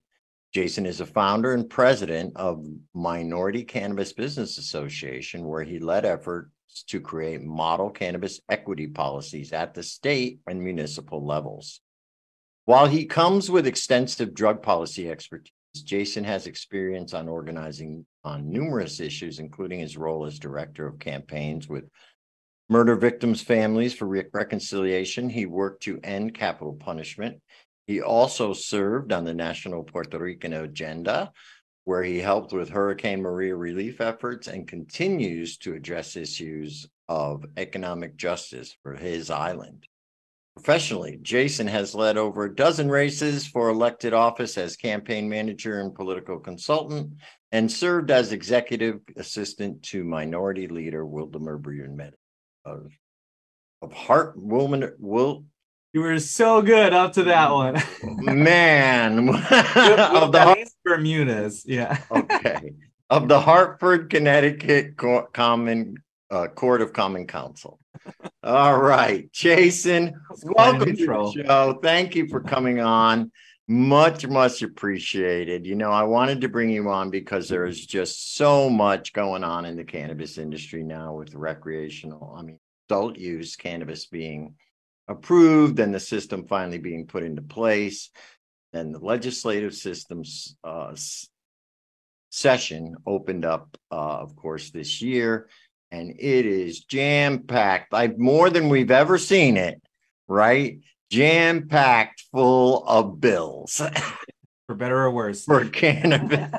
Jason 0.57 0.87
is 0.87 1.01
a 1.01 1.05
founder 1.05 1.53
and 1.53 1.69
president 1.69 2.35
of 2.35 2.65
Minority 2.95 3.63
Cannabis 3.63 4.11
Business 4.11 4.57
Association, 4.57 5.45
where 5.45 5.61
he 5.61 5.77
led 5.77 6.03
efforts 6.03 6.49
to 6.87 6.99
create 6.99 7.43
model 7.43 7.91
cannabis 7.91 8.41
equity 8.49 8.87
policies 8.87 9.53
at 9.53 9.75
the 9.75 9.83
state 9.83 10.39
and 10.47 10.59
municipal 10.59 11.23
levels. 11.23 11.79
While 12.65 12.87
he 12.87 13.05
comes 13.05 13.51
with 13.51 13.67
extensive 13.67 14.33
drug 14.33 14.63
policy 14.63 15.11
expertise, 15.11 15.51
Jason 15.75 16.23
has 16.23 16.47
experience 16.47 17.13
on 17.13 17.29
organizing 17.29 18.07
on 18.23 18.49
numerous 18.49 18.99
issues, 18.99 19.37
including 19.37 19.81
his 19.81 19.95
role 19.95 20.25
as 20.25 20.39
director 20.39 20.87
of 20.87 20.97
campaigns 20.97 21.69
with 21.69 21.87
murder 22.67 22.95
victims' 22.95 23.43
families 23.43 23.93
for 23.93 24.07
reconciliation. 24.33 25.29
He 25.29 25.45
worked 25.45 25.83
to 25.83 25.99
end 26.03 26.33
capital 26.33 26.73
punishment. 26.73 27.43
He 27.87 28.01
also 28.01 28.51
served 28.51 29.13
on 29.13 29.23
the 29.23 29.33
National 29.33 29.81
Puerto 29.81 30.19
Rican 30.19 30.51
Agenda, 30.51 31.31
where 31.85 32.03
he 32.03 32.19
helped 32.19 32.51
with 32.51 32.69
Hurricane 32.69 33.21
Maria 33.21 33.55
relief 33.55 34.01
efforts 34.01 34.47
and 34.47 34.67
continues 34.67 35.57
to 35.59 35.73
address 35.73 36.17
issues 36.17 36.85
of 37.07 37.45
economic 37.55 38.17
justice 38.17 38.75
for 38.83 38.93
his 38.93 39.29
island. 39.29 39.87
Professionally, 40.53 41.19
Jason 41.21 41.67
has 41.67 41.95
led 41.95 42.17
over 42.17 42.43
a 42.43 42.55
dozen 42.55 42.89
races 42.89 43.47
for 43.47 43.69
elected 43.69 44.13
office 44.13 44.57
as 44.57 44.75
campaign 44.75 45.29
manager 45.29 45.79
and 45.79 45.95
political 45.95 46.39
consultant 46.39 47.13
and 47.53 47.71
served 47.71 48.11
as 48.11 48.33
executive 48.33 48.99
assistant 49.15 49.81
to 49.83 50.03
minority 50.03 50.67
leader 50.67 51.05
Wildemar 51.05 51.61
Brunmed 51.61 52.11
of, 52.65 52.91
of 53.81 53.93
Heart 53.93 54.33
Woman 54.35 54.93
Will 54.99 55.45
You 55.93 56.01
were 56.01 56.19
so 56.19 56.61
good 56.61 56.93
up 56.93 57.13
to 57.13 57.23
that 57.23 57.51
one. 57.51 57.81
man 58.21 59.29
of 59.29 60.31
the 60.31 60.41
Har- 60.43 60.57
Bermudas. 60.85 61.63
Yeah. 61.65 61.97
okay 62.11 62.73
of 63.09 63.27
the 63.27 63.39
Hartford, 63.39 64.09
Connecticut 64.09 64.97
Co- 64.97 65.27
Common 65.33 65.97
uh, 66.29 66.47
Court 66.47 66.81
of 66.81 66.93
Common 66.93 67.25
Council. 67.27 67.79
All 68.43 68.77
right, 68.79 69.31
Jason, 69.31 70.13
welcome 70.43 70.95
to 70.95 71.05
the 71.05 71.43
show. 71.45 71.79
Thank 71.81 72.15
you 72.15 72.27
for 72.27 72.41
coming 72.41 72.79
on. 72.79 73.31
Much, 73.69 74.25
much 74.27 74.61
appreciated. 74.61 75.65
You 75.65 75.75
know, 75.75 75.91
I 75.91 76.03
wanted 76.03 76.39
to 76.41 76.49
bring 76.49 76.69
you 76.69 76.89
on 76.89 77.09
because 77.09 77.49
there 77.49 77.65
is 77.65 77.85
just 77.85 78.35
so 78.35 78.69
much 78.69 79.11
going 79.11 79.43
on 79.43 79.65
in 79.65 79.75
the 79.75 79.83
cannabis 79.83 80.37
industry 80.37 80.83
now 80.83 81.13
with 81.15 81.35
recreational, 81.35 82.33
I 82.37 82.43
mean, 82.43 82.59
adult 82.89 83.17
use 83.17 83.57
cannabis 83.57 84.05
being 84.05 84.55
approved 85.07 85.79
and 85.79 85.93
the 85.93 85.99
system 85.99 86.47
finally 86.47 86.77
being 86.77 87.07
put 87.07 87.23
into 87.23 87.41
place. 87.41 88.09
And 88.73 88.93
the 88.93 88.99
legislative 88.99 89.73
systems 89.73 90.57
uh, 90.63 90.95
session 92.29 92.95
opened 93.05 93.45
up, 93.45 93.77
uh, 93.91 94.19
of 94.19 94.35
course, 94.35 94.71
this 94.71 95.01
year, 95.01 95.49
and 95.91 96.11
it 96.11 96.45
is 96.45 96.81
jam 96.81 97.39
packed, 97.43 97.93
like 97.93 98.17
more 98.17 98.49
than 98.49 98.69
we've 98.69 98.91
ever 98.91 99.17
seen 99.17 99.57
it, 99.57 99.81
right? 100.27 100.79
Jam 101.09 101.69
packed 101.69 102.25
full 102.33 102.85
of 102.85 103.21
bills 103.21 103.81
For 104.67 104.75
better 104.75 104.97
or 105.01 105.11
worse. 105.11 105.45
for 105.45 105.63
cannabis. 105.65 106.49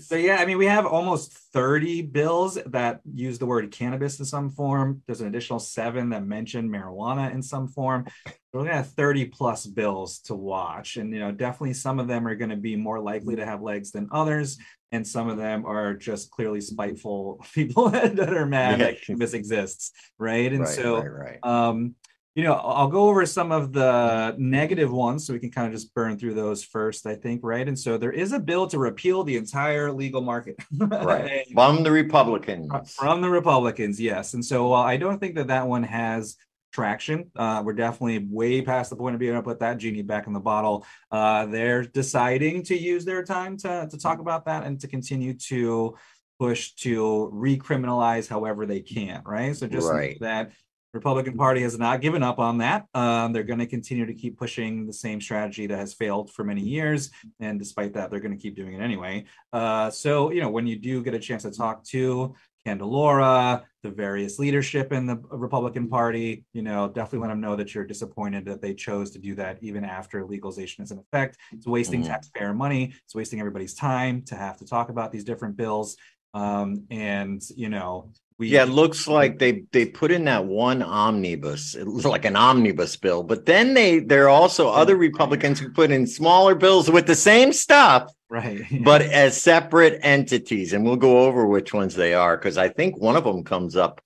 So 0.06 0.16
yeah, 0.16 0.36
I 0.36 0.46
mean, 0.46 0.58
we 0.58 0.66
have 0.66 0.84
almost 0.86 1.32
30 1.52 2.02
bills 2.02 2.58
that 2.66 3.00
use 3.14 3.38
the 3.38 3.46
word 3.46 3.70
cannabis 3.70 4.18
in 4.18 4.24
some 4.24 4.50
form. 4.50 5.02
There's 5.06 5.20
an 5.20 5.28
additional 5.28 5.58
seven 5.60 6.10
that 6.10 6.24
mention 6.26 6.68
marijuana 6.68 7.32
in 7.32 7.42
some 7.42 7.68
form. 7.68 8.06
We're 8.52 8.62
gonna 8.64 8.74
have 8.74 8.90
30 8.90 9.26
plus 9.26 9.64
bills 9.66 10.18
to 10.22 10.34
watch. 10.34 10.96
And 10.96 11.12
you 11.12 11.20
know, 11.20 11.30
definitely 11.30 11.74
some 11.74 11.98
of 12.00 12.08
them 12.08 12.26
are 12.26 12.34
going 12.34 12.50
to 12.50 12.56
be 12.56 12.74
more 12.76 12.98
likely 13.00 13.36
to 13.36 13.44
have 13.44 13.62
legs 13.62 13.92
than 13.92 14.08
others. 14.10 14.58
And 14.92 15.06
some 15.06 15.28
of 15.28 15.36
them 15.36 15.66
are 15.66 15.94
just 15.94 16.30
clearly 16.30 16.60
spiteful 16.60 17.44
people 17.54 17.88
that 17.90 18.18
are 18.34 18.46
mad 18.46 18.80
Yeah. 18.80 18.86
that 18.86 19.02
cannabis 19.02 19.34
exists. 19.34 19.92
Right. 20.18 20.50
And 20.52 20.60
right, 20.60 20.68
so 20.68 20.96
right, 20.98 21.06
right. 21.06 21.38
um, 21.42 21.94
you 22.36 22.44
know, 22.44 22.52
I'll 22.52 22.88
go 22.88 23.08
over 23.08 23.24
some 23.24 23.50
of 23.50 23.72
the 23.72 24.34
negative 24.36 24.92
ones 24.92 25.26
so 25.26 25.32
we 25.32 25.38
can 25.38 25.50
kind 25.50 25.66
of 25.68 25.72
just 25.72 25.94
burn 25.94 26.18
through 26.18 26.34
those 26.34 26.62
first, 26.62 27.06
I 27.06 27.14
think, 27.14 27.40
right? 27.42 27.66
And 27.66 27.78
so 27.78 27.96
there 27.96 28.12
is 28.12 28.32
a 28.32 28.38
bill 28.38 28.66
to 28.66 28.78
repeal 28.78 29.24
the 29.24 29.38
entire 29.38 29.90
legal 29.90 30.20
market. 30.20 30.56
right. 30.78 31.46
From 31.54 31.82
the 31.82 31.90
Republicans. 31.90 32.92
From 32.92 33.22
the 33.22 33.30
Republicans, 33.30 33.98
yes. 33.98 34.34
And 34.34 34.44
so 34.44 34.68
while 34.68 34.82
I 34.82 34.98
don't 34.98 35.18
think 35.18 35.36
that 35.36 35.46
that 35.46 35.66
one 35.66 35.82
has 35.84 36.36
traction, 36.74 37.30
uh, 37.36 37.62
we're 37.64 37.72
definitely 37.72 38.28
way 38.30 38.60
past 38.60 38.90
the 38.90 38.96
point 38.96 39.14
of 39.14 39.18
being 39.18 39.32
able 39.32 39.40
to 39.40 39.48
put 39.48 39.60
that 39.60 39.78
genie 39.78 40.02
back 40.02 40.26
in 40.26 40.34
the 40.34 40.40
bottle. 40.40 40.84
Uh, 41.10 41.46
they're 41.46 41.84
deciding 41.84 42.62
to 42.64 42.76
use 42.78 43.06
their 43.06 43.24
time 43.24 43.56
to, 43.56 43.88
to 43.90 43.96
talk 43.96 44.18
about 44.18 44.44
that 44.44 44.64
and 44.64 44.78
to 44.78 44.88
continue 44.88 45.32
to 45.32 45.96
push 46.38 46.72
to 46.72 47.30
recriminalize 47.34 48.28
however 48.28 48.66
they 48.66 48.80
can, 48.80 49.22
right? 49.24 49.56
So 49.56 49.66
just 49.66 49.88
Right. 49.88 50.18
that 50.20 50.52
Republican 50.92 51.36
Party 51.36 51.62
has 51.62 51.78
not 51.78 52.00
given 52.00 52.22
up 52.22 52.38
on 52.38 52.58
that. 52.58 52.86
Um, 52.94 53.32
they're 53.32 53.42
going 53.42 53.58
to 53.58 53.66
continue 53.66 54.06
to 54.06 54.14
keep 54.14 54.38
pushing 54.38 54.86
the 54.86 54.92
same 54.92 55.20
strategy 55.20 55.66
that 55.66 55.78
has 55.78 55.92
failed 55.92 56.32
for 56.32 56.44
many 56.44 56.62
years, 56.62 57.10
and 57.40 57.58
despite 57.58 57.92
that, 57.94 58.10
they're 58.10 58.20
going 58.20 58.36
to 58.36 58.42
keep 58.42 58.56
doing 58.56 58.74
it 58.74 58.80
anyway. 58.80 59.24
Uh, 59.52 59.90
so 59.90 60.30
you 60.30 60.40
know, 60.40 60.48
when 60.50 60.66
you 60.66 60.76
do 60.76 61.02
get 61.02 61.14
a 61.14 61.18
chance 61.18 61.42
to 61.42 61.50
talk 61.50 61.84
to 61.84 62.34
Candelora, 62.66 63.62
the 63.82 63.90
various 63.90 64.38
leadership 64.38 64.92
in 64.92 65.06
the 65.06 65.16
Republican 65.30 65.88
Party, 65.88 66.44
you 66.52 66.62
know, 66.62 66.88
definitely 66.88 67.20
let 67.20 67.28
them 67.28 67.40
know 67.40 67.54
that 67.56 67.74
you're 67.74 67.84
disappointed 67.86 68.44
that 68.46 68.60
they 68.60 68.74
chose 68.74 69.10
to 69.12 69.18
do 69.18 69.34
that 69.36 69.58
even 69.62 69.84
after 69.84 70.24
legalization 70.24 70.82
is 70.82 70.90
in 70.90 70.98
effect. 70.98 71.36
It's 71.52 71.66
wasting 71.66 72.02
Mhm. 72.02 72.08
taxpayer 72.08 72.52
money. 72.52 72.92
It's 73.04 73.14
wasting 73.14 73.38
everybody's 73.38 73.74
time 73.74 74.22
to 74.22 74.34
have 74.34 74.56
to 74.58 74.66
talk 74.66 74.88
about 74.88 75.12
these 75.12 75.24
different 75.24 75.56
bills. 75.56 75.96
Um, 76.34 76.86
and 76.90 77.40
you 77.56 77.68
know, 77.68 78.10
we 78.38 78.48
Yeah, 78.48 78.64
it 78.64 78.68
looks 78.68 79.08
like 79.08 79.38
they 79.38 79.64
they 79.72 79.86
put 79.86 80.10
in 80.10 80.24
that 80.24 80.44
one 80.44 80.82
omnibus, 80.82 81.74
it 81.74 81.86
looks 81.86 82.04
like 82.04 82.24
an 82.24 82.36
omnibus 82.36 82.96
bill, 82.96 83.22
but 83.22 83.46
then 83.46 83.74
they 83.74 83.98
there 83.98 84.24
are 84.24 84.28
also 84.28 84.68
other 84.68 84.96
Republicans 84.96 85.58
who 85.58 85.70
put 85.70 85.90
in 85.90 86.06
smaller 86.06 86.54
bills 86.54 86.90
with 86.90 87.06
the 87.06 87.14
same 87.14 87.52
stuff, 87.52 88.12
right, 88.28 88.62
but 88.84 89.02
as 89.02 89.40
separate 89.40 89.98
entities, 90.02 90.72
and 90.72 90.84
we'll 90.84 90.96
go 90.96 91.20
over 91.20 91.46
which 91.46 91.72
ones 91.72 91.94
they 91.94 92.14
are 92.14 92.36
because 92.36 92.58
I 92.58 92.68
think 92.68 92.98
one 92.98 93.16
of 93.16 93.24
them 93.24 93.44
comes 93.44 93.76
up 93.76 94.02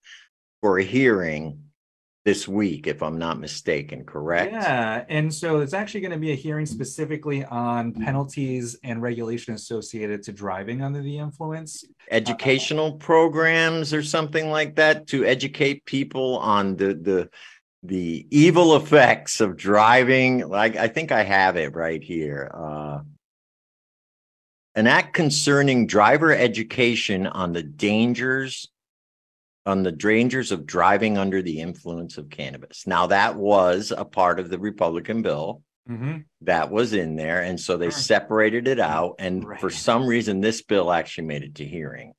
for 0.61 0.79
a 0.79 0.85
hearing 0.85 1.70
this 2.25 2.47
week, 2.47 2.87
if 2.87 3.03
I'm 3.03 3.19
not 3.19 3.41
mistaken. 3.41 4.05
Correct? 4.05 4.53
Yeah, 4.53 5.05
and 5.09 5.33
so 5.33 5.61
it's 5.61 5.73
actually 5.73 6.03
going 6.03 6.13
to 6.13 6.19
be 6.19 6.33
a 6.33 6.37
hearing 6.37 6.67
specifically 6.67 7.45
on 7.45 7.93
penalties 7.93 8.77
and 8.85 9.01
regulation 9.01 9.55
associated 9.55 10.23
to 10.25 10.33
driving 10.33 10.83
under 10.83 11.01
the 11.03 11.19
influence. 11.19 11.85
Educational 12.11 12.93
programs 12.93 13.95
or 13.95 14.03
something 14.03 14.51
like 14.51 14.77
that 14.77 15.07
to 15.09 15.25
educate 15.25 15.85
people 15.87 16.39
on 16.39 16.77
the 16.77 16.95
the 16.95 17.31
the 17.83 18.27
evil 18.31 18.77
effects 18.77 19.41
of 19.41 19.57
driving. 19.57 20.47
Like 20.47 20.77
I 20.77 20.89
think 20.89 21.13
I 21.13 21.23
have 21.23 21.57
it 21.57 21.75
right 21.75 22.03
here. 22.03 22.51
Uh, 22.53 23.01
an 24.75 24.87
act 24.87 25.15
concerning 25.15 25.87
driver 25.87 26.33
education 26.33 27.27
on 27.27 27.53
the 27.53 27.63
dangers 27.63 28.69
on 29.67 29.83
the 29.83 29.93
dangers 29.93 30.53
of 30.53 30.67
driving 30.67 31.19
under 31.19 31.43
the 31.43 31.61
influence 31.61 32.19
of 32.19 32.31
cannabis. 32.31 32.87
Now 32.87 33.09
that 33.09 33.37
was 33.37 33.93
a 33.97 34.05
part 34.05 34.41
of 34.41 34.49
the 34.49 34.59
Republican 34.59 35.23
bill 35.23 35.63
that 36.43 36.71
was 36.71 36.93
in 36.93 37.17
there 37.17 37.43
and 37.43 37.59
so 37.59 37.77
they 37.77 37.91
separated 37.91 38.69
it 38.69 38.79
out 38.79 39.17
and 39.19 39.45
for 39.59 39.71
some 39.71 40.07
reason 40.07 40.41
this 40.41 40.63
bill 40.63 40.93
actually 40.93 41.25
made 41.25 41.43
it 41.43 41.57
to 41.57 41.65
hearing 41.65 42.13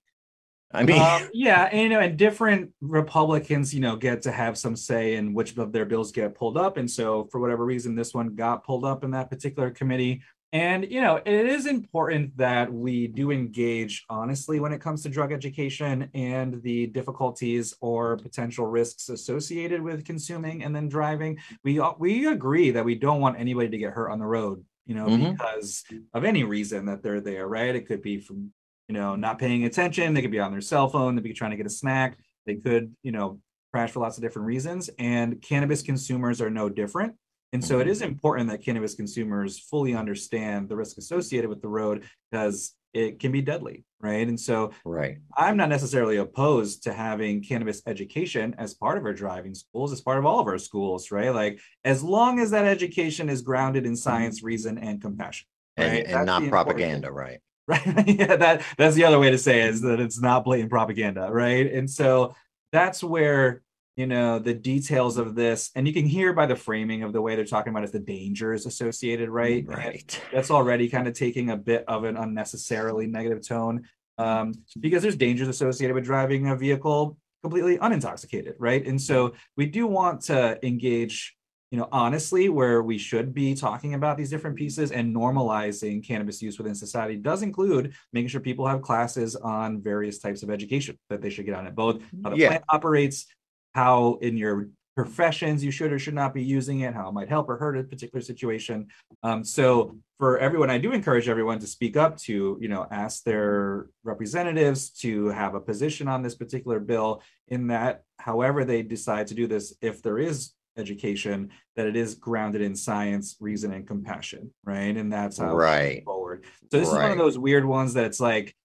I 0.74 0.84
mean, 0.84 1.02
Um, 1.02 1.30
yeah, 1.34 1.64
and 1.72 1.82
you 1.82 1.90
know, 1.90 2.00
and 2.00 2.18
different 2.18 2.72
Republicans, 2.80 3.74
you 3.74 3.82
know, 3.82 3.98
get 3.98 4.22
to 4.22 4.32
have 4.32 4.58
some 4.58 4.76
say 4.76 5.16
in 5.16 5.34
which 5.34 5.58
of 5.58 5.72
their 5.72 5.86
bills 5.86 6.12
get 6.12 6.36
pulled 6.36 6.58
up, 6.58 6.78
and 6.78 6.90
so 6.90 7.28
for 7.32 7.40
whatever 7.42 7.66
reason, 7.66 7.96
this 7.96 8.14
one 8.14 8.36
got 8.36 8.64
pulled 8.64 8.86
up 8.86 9.04
in 9.04 9.12
that 9.12 9.30
particular 9.30 9.70
committee. 9.70 10.22
And 10.54 10.92
you 10.92 11.00
know, 11.00 11.16
it 11.16 11.28
is 11.46 11.66
important 11.66 12.36
that 12.38 12.72
we 12.74 13.08
do 13.08 13.32
engage 13.32 14.04
honestly 14.10 14.60
when 14.60 14.74
it 14.74 14.82
comes 14.82 15.02
to 15.04 15.10
drug 15.10 15.32
education 15.32 16.10
and 16.14 16.62
the 16.62 16.88
difficulties 16.88 17.74
or 17.80 18.18
potential 18.18 18.66
risks 18.66 19.08
associated 19.08 19.82
with 19.82 20.04
consuming 20.04 20.64
and 20.64 20.76
then 20.76 20.90
driving. 20.90 21.38
We 21.64 21.82
we 22.00 22.28
agree 22.28 22.72
that 22.72 22.84
we 22.84 22.96
don't 22.96 23.22
want 23.22 23.40
anybody 23.40 23.70
to 23.70 23.78
get 23.78 23.94
hurt 23.94 24.12
on 24.12 24.20
the 24.20 24.26
road, 24.26 24.66
you 24.86 24.94
know, 24.96 25.06
Mhm. 25.08 25.32
because 25.32 25.86
of 26.14 26.26
any 26.26 26.44
reason 26.44 26.86
that 26.88 27.02
they're 27.02 27.22
there, 27.22 27.48
right? 27.48 27.74
It 27.76 27.88
could 27.88 28.02
be 28.02 28.18
from 28.20 28.52
you 28.90 28.94
know 28.94 29.16
not 29.16 29.40
paying 29.40 29.64
attention. 29.64 30.14
They 30.14 30.22
could 30.22 30.32
be 30.32 30.40
on 30.40 30.52
their 30.52 30.60
cell 30.60 30.90
phone. 30.90 31.16
They 31.16 31.22
could 31.22 31.30
be 31.30 31.34
trying 31.34 31.52
to 31.52 31.58
get 31.58 31.66
a 31.66 31.70
snack. 31.70 32.18
They 32.46 32.56
could 32.56 32.94
you 33.04 33.14
know 33.14 33.40
crash 33.72 33.92
for 33.92 34.02
lots 34.02 34.18
of 34.18 34.22
different 34.22 34.48
reasons. 34.48 34.90
And 35.00 35.42
cannabis 35.42 35.82
consumers 35.82 36.42
are 36.42 36.50
no 36.50 36.68
different. 36.68 37.16
And 37.54 37.64
so 37.64 37.80
it 37.80 37.88
is 37.88 38.02
important 38.02 38.50
that 38.50 38.64
cannabis 38.64 38.96
consumers 38.96 39.60
fully 39.60 39.94
understand 39.94 40.70
the 40.70 40.76
risk 40.76 40.98
associated 40.98 41.50
with 41.50 41.62
the 41.62 41.68
road 41.68 42.06
because 42.32 42.74
it 42.94 43.20
can 43.20 43.32
be 43.32 43.42
deadly, 43.42 43.84
right? 44.00 44.28
And 44.28 44.40
so 44.40 44.72
right. 44.86 45.18
I'm 45.36 45.58
not 45.58 45.70
necessarily 45.70 46.18
opposed 46.18 46.84
to 46.84 46.94
having 46.94 47.42
cannabis 47.42 47.82
education 47.86 48.56
as 48.58 48.74
part 48.74 48.98
of 48.98 49.06
our 49.06 49.14
driving 49.14 49.54
schools, 49.54 49.92
as 49.92 50.02
part 50.02 50.18
of 50.18 50.26
all 50.26 50.40
of 50.40 50.48
our 50.48 50.58
schools, 50.58 51.12
right? 51.12 51.34
Like 51.34 51.60
as 51.84 52.04
long 52.04 52.40
as 52.40 52.52
that 52.52 52.66
education 52.66 53.30
is 53.30 53.42
grounded 53.42 53.86
in 53.86 53.94
mm-hmm. 53.94 53.98
science, 53.98 54.44
reason, 54.44 54.78
and 54.78 55.02
compassion. 55.02 55.48
And, 55.78 55.92
Right, 55.92 56.06
and 56.06 56.14
that's 56.14 56.26
not 56.26 56.50
propaganda, 56.50 57.12
right? 57.12 57.40
right 57.68 58.08
yeah 58.08 58.36
that 58.36 58.64
that's 58.76 58.96
the 58.96 59.04
other 59.04 59.20
way 59.20 59.30
to 59.30 59.38
say 59.38 59.62
it, 59.62 59.70
is 59.70 59.82
that 59.82 60.00
it's 60.00 60.20
not 60.20 60.44
blatant 60.44 60.72
propaganda 60.72 61.30
right 61.32 61.72
and 61.72 61.88
so 61.88 62.34
that's 62.72 63.04
where 63.04 63.62
you 63.96 64.08
know 64.08 64.40
the 64.40 64.54
details 64.54 65.18
of 65.18 65.36
this 65.36 65.70
and 65.76 65.88
you 65.88 65.94
can 65.94 66.06
hear 66.06 66.34
by 66.34 66.46
the 66.46 66.56
framing 66.56 67.04
of 67.04 67.12
the 67.14 67.22
way 67.22 67.36
they're 67.36 67.46
talking 67.46 67.72
about 67.72 67.84
it 67.84 67.92
the 67.92 68.00
dangers 68.00 68.66
associated 68.66 69.30
right 69.30 69.66
Right. 69.68 70.22
that's 70.34 70.52
already 70.52 70.90
kind 70.90 71.08
of 71.08 71.14
taking 71.14 71.50
a 71.50 71.58
bit 71.58 71.84
of 71.88 72.04
an 72.06 72.18
unnecessarily 72.18 73.08
negative 73.08 73.46
tone 73.46 73.84
um, 74.18 74.54
because 74.80 75.02
there's 75.02 75.16
dangers 75.16 75.48
associated 75.48 75.94
with 75.94 76.06
driving 76.06 76.48
a 76.48 76.56
vehicle 76.56 77.18
completely 77.44 77.78
unintoxicated 77.80 78.54
right 78.60 78.86
and 78.88 79.02
so 79.02 79.34
we 79.58 79.66
do 79.66 79.88
want 79.88 80.22
to 80.22 80.64
engage 80.66 81.36
you 81.72 81.78
know 81.78 81.88
honestly 81.92 82.48
where 82.50 82.82
we 82.84 82.98
should 82.98 83.34
be 83.34 83.54
talking 83.56 83.94
about 83.94 84.18
these 84.18 84.30
different 84.30 84.56
pieces 84.56 84.92
and 84.92 85.14
normalizing 85.16 86.06
cannabis 86.06 86.42
use 86.42 86.58
within 86.58 86.76
society 86.76 87.16
does 87.18 87.42
include 87.42 87.94
making 88.14 88.28
sure 88.30 88.40
people 88.42 88.68
have 88.68 88.82
classes 88.82 89.36
on 89.36 89.82
various 89.82 90.20
types 90.20 90.44
of 90.44 90.50
education 90.50 90.98
that 91.10 91.22
they 91.22 91.30
should 91.30 91.46
get 91.46 91.56
on 91.56 91.66
it 91.68 91.76
both 91.76 92.02
how 92.24 92.30
the 92.30 92.38
Yeah. 92.38 92.48
plant 92.50 92.64
operates 92.70 93.26
how 93.74 94.18
in 94.22 94.38
your 94.38 94.70
professions 94.96 95.64
you 95.64 95.72
should 95.72 95.92
or 95.92 96.00
should 96.00 96.14
not 96.14 96.34
be 96.34 96.44
using 96.44 96.82
it 96.82 96.94
how 96.94 97.08
it 97.08 97.14
might 97.14 97.30
help 97.30 97.50
or 97.50 97.58
hurt 97.58 97.78
a 97.78 97.84
particular 97.84 98.22
situation. 98.22 98.88
Um, 99.24 99.44
so 99.44 99.98
for 100.20 100.38
everyone 100.38 100.70
i 100.70 100.78
do 100.78 100.92
encourage 100.92 101.28
everyone 101.28 101.58
to 101.58 101.66
speak 101.66 101.98
up 101.98 102.16
to 102.16 102.56
you 102.62 102.68
know 102.68 102.86
ask 102.92 103.24
their 103.24 103.88
representatives 104.04 104.92
to 104.92 105.30
have 105.30 105.56
a 105.56 105.60
position 105.60 106.08
on 106.08 106.22
this 106.22 106.36
particular 106.36 106.80
bill 106.80 107.24
in 107.48 107.66
that 107.66 108.04
however 108.20 108.64
they 108.64 108.84
decide 108.84 109.26
to 109.26 109.34
do 109.34 109.48
this 109.48 109.74
if 109.82 110.04
there 110.04 110.20
is 110.20 110.52
education 110.78 111.50
that 111.76 111.88
it 111.88 111.96
is 111.96 112.14
grounded 112.14 112.62
in 112.62 112.76
science 112.76 113.36
reason 113.40 113.74
and 113.74 113.88
compassion 113.88 114.52
right? 114.64 114.96
And 114.96 115.12
that's 115.12 115.40
how 115.40 115.56
Right. 115.56 116.04
forward. 116.06 116.46
So 116.72 116.78
this 116.78 116.88
is 116.88 116.94
one 116.94 117.12
of 117.12 117.18
those 117.18 117.40
weird 117.40 117.66
ones 117.66 117.96
that 117.96 118.06
it's 118.06 118.20
like 118.20 118.56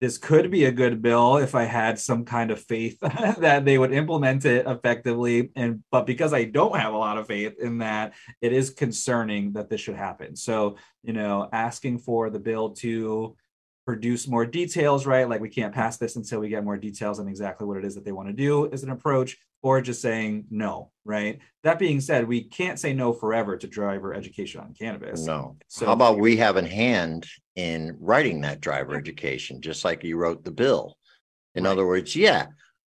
this 0.00 0.18
could 0.18 0.50
be 0.50 0.64
a 0.64 0.72
good 0.72 1.00
bill 1.00 1.38
if 1.38 1.54
I 1.54 1.64
had 1.64 1.98
some 1.98 2.24
kind 2.24 2.50
of 2.50 2.60
faith 2.60 2.98
that 3.38 3.64
they 3.64 3.78
would 3.78 3.92
implement 3.92 4.44
it 4.44 4.66
effectively. 4.66 5.50
And 5.56 5.82
but 5.90 6.06
because 6.06 6.34
I 6.34 6.44
don't 6.44 6.78
have 6.78 6.92
a 6.92 6.98
lot 6.98 7.16
of 7.16 7.26
faith 7.26 7.54
in 7.58 7.78
that, 7.78 8.14
it 8.42 8.52
is 8.52 8.70
concerning 8.70 9.52
that 9.54 9.70
this 9.70 9.80
should 9.80 9.96
happen. 9.96 10.36
So, 10.36 10.76
you 11.02 11.12
know, 11.12 11.48
asking 11.52 11.98
for 12.00 12.28
the 12.28 12.38
bill 12.38 12.70
to 12.76 13.36
produce 13.86 14.26
more 14.26 14.44
details, 14.44 15.06
right? 15.06 15.28
Like 15.28 15.40
we 15.40 15.48
can't 15.48 15.74
pass 15.74 15.96
this 15.96 16.16
until 16.16 16.40
we 16.40 16.48
get 16.48 16.64
more 16.64 16.76
details 16.76 17.20
on 17.20 17.28
exactly 17.28 17.66
what 17.66 17.78
it 17.78 17.84
is 17.84 17.94
that 17.94 18.04
they 18.04 18.12
want 18.12 18.28
to 18.28 18.34
do 18.34 18.66
is 18.66 18.82
an 18.82 18.90
approach, 18.90 19.38
or 19.62 19.80
just 19.80 20.00
saying 20.00 20.44
no, 20.50 20.90
right? 21.04 21.38
That 21.62 21.78
being 21.78 22.00
said, 22.00 22.28
we 22.28 22.44
can't 22.44 22.78
say 22.78 22.92
no 22.92 23.12
forever 23.12 23.56
to 23.56 23.66
driver 23.66 24.14
education 24.14 24.60
on 24.60 24.74
cannabis. 24.74 25.24
No. 25.24 25.56
So 25.68 25.86
How 25.86 25.92
about 25.92 26.18
we 26.18 26.36
have 26.36 26.56
a 26.56 26.66
hand 26.66 27.26
in 27.56 27.96
writing 28.00 28.42
that 28.42 28.60
driver 28.60 28.94
education, 28.94 29.60
just 29.60 29.84
like 29.84 30.04
you 30.04 30.16
wrote 30.16 30.44
the 30.44 30.50
bill? 30.52 30.96
In 31.54 31.64
Right. 31.64 31.70
other 31.70 31.86
words, 31.86 32.14
yeah, 32.14 32.46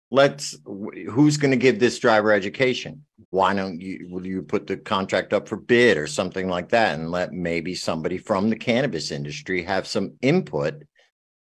let's, 0.09 0.57
who's 0.65 1.37
going 1.37 1.51
to 1.51 1.57
give 1.57 1.79
this 1.79 1.99
driver 1.99 2.31
education? 2.31 3.05
Why 3.29 3.53
don't 3.53 3.79
you, 3.81 4.07
will 4.09 4.25
you 4.25 4.41
put 4.41 4.67
the 4.67 4.77
contract 4.77 5.33
up 5.33 5.47
for 5.47 5.57
bid 5.57 5.97
or 5.97 6.07
something 6.07 6.47
like 6.47 6.69
that 6.69 6.97
and 6.97 7.11
let 7.11 7.33
maybe 7.33 7.75
somebody 7.75 8.17
from 8.17 8.49
the 8.49 8.55
cannabis 8.55 9.11
industry 9.11 9.63
have 9.63 9.85
some 9.85 10.13
input 10.21 10.83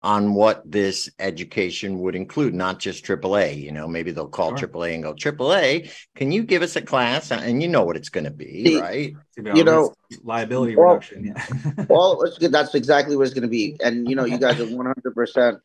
on 0.02 0.32
what 0.34 0.62
this 0.70 1.10
education 1.18 1.98
would 1.98 2.14
include, 2.14 2.54
not 2.54 2.78
just 2.78 3.04
AAA, 3.04 3.60
you 3.62 3.70
know, 3.70 3.86
maybe 3.86 4.10
they'll 4.10 4.28
call 4.28 4.56
Sure. 4.56 4.66
AAA 4.68 4.94
and 4.94 5.02
go, 5.02 5.12
AAA, 5.12 5.92
can 6.14 6.32
you 6.32 6.42
give 6.42 6.62
us 6.62 6.74
a 6.76 6.80
class? 6.80 7.30
Uh, 7.30 7.40
and 7.42 7.62
you 7.62 7.68
know 7.68 7.84
what 7.84 7.96
it's 7.96 8.08
going 8.08 8.24
to 8.24 8.30
be, 8.30 8.78
right? 8.80 9.14
You 9.36 9.62
know, 9.64 9.92
liability 10.22 10.74
well- 10.76 10.94
reduction. 10.94 11.26
Yeah. 11.26 11.84
Well, 11.88 12.22
it's 12.22 12.38
good. 12.38 12.52
That's 12.52 12.74
exactly 12.74 13.16
what 13.16 13.24
it's 13.26 13.34
going 13.34 13.42
to 13.42 13.48
be. 13.48 13.76
And 13.82 14.08
you 14.08 14.16
know, 14.16 14.24
you 14.24 14.38
guys 14.38 14.58
are 14.60 14.66
one 14.66 14.86
hundred 14.86 15.14
percent, 15.14 15.58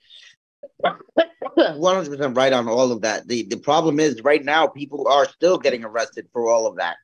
one 0.80 0.98
hundred 1.56 2.10
percent 2.10 2.36
right 2.36 2.52
on 2.52 2.67
all 2.67 2.91
of 2.91 3.02
that. 3.02 3.28
The 3.28 3.43
the 3.43 3.58
problem 3.58 4.00
is 4.00 4.21
right 4.24 4.43
now 4.43 4.67
people 4.67 5.08
are 5.08 5.28
still 5.30 5.58
getting 5.58 5.84
arrested 5.86 6.28
for 6.34 6.50
all 6.50 6.67
of 6.67 6.78
that. 6.78 6.98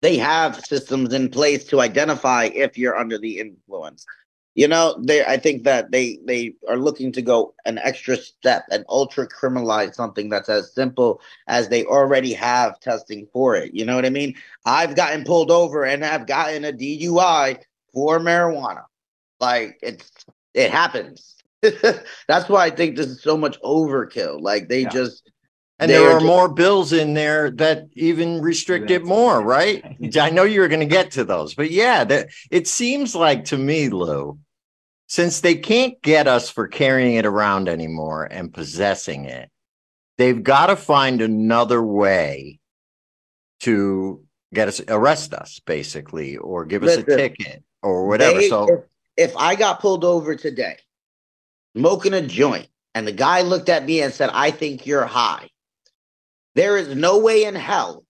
They 0.00 0.16
have 0.16 0.64
systems 0.64 1.12
in 1.12 1.28
place 1.30 1.64
to 1.66 1.80
identify 1.80 2.44
if 2.46 2.76
you're 2.78 2.96
under 2.96 3.18
the 3.18 3.38
influence. 3.38 4.04
You 4.54 4.68
know, 4.68 4.96
they 5.02 5.24
I 5.24 5.36
think 5.38 5.64
that 5.64 5.90
they 5.92 6.18
they 6.24 6.54
are 6.68 6.76
looking 6.76 7.12
to 7.12 7.22
go 7.22 7.54
an 7.64 7.78
extra 7.78 8.16
step 8.16 8.64
and 8.70 8.84
ultra 8.88 9.26
criminalize 9.28 9.94
something 9.94 10.28
that's 10.28 10.48
as 10.48 10.72
simple 10.74 11.20
as 11.48 11.68
they 11.68 11.84
already 11.84 12.32
have 12.34 12.78
testing 12.80 13.26
for 13.32 13.56
it. 13.56 13.74
You 13.74 13.84
know 13.86 13.96
what 13.96 14.06
I 14.06 14.10
mean? 14.10 14.34
I've 14.66 14.94
gotten 14.96 15.24
pulled 15.24 15.50
over 15.50 15.84
and 15.84 16.04
have 16.04 16.26
gotten 16.26 16.64
a 16.64 16.72
DUI 16.72 17.58
for 17.94 18.18
marijuana. 18.20 18.84
Like 19.40 19.78
it's 19.82 20.10
it 20.54 20.70
happens. 20.70 21.36
That's 21.62 22.48
why 22.48 22.66
I 22.66 22.70
think 22.70 22.96
this 22.96 23.08
is 23.08 23.22
so 23.22 23.36
much 23.38 23.60
overkill. 23.62 24.40
Like 24.42 24.68
they 24.68 24.84
Yeah. 24.84 24.92
just 24.92 25.31
And 25.82 25.90
They 25.90 25.94
there 25.96 26.10
are 26.10 26.20
more 26.20 26.48
bills 26.48 26.92
in 26.92 27.14
there 27.14 27.50
that 27.52 27.88
even 27.94 28.40
restrict 28.40 28.90
it 28.92 29.04
more, 29.04 29.40
right? 29.42 29.84
I 30.20 30.30
know 30.30 30.44
you 30.44 30.60
were 30.60 30.68
going 30.68 30.80
to 30.80 30.86
get 30.86 31.10
to 31.12 31.24
those, 31.24 31.54
but 31.54 31.72
yeah, 31.72 32.04
that 32.04 32.28
it 32.52 32.68
seems 32.68 33.16
like 33.16 33.46
to 33.46 33.58
me, 33.58 33.88
Lou, 33.88 34.38
since 35.08 35.40
they 35.40 35.56
can't 35.56 36.00
get 36.00 36.28
us 36.28 36.48
for 36.48 36.68
carrying 36.68 37.16
it 37.16 37.26
around 37.26 37.68
anymore 37.68 38.24
and 38.24 38.54
possessing 38.54 39.24
it, 39.24 39.50
they've 40.18 40.42
got 40.42 40.66
to 40.66 40.76
find 40.76 41.20
another 41.20 41.82
way 41.82 42.60
to 43.60 44.24
get 44.54 44.68
us 44.68 44.80
arrest 44.86 45.34
us, 45.34 45.60
basically, 45.66 46.36
or 46.36 46.64
give 46.64 46.84
us 46.84 46.96
a 46.96 47.02
ticket 47.02 47.64
or 47.82 48.06
whatever. 48.06 48.38
they- 48.38 48.48
so 48.48 48.68
if, 49.16 49.30
if 49.30 49.36
I 49.36 49.56
got 49.56 49.80
pulled 49.80 50.04
over 50.04 50.36
today, 50.36 50.76
smoking 51.76 52.14
a 52.14 52.22
joint, 52.22 52.68
and 52.94 53.06
the 53.06 53.12
guy 53.12 53.40
looked 53.42 53.68
at 53.68 53.84
me 53.84 54.02
and 54.02 54.12
said, 54.12 54.30
"I 54.32 54.50
think 54.50 54.86
you're 54.86 55.06
high," 55.06 55.48
there 56.54 56.76
is 56.76 56.94
no 56.94 57.18
way 57.18 57.44
in 57.44 57.54
hell 57.54 58.04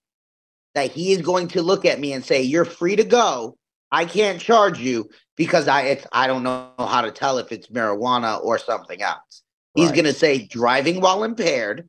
that 0.75 0.91
he 0.91 1.13
is 1.13 1.23
going 1.23 1.49
to 1.49 1.63
look 1.63 1.85
at 1.85 2.01
me 2.01 2.13
and 2.13 2.25
say, 2.25 2.43
"You're 2.43 2.65
free 2.65 2.97
to 2.97 3.05
go. 3.05 3.57
I 3.91 4.05
can't 4.05 4.41
charge 4.41 4.79
you 4.79 5.11
because 5.37 5.69
I 5.69 5.83
it's 5.83 6.07
I 6.13 6.27
don't 6.27 6.43
know 6.43 6.71
how 6.79 7.03
to 7.03 7.11
tell 7.11 7.39
if 7.39 7.53
it's 7.53 7.69
marijuana 7.69 8.43
or 8.43 8.59
something 8.59 9.03
else." 9.03 9.43
He's 9.75 9.89
Right. 9.89 9.97
going 9.97 10.05
to 10.07 10.15
say 10.15 10.47
driving 10.47 11.01
while 11.01 11.25
impaired, 11.25 11.89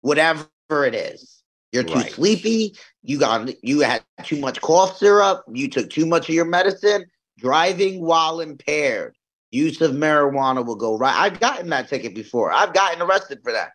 whatever 0.00 0.48
it 0.70 0.94
is. 0.94 1.42
You're 1.72 1.84
too 1.84 1.98
Right. 1.98 2.12
sleepy. 2.12 2.76
You 3.02 3.18
got 3.18 3.50
you 3.64 3.80
had 3.80 4.02
too 4.24 4.38
much 4.38 4.60
cough 4.60 4.96
syrup. 4.98 5.44
You 5.52 5.68
took 5.68 5.90
too 5.90 6.06
much 6.06 6.28
of 6.28 6.34
your 6.34 6.44
medicine. 6.44 7.04
Driving 7.38 8.04
while 8.04 8.40
impaired. 8.40 9.16
Use 9.50 9.80
of 9.80 9.92
marijuana 9.92 10.64
will 10.64 10.76
go 10.76 10.96
right. 10.96 11.14
I've 11.14 11.40
gotten 11.40 11.70
that 11.70 11.88
ticket 11.88 12.14
before. 12.14 12.52
I've 12.52 12.74
gotten 12.74 13.00
arrested 13.02 13.40
for 13.42 13.50
that. 13.52 13.70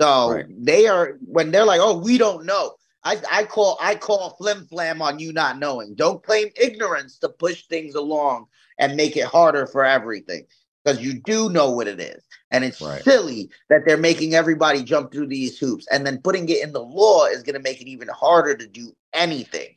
So 0.00 0.30
Right. 0.30 0.46
they 0.48 0.86
are 0.86 1.18
when 1.26 1.50
they're 1.50 1.64
like, 1.64 1.80
"Oh, 1.82 1.98
we 1.98 2.18
don't 2.18 2.46
know." 2.46 2.74
I, 3.04 3.20
I 3.30 3.44
call 3.44 3.78
I 3.80 3.94
call 3.94 4.30
flim 4.36 4.66
flam 4.66 5.00
on 5.02 5.18
you 5.18 5.32
not 5.32 5.58
knowing. 5.58 5.94
Don't 5.94 6.22
claim 6.22 6.48
ignorance 6.56 7.18
to 7.18 7.28
push 7.28 7.64
things 7.64 7.94
along 7.94 8.46
and 8.78 8.96
make 8.96 9.16
it 9.16 9.24
harder 9.24 9.66
for 9.66 9.84
everything 9.84 10.46
because 10.84 11.00
you 11.02 11.14
do 11.20 11.48
know 11.50 11.70
what 11.70 11.88
it 11.88 12.00
is. 12.00 12.22
And 12.50 12.64
it's 12.64 12.78
Right. 12.80 13.02
silly 13.02 13.50
that 13.68 13.82
they're 13.86 13.96
making 13.96 14.34
everybody 14.34 14.82
jump 14.82 15.12
through 15.12 15.28
these 15.28 15.58
hoops. 15.58 15.86
And 15.90 16.06
then 16.06 16.20
putting 16.22 16.48
it 16.48 16.62
in 16.62 16.72
the 16.72 16.82
law 16.82 17.26
is 17.26 17.42
going 17.42 17.54
to 17.54 17.62
make 17.62 17.80
it 17.80 17.88
even 17.88 18.08
harder 18.08 18.54
to 18.56 18.66
do 18.66 18.94
anything. 19.12 19.76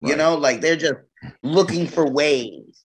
You 0.00 0.16
know, 0.16 0.36
like 0.36 0.60
they're 0.60 0.76
just 0.76 0.94
looking 1.42 1.86
for 1.86 2.08
ways 2.10 2.83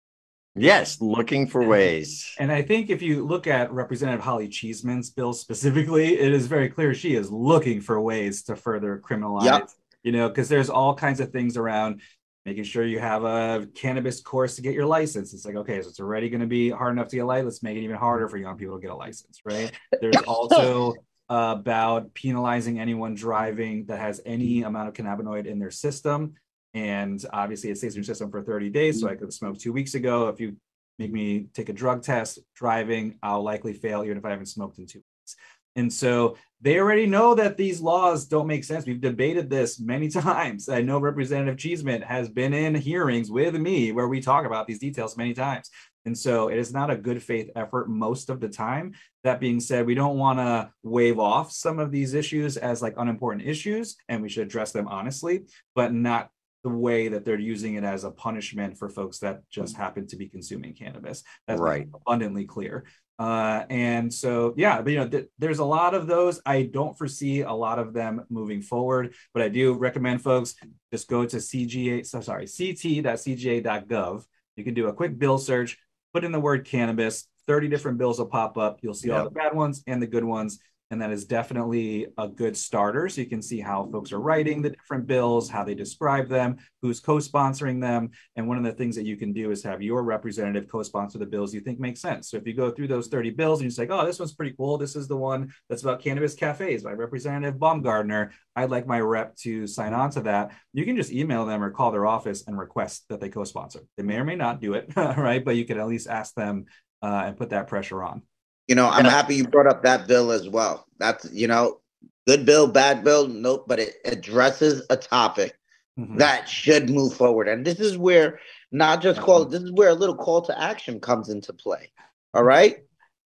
Yes, 0.55 0.99
looking 0.99 1.47
for 1.47 1.63
ways. 1.63 2.33
And 2.39 2.51
I 2.51 2.61
think 2.61 2.89
if 2.89 3.01
you 3.01 3.25
look 3.25 3.47
at 3.47 3.71
Representative 3.71 4.23
Holly 4.23 4.47
Cheeseman's 4.47 5.09
bill 5.09 5.33
specifically, 5.33 6.17
it 6.17 6.33
is 6.33 6.47
very 6.47 6.69
clear 6.69 6.93
she 6.93 7.15
is 7.15 7.31
looking 7.31 7.81
for 7.81 8.01
ways 8.01 8.43
to 8.43 8.55
further 8.55 9.01
criminalize, 9.03 9.45
yep. 9.45 9.69
you 10.03 10.11
know, 10.11 10.27
because 10.27 10.49
there's 10.49 10.69
all 10.69 10.95
kinds 10.95 11.19
of 11.19 11.31
things 11.31 11.55
around 11.55 12.01
making 12.45 12.63
sure 12.63 12.83
you 12.83 12.99
have 12.99 13.23
a 13.23 13.67
cannabis 13.75 14.21
course 14.21 14.55
to 14.55 14.61
get 14.61 14.73
your 14.73 14.85
license. 14.85 15.33
It's 15.33 15.45
like, 15.45 15.55
okay, 15.55 15.81
so 15.81 15.89
it's 15.89 15.99
already 15.99 16.29
going 16.29 16.41
to 16.41 16.47
be 16.47 16.69
hard 16.69 16.93
enough 16.93 17.09
to 17.09 17.17
get 17.17 17.21
a 17.21 17.25
license. 17.25 17.45
Let's 17.45 17.63
make 17.63 17.77
it 17.77 17.81
even 17.81 17.95
harder 17.95 18.27
for 18.27 18.37
young 18.37 18.57
people 18.57 18.75
to 18.75 18.81
get 18.81 18.91
a 18.91 18.95
license, 18.95 19.41
right? 19.45 19.71
There's 20.01 20.17
also 20.27 20.95
uh, 21.29 21.55
about 21.59 22.13
penalizing 22.13 22.79
anyone 22.79 23.13
driving 23.13 23.85
that 23.85 23.99
has 23.99 24.19
any 24.25 24.63
amount 24.63 24.87
of 24.87 24.93
cannabinoid 24.95 25.45
in 25.45 25.59
their 25.59 25.71
system. 25.71 26.33
And 26.73 27.23
obviously, 27.33 27.71
it 27.71 27.77
stays 27.77 27.95
in 27.95 27.99
your 27.99 28.03
system 28.03 28.29
for 28.31 28.41
30 28.41 28.69
days. 28.69 28.99
So 28.99 29.07
mm-hmm. 29.07 29.13
I 29.13 29.17
could 29.17 29.33
smoke 29.33 29.57
two 29.57 29.73
weeks 29.73 29.95
ago. 29.95 30.27
If 30.27 30.39
you 30.39 30.55
make 30.97 31.11
me 31.11 31.47
take 31.53 31.69
a 31.69 31.73
drug 31.73 32.03
test 32.03 32.39
driving, 32.55 33.17
I'll 33.23 33.43
likely 33.43 33.73
fail 33.73 34.03
even 34.03 34.17
if 34.17 34.25
I 34.25 34.31
haven't 34.31 34.47
smoked 34.47 34.77
in 34.77 34.85
two 34.85 34.99
weeks. 34.99 35.35
And 35.75 35.91
so 35.91 36.35
they 36.61 36.77
already 36.79 37.05
know 37.05 37.35
that 37.35 37.55
these 37.55 37.79
laws 37.79 38.25
don't 38.25 38.47
make 38.47 38.65
sense. 38.65 38.85
We've 38.85 38.99
debated 38.99 39.49
this 39.49 39.79
many 39.79 40.09
times. 40.09 40.67
I 40.67 40.81
know 40.81 40.99
Representative 40.99 41.57
Cheeseman 41.57 42.01
has 42.01 42.29
been 42.29 42.53
in 42.53 42.75
hearings 42.75 43.31
with 43.31 43.55
me 43.55 43.91
where 43.91 44.07
we 44.07 44.19
talk 44.19 44.45
about 44.45 44.67
these 44.67 44.79
details 44.79 45.17
many 45.17 45.33
times. 45.33 45.69
And 46.05 46.17
so 46.17 46.47
it 46.47 46.57
is 46.57 46.73
not 46.73 46.89
a 46.89 46.97
good 46.97 47.21
faith 47.21 47.49
effort 47.55 47.89
most 47.89 48.29
of 48.29 48.39
the 48.39 48.49
time. 48.49 48.93
That 49.23 49.39
being 49.39 49.59
said, 49.59 49.85
we 49.85 49.95
don't 49.95 50.17
want 50.17 50.39
to 50.39 50.71
wave 50.81 51.19
off 51.19 51.51
some 51.51 51.77
of 51.77 51.91
these 51.91 52.13
issues 52.13 52.57
as 52.57 52.81
like 52.81 52.95
unimportant 52.97 53.47
issues, 53.47 53.97
and 54.07 54.21
we 54.21 54.29
should 54.29 54.47
address 54.47 54.71
them 54.71 54.87
honestly, 54.87 55.45
but 55.75 55.93
not 55.93 56.29
the 56.63 56.69
way 56.69 57.07
that 57.07 57.25
they're 57.25 57.39
using 57.39 57.75
it 57.75 57.83
as 57.83 58.03
a 58.03 58.11
punishment 58.11 58.77
for 58.77 58.89
folks 58.89 59.19
that 59.19 59.41
just 59.49 59.77
happen 59.77 60.07
to 60.07 60.15
be 60.15 60.27
consuming 60.27 60.73
cannabis. 60.73 61.23
That's 61.47 61.59
right. 61.59 61.87
abundantly 61.93 62.45
clear. 62.45 62.85
Uh, 63.17 63.65
and 63.69 64.13
so, 64.13 64.53
yeah, 64.55 64.81
but 64.81 64.91
you 64.91 64.97
know, 64.97 65.07
th- 65.07 65.27
there's 65.37 65.59
a 65.59 65.65
lot 65.65 65.93
of 65.93 66.07
those. 66.07 66.41
I 66.45 66.63
don't 66.63 66.97
foresee 66.97 67.41
a 67.41 67.51
lot 67.51 67.77
of 67.77 67.93
them 67.93 68.25
moving 68.29 68.61
forward, 68.61 69.13
but 69.33 69.43
I 69.43 69.49
do 69.49 69.73
recommend 69.73 70.21
folks 70.21 70.55
just 70.93 71.09
go 71.09 71.25
to 71.25 71.37
CGA, 71.37 72.05
so 72.05 72.21
sorry, 72.21 72.47
ct.cga.gov. 72.47 74.23
You 74.55 74.63
can 74.63 74.73
do 74.73 74.87
a 74.87 74.93
quick 74.93 75.19
bill 75.19 75.37
search, 75.37 75.77
put 76.13 76.23
in 76.23 76.31
the 76.31 76.39
word 76.39 76.65
cannabis, 76.65 77.27
30 77.47 77.67
different 77.67 77.97
bills 77.97 78.19
will 78.19 78.27
pop 78.27 78.57
up. 78.57 78.79
You'll 78.81 78.93
see 78.93 79.09
yep. 79.09 79.17
all 79.17 79.23
the 79.25 79.31
bad 79.31 79.55
ones 79.55 79.83
and 79.87 80.01
the 80.01 80.07
good 80.07 80.23
ones 80.23 80.59
and 80.91 81.01
that 81.01 81.11
is 81.11 81.25
definitely 81.25 82.07
a 82.17 82.27
good 82.27 82.57
starter. 82.57 83.07
So 83.09 83.21
you 83.21 83.27
can 83.27 83.41
see 83.41 83.59
how 83.59 83.87
folks 83.91 84.11
are 84.11 84.19
writing 84.19 84.61
the 84.61 84.71
different 84.71 85.05
bills, 85.05 85.49
how 85.49 85.63
they 85.63 85.75
describe 85.75 86.27
them, 86.27 86.57
who's 86.81 86.99
co-sponsoring 86.99 87.79
them. 87.79 88.09
And 88.35 88.47
one 88.47 88.57
of 88.57 88.63
the 88.63 88.71
things 88.71 88.95
that 88.95 89.05
you 89.05 89.15
can 89.15 89.31
do 89.31 89.51
is 89.51 89.63
have 89.63 89.83
your 89.83 90.03
representative 90.03 90.67
co-sponsor 90.67 91.19
the 91.19 91.25
bills 91.25 91.53
you 91.53 91.61
think 91.61 91.79
make 91.79 91.97
sense. 91.97 92.31
So 92.31 92.37
if 92.37 92.47
you 92.47 92.53
go 92.53 92.71
through 92.71 92.87
those 92.87 93.07
30 93.07 93.31
bills 93.31 93.59
and 93.59 93.65
you 93.65 93.71
say, 93.71 93.87
oh, 93.87 94.05
this 94.05 94.17
one's 94.17 94.33
pretty 94.33 94.55
cool. 94.57 94.77
This 94.77 94.95
is 94.95 95.07
the 95.07 95.17
one 95.17 95.53
that's 95.69 95.83
about 95.83 96.01
cannabis 96.01 96.33
cafes 96.33 96.83
by 96.83 96.93
Representative 96.93 97.59
Baumgardner. 97.59 98.31
I'd 98.55 98.71
like 98.71 98.87
my 98.87 98.99
rep 98.99 99.35
to 99.37 99.67
sign 99.67 99.93
on 99.93 100.09
to 100.11 100.21
that. 100.21 100.53
You 100.73 100.85
can 100.85 100.95
just 100.95 101.11
email 101.11 101.45
them 101.45 101.63
or 101.63 101.69
call 101.69 101.91
their 101.91 102.07
office 102.07 102.45
and 102.47 102.57
request 102.57 103.05
that 103.09 103.19
they 103.19 103.29
co-sponsor. 103.29 103.81
They 103.97 104.03
may 104.03 104.17
or 104.17 104.25
may 104.25 104.35
not 104.35 104.59
do 104.59 104.73
it, 104.73 104.91
right? 104.95 105.43
But 105.43 105.55
you 105.55 105.65
can 105.65 105.79
at 105.79 105.87
least 105.87 106.07
ask 106.07 106.33
them 106.33 106.65
uh, 107.01 107.23
and 107.27 107.37
put 107.37 107.51
that 107.51 107.67
pressure 107.67 108.03
on. 108.03 108.23
You 108.69 108.75
know, 108.75 108.87
I'm 108.87 109.05
happy 109.05 109.33
you 109.33 109.47
brought 109.47 109.65
up 109.65 109.81
that 109.81 110.07
bill 110.07 110.31
as 110.31 110.47
well. 110.47 110.85
That's 110.99 111.27
you 111.33 111.47
know, 111.47 111.79
good 112.27 112.45
bill, 112.45 112.67
bad 112.67 113.03
bill, 113.03 113.27
nope, 113.27 113.65
but 113.67 113.79
it 113.79 113.95
addresses 114.05 114.85
a 114.91 114.95
topic 114.95 115.57
mm-hmm. 115.99 116.17
that 116.17 116.47
should 116.47 116.87
move 116.87 117.15
forward. 117.15 117.47
And 117.47 117.65
this 117.65 117.79
is 117.79 117.97
where 117.97 118.39
not 118.71 119.01
just 119.01 119.21
call 119.21 119.45
this 119.45 119.63
is 119.63 119.71
where 119.71 119.89
a 119.89 119.95
little 119.95 120.15
call 120.15 120.43
to 120.43 120.61
action 120.61 120.99
comes 120.99 121.29
into 121.29 121.51
play. 121.51 121.91
All 122.35 122.43
right. 122.43 122.77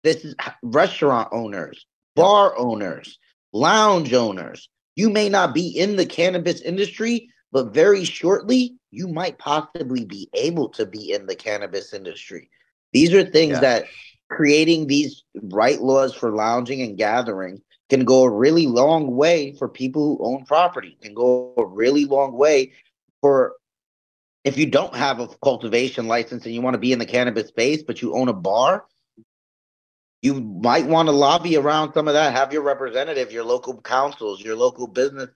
This 0.04 0.23
is 0.23 0.36
restaurant 0.62 1.30
owners, 1.32 1.88
bar 2.15 2.54
owners, 2.56 3.17
lounge 3.51 4.13
owners. 4.13 4.69
You 4.95 5.10
may 5.10 5.27
not 5.27 5.56
be 5.56 5.69
in 5.69 5.95
the 5.95 6.06
cannabis 6.06 6.62
industry, 6.62 7.30
but 7.51 7.73
very 7.73 8.04
shortly 8.04 8.75
you 8.91 9.08
might 9.08 9.39
possibly 9.39 10.06
be 10.06 10.30
able 10.36 10.69
to 10.69 10.86
be 10.86 11.13
in 11.13 11.25
the 11.25 11.36
cannabis 11.36 11.95
industry. 11.95 12.51
These 12.93 13.12
are 13.15 13.23
things 13.23 13.54
yeah. 13.54 13.60
that 13.62 13.86
creating 14.32 14.88
these 14.88 15.24
right 15.36 15.82
laws 15.82 16.15
for 16.15 16.32
lounging 16.32 16.82
and 16.82 16.98
gathering 16.98 17.62
can 17.89 18.06
go 18.06 18.24
a 18.24 18.30
really 18.30 18.65
long 18.67 19.15
way 19.15 19.54
for 19.54 19.67
people 19.67 20.17
who 20.17 20.26
own 20.26 20.46
property 20.46 20.98
can 21.02 21.13
go 21.13 21.54
a 21.58 21.65
really 21.65 22.06
long 22.06 22.34
way 22.34 22.72
for 23.20 23.54
if 24.44 24.58
you 24.58 24.65
don't 24.65 24.96
have 24.96 25.20
a 25.20 25.28
cultivation 25.44 26.08
license 26.08 26.46
and 26.46 26.56
you 26.56 26.62
want 26.62 26.74
to 26.74 26.80
be 26.80 26.94
in 26.94 27.00
the 27.00 27.06
cannabis 27.06 27.50
space 27.50 27.84
but 27.84 28.02
you 28.02 28.13
own 28.15 28.30
a 28.30 28.34
bar 28.34 28.86
you 30.22 30.36
might 30.36 30.86
want 30.86 31.08
to 31.08 31.12
lobby 31.12 31.58
around 31.58 31.94
some 31.94 32.08
of 32.08 32.13
that 32.13 32.34
have 32.34 32.54
your 32.54 32.62
representative 32.62 33.32
your 33.32 33.44
local 33.44 33.80
councils 33.82 34.41
your 34.41 34.56
local 34.56 34.88
business 34.88 35.30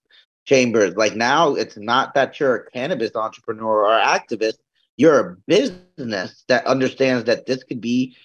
chambers. 0.46 0.96
Like 0.96 1.16
now 1.16 1.56
it's 1.56 1.76
not 1.76 2.14
that 2.14 2.40
you're 2.40 2.56
a 2.56 2.72
cannabis 2.72 3.16
entrepreneur 3.16 3.88
or 3.88 4.00
activist 4.00 4.58
you're 4.98 5.20
a 5.20 5.36
business 5.48 6.46
that 6.48 6.66
understands 6.66 7.26
that 7.26 7.46
this 7.46 7.64
could 7.64 7.82
be 7.82 8.16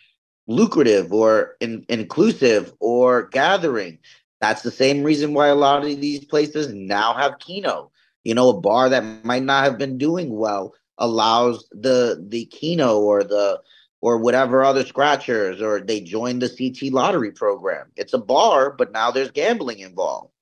lucrative 0.50 1.12
or 1.12 1.56
in, 1.60 1.86
inclusive 1.88 2.74
or 2.80 3.28
gathering. 3.28 3.98
That's 4.40 4.62
the 4.62 4.70
same 4.70 5.04
reason 5.04 5.32
why 5.32 5.48
a 5.48 5.54
lot 5.54 5.84
of 5.84 6.00
these 6.00 6.24
places 6.24 6.72
now 6.72 7.14
have 7.14 7.38
keno. 7.38 7.90
You 8.24 8.34
know, 8.34 8.50
a 8.50 8.60
bar 8.60 8.88
that 8.88 9.24
might 9.24 9.44
not 9.44 9.64
have 9.64 9.78
been 9.78 9.96
doing 9.96 10.36
well 10.36 10.74
allows 10.98 11.66
the 11.70 12.22
the 12.28 12.44
keno 12.46 12.98
or 12.98 13.22
the 13.24 13.60
or 14.02 14.18
whatever 14.18 14.62
other 14.62 14.84
scratchers 14.84 15.62
or 15.62 15.80
they 15.80 16.00
join 16.00 16.38
the 16.38 16.48
CT 16.48 16.92
lottery 16.92 17.30
program. 17.30 17.86
It's 17.96 18.12
a 18.12 18.18
bar, 18.18 18.70
but 18.70 18.92
now 18.92 19.10
there's 19.10 19.30
gambling 19.30 19.78
involved. 19.78 20.32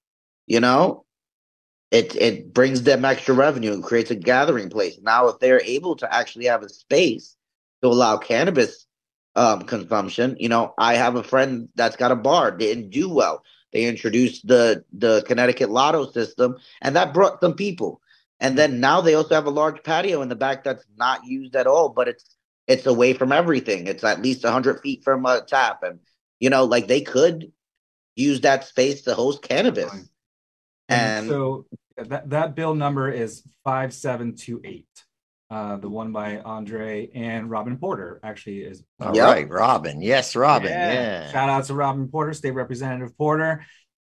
You 0.46 0.60
know, 0.60 1.04
it 1.90 2.16
it 2.16 2.54
brings 2.54 2.82
them 2.82 3.04
extra 3.04 3.34
revenue 3.34 3.72
and 3.72 3.84
creates 3.84 4.10
a 4.10 4.16
gathering 4.16 4.70
place. 4.70 4.98
Now, 5.02 5.28
if 5.28 5.38
they're 5.38 5.62
able 5.62 5.96
to 5.96 6.12
actually 6.12 6.46
have 6.46 6.62
a 6.62 6.68
space 6.68 7.36
to 7.82 7.88
allow 7.88 8.16
cannabis 8.16 8.87
um, 9.38 9.62
consumption. 9.62 10.36
You 10.40 10.48
know, 10.48 10.74
I 10.76 10.94
have 10.96 11.14
a 11.14 11.22
friend 11.22 11.68
that's 11.76 11.96
got 11.96 12.10
a 12.10 12.16
bar, 12.16 12.50
didn't 12.50 12.90
do 12.90 13.08
well. 13.08 13.44
They 13.72 13.84
introduced 13.84 14.46
the 14.46 14.84
the 14.92 15.22
Connecticut 15.26 15.70
Lotto 15.70 16.10
system, 16.10 16.56
and 16.82 16.96
that 16.96 17.14
brought 17.14 17.40
some 17.40 17.54
people. 17.54 18.00
And 18.40 18.58
then 18.58 18.80
now 18.80 19.00
they 19.00 19.14
also 19.14 19.34
have 19.34 19.46
a 19.46 19.50
large 19.50 19.82
patio 19.82 20.22
in 20.22 20.28
the 20.28 20.36
back 20.36 20.64
that's 20.64 20.84
not 20.96 21.24
used 21.24 21.54
at 21.54 21.66
all, 21.66 21.90
but 21.90 22.08
it's 22.08 22.36
it's 22.66 22.86
away 22.86 23.14
from 23.14 23.30
everything. 23.30 23.86
It's 23.86 24.02
at 24.02 24.22
least 24.22 24.44
hundred 24.44 24.80
feet 24.80 25.04
from 25.04 25.24
a 25.24 25.42
tap, 25.46 25.82
and 25.84 26.00
you 26.40 26.50
know, 26.50 26.64
like 26.64 26.88
they 26.88 27.02
could 27.02 27.52
use 28.16 28.40
that 28.40 28.64
space 28.64 29.02
to 29.02 29.14
host 29.14 29.42
cannabis. 29.42 29.92
And, 29.92 30.08
and 30.88 31.28
so 31.28 31.66
that 31.96 32.28
that 32.30 32.54
bill 32.56 32.74
number 32.74 33.08
is 33.08 33.44
five 33.62 33.92
seven 33.92 34.34
two 34.34 34.60
eight. 34.64 35.04
Uh, 35.50 35.76
the 35.78 35.88
one 35.88 36.12
by 36.12 36.38
Andre 36.40 37.08
and 37.14 37.48
Robyn 37.48 37.78
Porter 37.78 38.20
actually 38.22 38.60
is. 38.60 38.84
All 39.00 39.16
yep. 39.16 39.26
right, 39.26 39.48
Robyn. 39.48 40.02
Yes, 40.02 40.36
Robyn. 40.36 40.68
Yeah. 40.68 40.92
yeah. 40.92 41.32
Shout 41.32 41.48
out 41.48 41.64
to 41.64 41.74
Robyn 41.74 42.08
Porter, 42.08 42.34
State 42.34 42.50
Representative 42.50 43.16
Porter. 43.16 43.64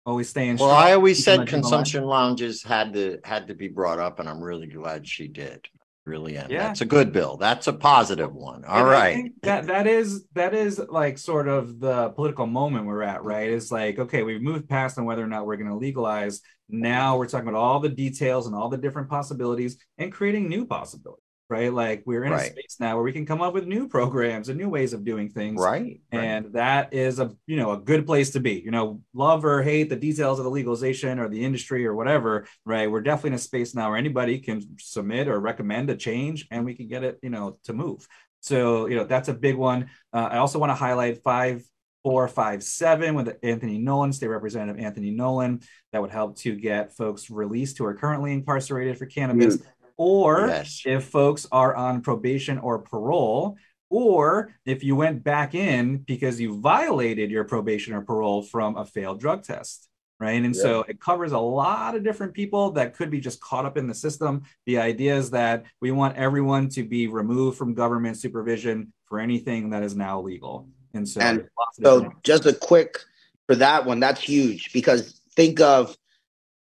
Always 0.03 0.29
staying. 0.29 0.57
Well. 0.57 0.71
I 0.71 0.93
always 0.93 1.23
said 1.23 1.47
consumption 1.47 2.05
lounges 2.05 2.63
had 2.63 2.93
to 2.93 3.19
had 3.23 3.47
to 3.47 3.53
be 3.53 3.67
brought 3.67 3.99
up, 3.99 4.19
and 4.19 4.27
I'm 4.27 4.41
really 4.41 4.65
glad 4.65 5.07
she 5.07 5.27
did. 5.27 5.67
Really 6.05 6.37
am. 6.37 6.49
Yeah. 6.49 6.67
That's 6.67 6.81
a 6.81 6.85
good 6.85 7.11
bill. 7.11 7.37
That's 7.37 7.67
a 7.67 7.73
positive 7.73 8.33
one. 8.33 8.63
All 8.63 8.79
and 8.79 8.87
right. 8.87 9.31
that 9.43 9.67
that 9.67 9.85
is 9.85 10.23
that 10.33 10.55
is 10.55 10.79
like 10.89 11.17
sort 11.17 11.47
of 11.49 11.79
the 11.79 12.09
political 12.11 12.47
moment 12.47 12.87
we're 12.87 13.03
at, 13.03 13.23
right? 13.23 13.51
It's 13.51 13.71
like, 13.71 13.99
okay, 13.99 14.23
we've 14.23 14.41
moved 14.41 14.69
past 14.69 14.97
on 14.97 15.05
whether 15.05 15.23
or 15.23 15.27
not 15.27 15.45
we're 15.45 15.57
going 15.57 15.69
to 15.69 15.75
legalize. 15.75 16.41
Now 16.69 17.17
we're 17.17 17.27
talking 17.27 17.49
about 17.49 17.59
all 17.59 17.81
the 17.81 17.89
details 17.89 18.47
and 18.47 18.55
all 18.55 18.69
the 18.69 18.77
different 18.77 19.09
possibilities 19.09 19.77
and 19.97 20.11
creating 20.11 20.47
new 20.47 20.65
possibilities 20.65 21.26
right? 21.49 21.71
Like 21.71 22.03
we're 22.05 22.23
in 22.23 22.31
right. 22.31 22.49
a 22.49 22.51
space 22.51 22.77
now 22.79 22.95
where 22.95 23.03
we 23.03 23.13
can 23.13 23.25
come 23.25 23.41
up 23.41 23.53
with 23.53 23.65
new 23.65 23.87
programs 23.87 24.49
and 24.49 24.57
new 24.57 24.69
ways 24.69 24.93
of 24.93 25.05
doing 25.05 25.29
things. 25.29 25.61
Right. 25.61 26.01
And 26.11 26.45
right. 26.45 26.53
that 26.53 26.93
is 26.93 27.19
a 27.19 27.35
you 27.45 27.55
know 27.55 27.71
a 27.71 27.77
good 27.77 28.05
place 28.05 28.31
to 28.31 28.39
be. 28.39 28.61
You 28.63 28.71
know, 28.71 29.01
love 29.13 29.45
or 29.45 29.63
hate 29.63 29.89
the 29.89 29.95
details 29.95 30.39
of 30.39 30.45
the 30.45 30.51
legalization 30.51 31.19
or 31.19 31.29
the 31.29 31.43
industry 31.43 31.85
or 31.85 31.95
whatever, 31.95 32.47
right? 32.65 32.89
We're 32.89 33.01
definitely 33.01 33.29
in 33.29 33.35
a 33.35 33.39
space 33.39 33.73
now 33.73 33.89
where 33.89 33.97
anybody 33.97 34.39
can 34.39 34.61
submit 34.79 35.27
or 35.27 35.39
recommend 35.39 35.89
a 35.89 35.95
change 35.95 36.47
and 36.51 36.65
we 36.65 36.73
can 36.73 36.87
get 36.87 37.03
it, 37.03 37.19
you 37.21 37.29
know, 37.29 37.57
to 37.63 37.73
move. 37.73 38.07
So, 38.41 38.87
you 38.87 38.95
know, 38.95 39.03
that's 39.03 39.29
a 39.29 39.33
big 39.33 39.55
one. 39.55 39.89
Uh, 40.13 40.29
I 40.31 40.37
also 40.37 40.59
want 40.59 40.69
to 40.69 40.75
highlight 40.75 41.23
five 41.23 41.63
four 42.03 42.27
five 42.27 42.63
seven 42.63 43.15
with 43.15 43.37
Anthony 43.43 43.77
Nolan, 43.77 44.13
State 44.13 44.27
Representative 44.27 44.81
Anthony 44.81 45.11
Nolan. 45.11 45.61
That 45.91 46.01
would 46.01 46.11
help 46.11 46.37
to 46.39 46.55
get 46.55 46.95
folks 46.95 47.29
released 47.29 47.77
who 47.77 47.85
are 47.85 47.95
currently 47.95 48.33
incarcerated 48.33 48.97
for 48.97 49.05
cannabis. 49.05 49.57
Mm 49.57 49.65
or 49.97 50.47
yes. 50.47 50.83
if 50.85 51.05
folks 51.05 51.47
are 51.51 51.75
on 51.75 52.01
probation 52.01 52.57
or 52.59 52.79
parole, 52.79 53.57
or 53.89 54.53
if 54.65 54.83
you 54.83 54.95
went 54.95 55.23
back 55.23 55.55
in 55.55 55.97
because 55.97 56.39
you 56.39 56.59
violated 56.59 57.31
your 57.31 57.43
probation 57.45 57.93
or 57.93 58.01
parole 58.01 58.41
from 58.41 58.77
a 58.77 58.85
failed 58.85 59.19
drug 59.19 59.43
test. 59.43 59.89
right? 60.19 60.41
And 60.43 60.55
Yeah. 60.55 60.61
so 60.61 60.81
it 60.87 60.99
covers 60.99 61.31
a 61.31 61.37
lot 61.37 61.95
of 61.95 62.03
different 62.03 62.33
people 62.33 62.71
that 62.71 62.95
could 62.95 63.11
be 63.11 63.19
just 63.19 63.39
caught 63.39 63.65
up 63.65 63.77
in 63.77 63.85
the 63.85 63.93
system. 63.93 64.41
The 64.65 64.79
idea 64.79 65.15
is 65.15 65.29
that 65.29 65.65
we 65.79 65.91
want 65.91 66.17
everyone 66.17 66.69
to 66.69 66.83
be 66.83 67.07
removed 67.07 67.55
from 67.55 67.75
government 67.75 68.17
supervision 68.17 68.91
for 69.05 69.19
anything 69.19 69.69
that 69.69 69.83
is 69.83 69.95
now 69.95 70.19
legal. 70.19 70.69
And 70.95 71.07
so, 71.07 71.21
And 71.21 71.37
there's 71.39 71.49
lots 71.55 71.77
of 71.77 71.83
So 71.85 72.13
just 72.23 72.47
a 72.47 72.53
quick 72.53 72.97
for 73.45 73.53
that 73.57 73.85
one, 73.85 73.99
that's 73.99 74.19
huge 74.19 74.73
because 74.73 75.21
think 75.35 75.61
of 75.61 75.95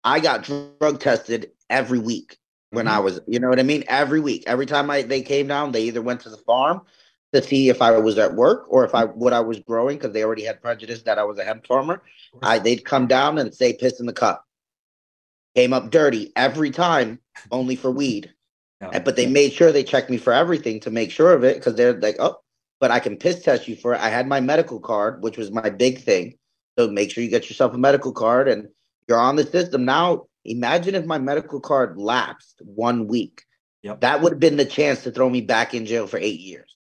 I 0.05 0.21
got 0.21 0.43
drug 0.43 1.01
tested 1.01 1.51
every 1.69 1.99
week 1.99 2.38
when 2.73 2.86
mm-hmm. 2.86 2.95
I 2.95 2.99
was, 2.99 3.19
you 3.27 3.39
know 3.39 3.49
what 3.49 3.59
I 3.59 3.63
mean? 3.63 3.83
Every 3.88 4.19
week. 4.19 4.43
Every 4.47 4.65
time 4.65 4.89
I 4.89 5.03
they 5.03 5.21
came 5.21 5.47
down, 5.47 5.71
they 5.71 5.83
either 5.83 6.01
went 6.01 6.21
to 6.21 6.29
the 6.29 6.38
farm 6.38 6.81
to 7.33 7.41
see 7.41 7.69
if 7.69 7.81
I 7.81 7.97
was 7.97 8.17
at 8.17 8.36
work 8.36 8.65
or 8.67 8.83
if 8.83 8.95
I 8.95 9.05
mm-hmm. 9.05 9.19
what 9.19 9.33
I 9.33 9.39
was 9.39 9.59
growing 9.59 9.97
because 9.97 10.13
they 10.13 10.23
already 10.23 10.43
had 10.43 10.62
prejudice 10.62 11.03
that 11.03 11.19
I 11.19 11.23
was 11.23 11.38
a 11.38 11.43
hemp 11.43 11.67
farmer. 11.67 12.01
I 12.41 12.59
they'd 12.59 12.83
come 12.83 13.07
down 13.07 13.38
and 13.38 13.53
say 13.53 13.73
piss 13.73 13.99
in 13.99 14.05
the 14.05 14.13
cup. 14.13 14.45
Came 15.55 15.73
up 15.73 15.91
dirty 15.91 16.31
every 16.36 16.71
time, 16.71 17.19
only 17.51 17.75
for 17.75 17.91
weed. 17.91 18.33
And- 18.81 19.03
But 19.03 19.15
they 19.15 19.27
made 19.27 19.53
sure 19.53 19.71
they 19.71 19.83
checked 19.83 20.09
me 20.09 20.17
for 20.17 20.33
everything 20.33 20.79
to 20.81 20.91
make 20.91 21.12
sure 21.12 21.31
of 21.33 21.43
it 21.43 21.55
because 21.55 21.75
they're 21.75 21.93
like, 21.93 22.17
oh, 22.19 22.38
but 22.79 22.91
I 22.91 22.99
can 22.99 23.17
piss 23.17 23.41
test 23.43 23.67
you 23.67 23.75
for 23.75 23.93
it. 23.93 24.01
I 24.01 24.09
had 24.09 24.27
my 24.27 24.41
medical 24.41 24.79
card, 24.79 25.23
which 25.23 25.38
was 25.38 25.51
my 25.51 25.69
big 25.69 26.01
thing. 26.01 26.38
So 26.77 26.89
make 26.89 27.12
sure 27.12 27.23
you 27.23 27.29
get 27.29 27.49
yourself 27.49 27.73
a 27.73 27.77
medical 27.77 28.12
card 28.12 28.47
and 28.47 28.67
you're 29.07 29.19
on 29.19 29.36
the 29.36 29.45
system. 29.45 29.86
Now, 29.86 30.25
imagine 30.45 30.95
if 30.95 31.06
my 31.06 31.17
medical 31.17 31.60
card 31.60 31.97
lapsed 31.97 32.62
one 32.63 33.08
week. 33.08 33.43
Yep. 33.84 34.01
That 34.01 34.21
would 34.21 34.34
have 34.34 34.39
been 34.39 34.58
the 34.58 34.65
chance 34.65 35.03
to 35.03 35.12
throw 35.12 35.29
me 35.29 35.41
back 35.41 35.73
in 35.73 35.86
jail 35.86 36.08
for 36.08 36.17
eight 36.17 36.39
years. 36.39 36.75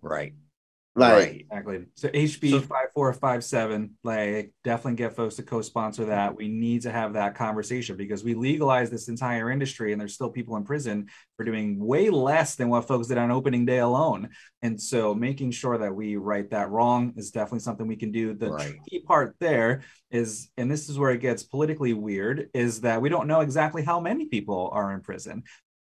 Right. 0.00 0.34
Like, 0.94 1.12
right. 1.12 1.46
Exactly. 1.50 1.86
So 1.94 2.08
HB 2.08 2.50
So- 2.50 2.60
five 2.60 2.88
four 2.94 3.10
five 3.14 3.42
seven, 3.42 3.96
like 4.04 4.52
definitely 4.62 4.96
get 4.96 5.16
folks 5.16 5.36
to 5.36 5.42
co-sponsor 5.42 6.04
that. 6.06 6.36
We 6.36 6.48
need 6.48 6.82
to 6.82 6.90
have 6.92 7.14
that 7.14 7.34
conversation 7.34 7.96
because 7.96 8.22
we 8.22 8.34
legalize 8.34 8.90
this 8.90 9.08
entire 9.08 9.50
industry, 9.50 9.92
and 9.92 10.00
there's 10.00 10.12
still 10.12 10.28
people 10.28 10.54
in 10.56 10.64
prison 10.64 11.06
for 11.38 11.44
doing 11.44 11.78
way 11.78 12.10
less 12.10 12.56
than 12.56 12.68
what 12.68 12.86
folks 12.86 13.06
did 13.08 13.16
on 13.16 13.30
opening 13.30 13.64
day 13.64 13.78
alone. 13.78 14.28
And 14.60 14.78
so, 14.80 15.14
making 15.14 15.52
sure 15.52 15.78
that 15.78 15.94
we 15.94 16.16
right 16.16 16.48
that 16.50 16.68
wrong 16.70 17.14
is 17.16 17.30
definitely 17.30 17.60
something 17.60 17.86
we 17.86 17.96
can 17.96 18.12
do. 18.12 18.34
The 18.34 18.50
Right. 18.52 18.68
tricky 18.72 19.02
part 19.06 19.34
there 19.40 19.80
is, 20.10 20.50
and 20.58 20.70
this 20.70 20.90
is 20.90 20.98
where 20.98 21.10
it 21.12 21.22
gets 21.22 21.42
politically 21.42 21.94
weird, 21.94 22.50
is 22.52 22.82
that 22.82 23.00
we 23.00 23.08
don't 23.08 23.26
know 23.26 23.40
exactly 23.40 23.82
how 23.82 23.98
many 23.98 24.26
people 24.26 24.68
are 24.74 24.92
in 24.92 25.00
prison 25.00 25.42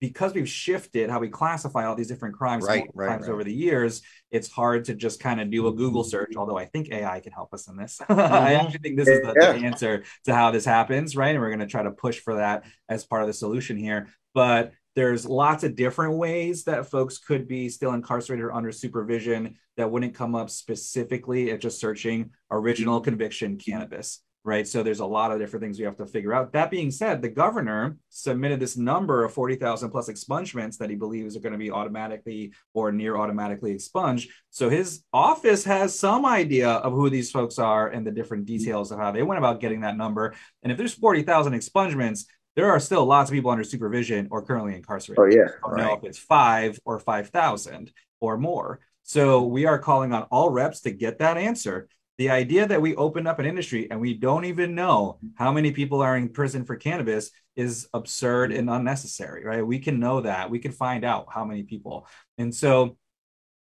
because 0.10 0.34
we've 0.34 0.48
shifted 0.50 1.10
how 1.10 1.20
we 1.20 1.30
classify 1.30 1.86
all 1.86 1.96
these 1.96 2.08
different 2.08 2.36
crimes 2.36 2.66
Right, 2.66 2.88
right, 2.94 3.08
times 3.08 3.28
right. 3.28 3.34
over 3.34 3.44
the 3.44 3.54
years, 3.54 4.02
it's 4.32 4.50
hard 4.50 4.86
to 4.86 4.94
just 4.96 5.20
kind 5.20 5.40
of 5.42 5.50
do 5.50 5.68
a 5.68 5.74
Google 5.74 6.04
search. 6.04 6.34
Although 6.36 6.58
I 6.58 6.66
think 6.66 6.90
AI 6.92 7.20
can 7.20 7.32
help 7.32 7.54
us 7.54 7.68
in 7.68 7.76
this. 7.78 8.00
I 8.10 8.14
Mhm. 8.14 8.60
actually 8.64 8.80
think 8.80 8.98
this 8.98 9.08
is 9.08 9.22
the, 9.22 9.34
Yeah. 9.40 9.54
the 9.54 9.66
answer 9.66 10.04
to 10.26 10.34
how 10.36 10.52
this 10.52 10.66
happens, 10.66 11.16
right? 11.16 11.30
And 11.36 11.40
we're 11.40 11.50
going 11.50 11.60
to 11.60 11.68
try 11.68 11.84
to 11.84 11.92
push 11.92 12.20
for 12.20 12.36
that 12.36 12.66
as 12.90 13.04
part 13.06 13.22
of 13.22 13.28
the 13.28 13.34
solution 13.34 13.78
here. 13.78 14.08
But 14.34 14.74
there's 14.96 15.26
lots 15.26 15.64
of 15.64 15.76
different 15.76 16.18
ways 16.18 16.64
that 16.66 16.90
folks 16.90 17.18
could 17.18 17.48
be 17.48 17.68
still 17.70 17.94
incarcerated 17.94 18.46
or 18.46 18.54
under 18.54 18.72
supervision 18.72 19.56
that 19.78 19.92
wouldn't 19.92 20.16
come 20.16 20.36
up 20.36 20.50
specifically 20.50 21.52
at 21.52 21.60
just 21.60 21.80
searching 21.80 22.32
original 22.50 23.02
conviction 23.02 23.58
cannabis 23.58 24.22
right? 24.46 24.68
So 24.68 24.84
there's 24.84 25.00
a 25.00 25.06
lot 25.06 25.32
of 25.32 25.40
different 25.40 25.64
things 25.64 25.80
we 25.80 25.86
have 25.86 25.98
to 25.98 26.06
figure 26.06 26.34
out. 26.34 26.54
That 26.54 26.70
being 26.70 26.92
said, 26.92 27.22
the 27.22 27.30
governor 27.30 27.98
submitted 28.10 28.60
this 28.60 28.78
number 28.78 29.26
of 29.26 29.34
40,000 29.34 29.90
plus 29.90 30.08
expungements 30.08 30.78
that 30.78 30.90
he 30.90 30.96
believes 30.96 31.36
are 31.36 31.40
going 31.40 31.54
to 31.54 31.60
be 31.60 31.72
automatically 31.72 32.54
or 32.74 32.92
near 32.92 33.18
automatically 33.18 33.72
expunged. 33.72 34.30
So 34.52 34.70
his 34.70 35.04
office 35.12 35.64
has 35.64 35.98
some 35.98 36.26
idea 36.26 36.70
of 36.70 36.94
who 36.94 37.10
these 37.10 37.32
folks 37.32 37.58
are 37.58 37.90
and 37.90 38.06
the 38.06 38.12
different 38.12 38.46
mm-hmm. 38.46 38.58
details 38.58 38.92
of 38.92 39.00
how 39.00 39.12
they 39.12 39.24
went 39.24 39.40
about 39.40 39.60
getting 39.60 39.82
that 39.82 39.98
number. 39.98 40.36
And 40.62 40.72
if 40.72 40.78
there's 40.78 40.94
40,000 40.94 41.54
expungements, 41.54 42.26
there 42.56 42.70
are 42.70 42.80
still 42.80 43.04
lots 43.06 43.30
of 43.30 43.34
people 43.34 43.52
under 43.52 43.64
supervision 43.64 44.28
or 44.30 44.44
currently 44.44 44.76
incarcerated. 44.76 45.20
oh 45.20 45.26
yeah. 45.26 45.50
I 45.66 45.70
don't 45.70 45.78
know 45.78 45.94
if 45.96 46.04
it's 46.04 46.20
five 46.20 46.80
or 46.86 47.00
5,000 47.00 47.92
or 48.22 48.38
more. 48.38 48.80
So 49.04 49.44
we 49.44 49.66
are 49.66 49.80
calling 49.80 50.14
on 50.14 50.24
all 50.24 50.52
reps 50.52 50.82
to 50.82 50.92
get 50.92 51.20
that 51.20 51.38
answer. 51.38 51.88
The 52.18 52.30
idea 52.30 52.66
that 52.68 52.82
we 52.82 52.96
open 52.96 53.28
up 53.28 53.40
an 53.40 53.46
industry 53.46 53.90
and 53.92 54.00
we 54.00 54.14
don't 54.14 54.46
even 54.46 54.74
know 54.74 55.20
how 55.36 55.52
many 55.52 55.72
people 55.72 56.02
are 56.02 56.16
in 56.16 56.30
prison 56.30 56.64
for 56.64 56.78
cannabis 56.78 57.30
is 57.56 57.88
absurd 57.94 58.52
and 58.54 58.70
unnecessary, 58.70 59.44
right? 59.44 59.66
We 59.66 59.80
can 59.80 60.00
know 60.00 60.22
that. 60.22 60.50
We 60.50 60.60
can 60.60 60.72
find 60.72 61.04
out 61.04 61.28
how 61.30 61.44
many 61.44 61.64
people. 61.64 62.08
And 62.38 62.56
so 62.56 62.98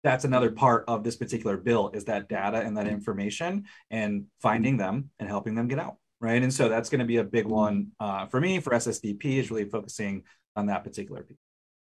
that's 0.03 0.25
another 0.25 0.51
part 0.51 0.83
of 0.87 1.03
this 1.03 1.15
particular 1.15 1.57
bill 1.57 1.91
is 1.93 2.05
that 2.05 2.27
data 2.27 2.57
and 2.57 2.77
that 2.77 2.87
information 2.87 3.65
and 3.89 4.25
finding 4.41 4.77
them 4.77 5.09
and 5.17 5.29
helping 5.29 5.55
them 5.55 5.67
get 5.67 5.79
out, 5.79 5.95
right? 6.19 6.43
And 6.43 6.53
so 6.53 6.69
that's 6.69 6.89
going 6.89 6.99
to 6.99 7.05
be 7.05 7.17
a 7.17 7.23
big 7.23 7.45
one 7.45 7.91
uh, 7.99 8.27
for 8.27 8.39
me 8.39 8.59
for 8.59 8.73
SSDP 8.73 9.39
is 9.39 9.49
really 9.49 9.69
focusing 9.69 10.23
on 10.55 10.67
that 10.67 10.83
particular 10.83 11.23
piece. 11.23 11.42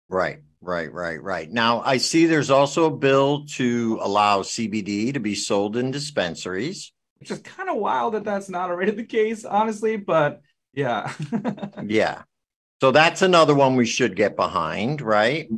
Right, 0.08 0.40
right, 0.60 0.92
right, 0.92 1.22
right. 1.22 1.50
Now, 1.50 1.80
I 1.80 1.96
see 1.96 2.26
there's 2.26 2.50
also 2.50 2.86
a 2.86 2.96
bill 2.96 3.46
to 3.56 3.98
allow 4.02 4.42
CBD 4.42 5.14
to 5.14 5.20
be 5.20 5.34
sold 5.34 5.76
in 5.76 5.90
dispensaries. 5.90 6.92
which 7.18 7.30
is 7.30 7.38
kind 7.40 7.68
of 7.68 7.76
wild 7.76 8.14
that 8.14 8.24
that's 8.24 8.48
not 8.48 8.70
already 8.70 8.92
the 8.92 9.04
case, 9.04 9.44
honestly. 9.44 9.96
But 9.96 10.42
yeah, 10.74 11.12
Yeah. 11.86 12.22
So 12.80 12.90
that's 12.90 13.22
another 13.22 13.54
one 13.54 13.76
we 13.76 13.86
should 13.86 14.14
get 14.14 14.36
behind, 14.36 15.00
right? 15.00 15.48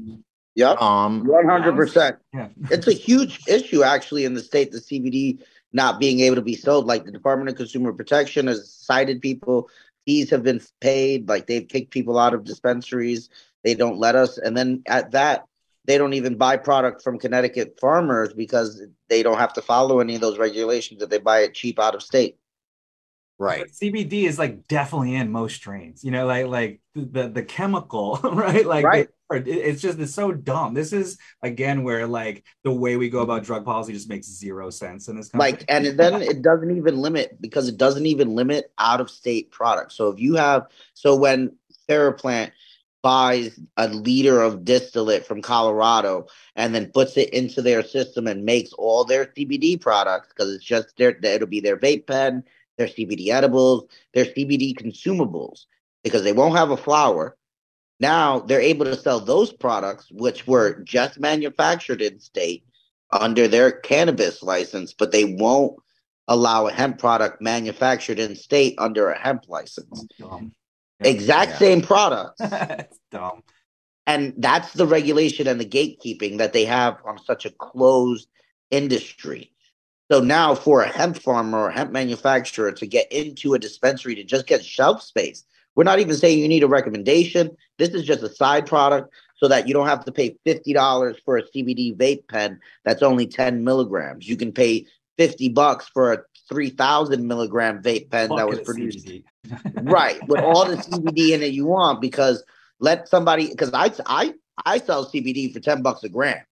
Yep. 0.54 0.80
Um, 0.80 1.24
One 1.26 1.46
hundred 1.48 1.74
percent. 1.74 2.16
yeah, 2.32 2.48
It's 2.70 2.86
a 2.86 2.92
huge 2.92 3.40
issue 3.48 3.82
actually 3.82 4.24
in 4.24 4.34
the 4.34 4.42
state, 4.42 4.70
the 4.70 4.78
CBD 4.78 5.40
not 5.72 5.98
being 5.98 6.20
able 6.20 6.36
to 6.36 6.42
be 6.42 6.54
sold. 6.54 6.86
Like 6.86 7.04
the 7.04 7.10
Department 7.12 7.50
of 7.50 7.56
Consumer 7.56 7.92
Protection 7.92 8.46
has 8.46 8.70
cited 8.70 9.20
people, 9.20 9.68
fees 10.06 10.30
have 10.30 10.44
been 10.44 10.60
paid, 10.80 11.28
like 11.28 11.46
they've 11.46 11.66
kicked 11.66 11.90
people 11.90 12.18
out 12.18 12.32
of 12.32 12.44
dispensaries. 12.44 13.28
They 13.66 13.74
don't 13.74 13.98
let 13.98 14.14
us. 14.14 14.38
And 14.38 14.56
then 14.56 14.84
at 14.86 15.10
that, 15.10 15.44
they 15.86 15.98
don't 15.98 16.14
even 16.14 16.36
buy 16.36 16.56
product 16.56 17.02
from 17.02 17.18
Connecticut 17.18 17.78
farmers 17.80 18.32
because 18.32 18.80
they 19.08 19.24
don't 19.24 19.38
have 19.38 19.52
to 19.54 19.60
follow 19.62 19.98
any 19.98 20.14
of 20.14 20.20
those 20.20 20.38
regulations 20.38 21.02
if 21.02 21.10
they 21.10 21.18
buy 21.18 21.40
it 21.40 21.52
cheap 21.52 21.80
out 21.80 21.96
of 21.96 22.02
state. 22.02 22.36
right. 23.40 23.62
But 23.62 23.70
CBD 23.72 24.22
is 24.22 24.38
like 24.38 24.68
definitely 24.68 25.16
in 25.16 25.32
most 25.32 25.56
strains. 25.56 26.04
You 26.04 26.12
know, 26.12 26.26
like 26.26 26.46
like 26.46 26.80
the 26.94 27.28
the 27.28 27.42
chemical, 27.42 28.20
right? 28.22 28.64
Like 28.64 28.84
Right. 28.84 29.08
it's 29.48 29.82
just 29.82 29.98
it's 29.98 30.14
so 30.14 30.30
dumb. 30.30 30.72
This 30.72 30.92
is 30.92 31.18
again 31.42 31.82
where 31.82 32.06
like 32.06 32.44
the 32.62 32.70
way 32.70 32.96
we 32.96 33.08
go 33.08 33.22
about 33.22 33.42
drug 33.42 33.64
policy 33.64 33.92
just 33.92 34.08
makes 34.08 34.28
zero 34.28 34.70
sense 34.70 35.08
in 35.08 35.16
this 35.16 35.30
country. 35.30 35.50
like 35.50 35.64
and 35.68 35.98
then 35.98 36.22
it 36.22 36.40
doesn't 36.40 36.76
even 36.76 36.98
limit 36.98 37.36
because 37.40 37.66
it 37.66 37.76
doesn't 37.76 38.06
even 38.06 38.36
limit 38.36 38.70
out 38.78 39.00
of 39.00 39.10
state 39.10 39.50
products 39.50 39.96
so 39.96 40.08
if 40.10 40.20
you 40.20 40.36
have 40.36 40.68
so 40.94 41.16
when 41.16 41.56
theraplant 41.88 42.52
buys 43.06 43.60
a 43.76 43.86
liter 43.88 44.40
of 44.42 44.64
distillate 44.64 45.24
from 45.24 45.40
colorado 45.40 46.26
and 46.56 46.74
then 46.74 46.90
puts 46.92 47.16
it 47.16 47.30
into 47.30 47.62
their 47.62 47.82
system 47.82 48.26
and 48.26 48.44
makes 48.44 48.72
all 48.72 49.04
their 49.04 49.26
cbd 49.26 49.80
products 49.80 50.28
because 50.30 50.52
it's 50.52 50.64
just 50.64 50.96
their 50.96 51.16
it'll 51.22 51.46
be 51.46 51.60
their 51.60 51.76
vape 51.76 52.06
pen 52.06 52.42
their 52.78 52.88
cbd 52.88 53.28
edibles 53.28 53.84
their 54.14 54.24
cbd 54.24 54.74
consumables 54.74 55.66
because 56.02 56.24
they 56.24 56.32
won't 56.32 56.56
have 56.56 56.70
a 56.70 56.76
flower 56.76 57.36
now 58.00 58.40
they're 58.40 58.60
able 58.72 58.84
to 58.84 58.96
sell 58.96 59.20
those 59.20 59.52
products 59.52 60.08
which 60.10 60.46
were 60.46 60.80
just 60.82 61.20
manufactured 61.20 62.02
in 62.02 62.18
state 62.18 62.64
under 63.12 63.48
their 63.48 63.72
cannabis 63.72 64.42
license, 64.42 64.94
but 64.94 65.12
they 65.12 65.24
won't 65.24 65.76
allow 66.28 66.66
a 66.66 66.72
hemp 66.72 66.98
product 66.98 67.40
manufactured 67.40 68.18
in 68.18 68.34
state 68.34 68.74
under 68.78 69.10
a 69.10 69.18
hemp 69.18 69.48
license. 69.48 70.06
Oh, 70.22 70.50
Exact 71.00 71.52
Yeah. 71.52 71.58
same 71.58 71.82
product. 71.82 72.36
it's 72.40 72.98
dumb. 73.10 73.42
And 74.06 74.34
that's 74.38 74.72
the 74.72 74.86
regulation 74.86 75.46
and 75.48 75.60
the 75.60 75.66
gatekeeping 75.66 76.38
that 76.38 76.52
they 76.52 76.64
have 76.64 76.98
on 77.04 77.18
such 77.18 77.44
a 77.44 77.50
closed 77.50 78.28
industry. 78.70 79.52
So 80.10 80.20
now 80.20 80.54
for 80.54 80.82
a 80.82 80.88
hemp 80.88 81.18
farmer 81.18 81.58
or 81.58 81.70
hemp 81.70 81.90
manufacturer 81.90 82.70
to 82.70 82.86
get 82.86 83.10
into 83.10 83.54
a 83.54 83.58
dispensary 83.58 84.14
to 84.14 84.24
just 84.24 84.46
get 84.46 84.64
shelf 84.64 85.02
space, 85.02 85.44
we're 85.74 85.84
not 85.84 85.98
even 85.98 86.14
saying 86.14 86.38
you 86.38 86.48
need 86.48 86.62
a 86.62 86.68
recommendation. 86.68 87.56
This 87.78 87.90
is 87.90 88.04
just 88.04 88.22
a 88.22 88.32
side 88.32 88.66
product 88.66 89.12
so 89.36 89.48
that 89.48 89.66
you 89.66 89.74
don't 89.74 89.88
have 89.88 90.04
to 90.04 90.12
pay 90.12 90.36
$50 90.46 91.16
for 91.24 91.36
a 91.36 91.42
CBD 91.42 91.94
vape 91.96 92.26
pen 92.28 92.60
that's 92.84 93.02
only 93.02 93.26
10 93.26 93.64
milligrams. 93.64 94.26
You 94.26 94.36
can 94.36 94.52
pay 94.52 94.86
50 95.18 95.50
bucks 95.50 95.88
for 95.88 96.12
a 96.12 96.18
3000 96.48 97.26
milligram 97.26 97.82
vape 97.82 98.10
pen 98.10 98.30
that 98.30 98.48
was 98.48 98.60
produced. 98.60 99.10
Right 99.82 100.26
with 100.28 100.40
all 100.40 100.64
the 100.66 100.76
CBD 100.76 101.30
in 101.30 101.42
it 101.42 101.52
you 101.52 101.66
want 101.66 102.00
because 102.00 102.44
let 102.80 103.08
somebody 103.08 103.48
because 103.48 103.72
I 103.72 103.92
I 104.06 104.34
I 104.64 104.78
sell 104.78 105.06
CBD 105.06 105.52
for 105.52 105.60
ten 105.60 105.82
bucks 105.82 106.02
a 106.04 106.08
gram. 106.08 106.44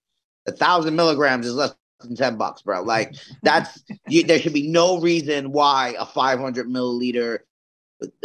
A 0.46 0.52
thousand 0.52 0.96
milligrams 0.96 1.46
is 1.46 1.54
less 1.54 1.74
than 2.00 2.16
ten 2.16 2.36
bucks, 2.36 2.62
bro. 2.62 2.82
Like 2.82 3.14
that's 3.42 3.82
you, 4.08 4.24
there 4.24 4.38
should 4.38 4.52
be 4.52 4.68
no 4.68 5.00
reason 5.00 5.52
why 5.52 5.94
a 5.98 6.06
five 6.06 6.38
hundred 6.38 6.68
milliliter 6.68 7.40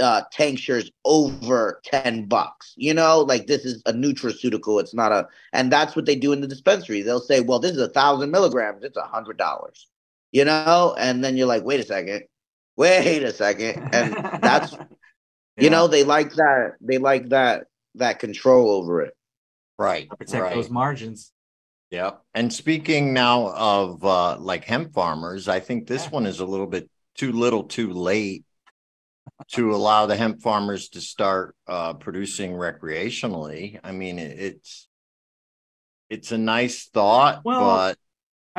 uh 0.02 0.24
tincture's 0.32 0.92
over 1.06 1.80
10 1.86 2.26
bucks 2.26 2.74
you 2.76 2.94
know 2.94 3.20
like 3.20 3.48
this 3.48 3.66
is 3.66 3.82
a 3.86 3.94
nutraceutical 3.94 4.82
it's 4.82 4.94
not 4.94 5.12
a 5.12 5.28
and 5.54 5.72
that's 5.72 5.96
what 5.96 6.06
they 6.06 6.16
do 6.16 6.34
in 6.34 6.42
the 6.42 6.48
dispensary 6.48 7.02
they'll 7.02 7.20
say 7.20 7.40
well 7.40 7.60
this 7.60 7.72
is 7.72 7.82
a 7.82 7.88
thousand 7.88 8.32
milligrams 8.32 8.84
it's 8.84 8.98
a 8.98 9.04
hundred 9.04 9.38
dollars 9.38 9.88
you 10.32 10.44
know 10.44 10.96
and 10.98 11.24
then 11.24 11.38
you're 11.38 11.48
like 11.48 11.64
wait 11.64 11.80
a 11.80 11.84
second 11.84 12.24
wait 12.80 13.24
a 13.24 13.34
second, 13.34 13.94
and 13.94 14.16
that's 14.42 14.76
you 15.58 15.70
know 15.70 15.88
they 15.88 16.04
like 16.04 16.34
that 16.34 16.76
they 16.82 16.98
like 16.98 17.30
that 17.30 17.66
that 17.96 18.20
control 18.20 18.72
over 18.72 19.02
it. 19.02 19.14
Right. 19.78 20.10
protect 20.10 20.44
right. 20.44 20.56
those 20.56 20.70
margins. 20.70 21.32
Yep. 21.92 22.22
And 22.34 22.54
speaking 22.54 23.14
now 23.14 23.50
of 23.50 24.04
uh, 24.04 24.38
like 24.38 24.64
hemp 24.66 24.94
farmers, 24.94 25.48
I 25.48 25.60
think 25.60 25.88
this 25.88 26.04
Yeah. 26.04 26.10
one 26.10 26.26
is 26.26 26.40
a 26.40 26.46
little 26.46 26.68
bit 26.68 26.90
too 27.16 27.32
little, 27.32 27.64
too 27.64 27.92
late 27.92 28.46
to 29.54 29.74
allow 29.74 30.06
the 30.06 30.16
hemp 30.16 30.42
farmers 30.42 30.90
to 30.90 31.02
start 31.02 31.56
uh, 31.68 31.94
producing 31.94 32.52
recreationally. 32.52 33.80
I 33.84 33.92
mean, 33.92 34.20
it, 34.20 34.40
it's 34.40 34.88
it's 36.10 36.32
a 36.32 36.38
nice 36.38 36.88
thought, 36.90 37.42
Well, 37.46 37.60
but 37.60 37.98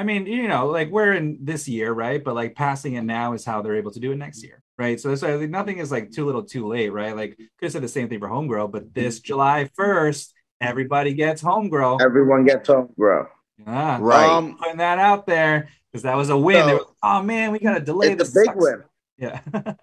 I 0.00 0.02
mean, 0.02 0.24
you 0.24 0.48
know, 0.48 0.68
like 0.68 0.88
we're 0.88 1.12
in 1.12 1.36
this 1.42 1.68
year, 1.68 1.92
right? 1.92 2.24
But 2.24 2.34
like 2.34 2.54
passing 2.54 2.94
it 2.94 3.02
now 3.02 3.34
is 3.34 3.44
how 3.44 3.60
they're 3.60 3.76
able 3.76 3.90
to 3.90 4.00
do 4.00 4.12
it 4.12 4.16
next 4.16 4.42
year, 4.42 4.62
right? 4.78 4.98
So, 4.98 5.14
so 5.14 5.36
like, 5.36 5.50
nothing 5.50 5.76
is 5.76 5.92
like 5.92 6.10
too 6.10 6.24
little, 6.24 6.42
too 6.42 6.66
late, 6.66 6.88
right? 6.88 7.14
Like 7.14 7.36
could 7.36 7.48
have 7.64 7.72
said 7.72 7.82
the 7.82 7.88
same 7.88 8.08
thing 8.08 8.18
for 8.18 8.26
home 8.26 8.46
grow, 8.46 8.66
but 8.66 8.94
this 8.94 9.20
July 9.20 9.68
first, 9.76 10.32
everybody 10.58 11.12
gets 11.12 11.42
home 11.42 11.68
grow. 11.68 11.98
Everyone 11.98 12.46
gets 12.46 12.66
home, 12.66 12.88
bro. 12.96 13.26
Yeah, 13.58 13.98
right. 14.00 14.26
Um, 14.26 14.56
putting 14.56 14.78
that 14.78 14.98
out 14.98 15.26
there 15.26 15.68
because 15.92 16.04
that 16.04 16.16
was 16.16 16.30
a 16.30 16.36
win. 16.36 16.66
So- 16.66 16.74
were, 16.76 16.86
oh 17.02 17.22
man, 17.22 17.52
we 17.52 17.58
got 17.58 17.74
to 17.74 17.80
delay. 17.80 18.12
it's 18.12 18.30
a 18.30 18.32
big 18.34 18.46
sucks." 18.46 18.56
win. 18.56 18.82
Yeah. 19.18 19.40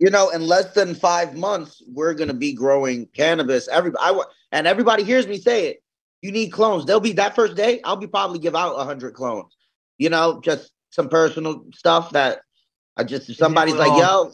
You 0.00 0.10
know, 0.10 0.30
in 0.30 0.42
less 0.42 0.74
than 0.74 0.96
five 0.96 1.36
months, 1.36 1.80
we're 1.86 2.14
gonna 2.14 2.34
be 2.34 2.52
growing 2.52 3.06
cannabis. 3.06 3.68
Everybody, 3.68 4.02
I, 4.02 4.22
and 4.50 4.66
everybody 4.66 5.04
hears 5.04 5.26
me 5.26 5.38
say 5.38 5.68
it. 5.68 5.83
You 6.24 6.32
need 6.32 6.52
clones. 6.52 6.86
They'll 6.86 7.00
be 7.00 7.12
that 7.12 7.34
first 7.34 7.54
day. 7.54 7.82
I'll 7.84 7.96
be 7.96 8.06
probably 8.06 8.38
give 8.38 8.56
out 8.56 8.80
a 8.80 8.84
hundred 8.84 9.12
clones. 9.12 9.54
You 9.98 10.08
know, 10.08 10.40
just 10.42 10.72
some 10.88 11.10
personal 11.10 11.66
stuff 11.74 12.12
that 12.12 12.40
I 12.96 13.04
just 13.04 13.28
if 13.28 13.36
somebody's 13.36 13.74
like, 13.74 14.00
yo, 14.00 14.32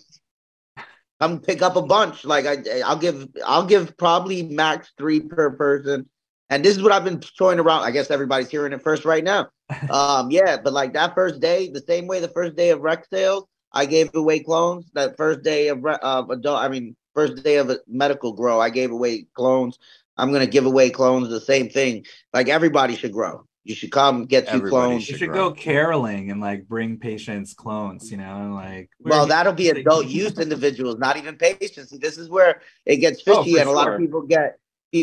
come 1.18 1.40
pick 1.40 1.62
up 1.62 1.74
a 1.74 1.82
bunch. 1.82 2.24
Like 2.24 2.46
I, 2.46 2.82
I'll 2.82 2.96
give, 2.96 3.26
I'll 3.44 3.66
give 3.66 3.96
probably 3.96 4.44
max 4.44 4.92
three 4.96 5.18
per 5.18 5.50
person. 5.50 6.08
And 6.48 6.64
this 6.64 6.76
is 6.76 6.82
what 6.84 6.92
I've 6.92 7.02
been 7.02 7.20
throwing 7.36 7.58
around. 7.58 7.82
I 7.82 7.90
guess 7.90 8.12
everybody's 8.12 8.50
hearing 8.50 8.72
it 8.72 8.84
first 8.84 9.04
right 9.04 9.24
now. 9.24 9.48
Um, 9.90 10.30
yeah, 10.30 10.58
but 10.62 10.72
like 10.72 10.92
that 10.92 11.16
first 11.16 11.40
day, 11.40 11.70
the 11.70 11.82
same 11.88 12.06
way 12.06 12.20
the 12.20 12.28
first 12.28 12.54
day 12.54 12.70
of 12.70 12.82
rec 12.82 13.04
sales, 13.06 13.46
I 13.72 13.86
gave 13.86 14.14
away 14.14 14.40
clones. 14.40 14.90
That 14.94 15.16
first 15.16 15.42
day 15.42 15.68
of 15.68 15.84
of 15.84 16.30
adult, 16.30 16.60
I 16.60 16.68
mean, 16.68 16.94
first 17.14 17.42
day 17.42 17.56
of 17.56 17.70
a 17.70 17.78
medical 17.88 18.32
grow, 18.32 18.60
I 18.60 18.70
gave 18.70 18.92
away 18.92 19.26
clones. 19.34 19.78
I'm 20.20 20.32
gonna 20.32 20.46
give 20.46 20.66
away 20.66 20.90
clones. 20.90 21.28
The 21.30 21.40
same 21.40 21.68
thing. 21.68 22.04
Like 22.34 22.48
everybody 22.48 22.94
should 22.96 23.12
grow. 23.12 23.44
You 23.64 23.74
should 23.74 23.90
come 23.92 24.24
get 24.26 24.44
two 24.46 24.56
Everybody 24.56 24.70
clones. 24.70 25.08
You 25.08 25.14
should 25.14 25.18
should 25.20 25.28
grow. 25.32 25.50
go 25.50 25.54
caroling 25.54 26.30
and 26.30 26.40
like 26.40 26.66
bring 26.66 26.98
patients 26.98 27.52
clones, 27.54 28.10
you 28.10 28.16
know, 28.16 28.36
and 28.36 28.54
like 28.54 28.90
Well, 29.00 29.26
that'll 29.26 29.52
be 29.52 29.68
adult 29.70 30.06
use 30.06 30.38
individuals, 30.38 30.98
not 30.98 31.16
even 31.16 31.36
patients. 31.36 31.90
This 31.98 32.16
is 32.18 32.28
where 32.28 32.60
it 32.86 32.96
gets 32.96 33.22
Oh, 33.26 33.42
fishy, 33.42 33.54
for 33.54 33.60
and 33.60 33.68
a 33.68 33.72
lot 33.72 33.92
of 33.92 33.98
people 33.98 34.22
get 34.22 34.58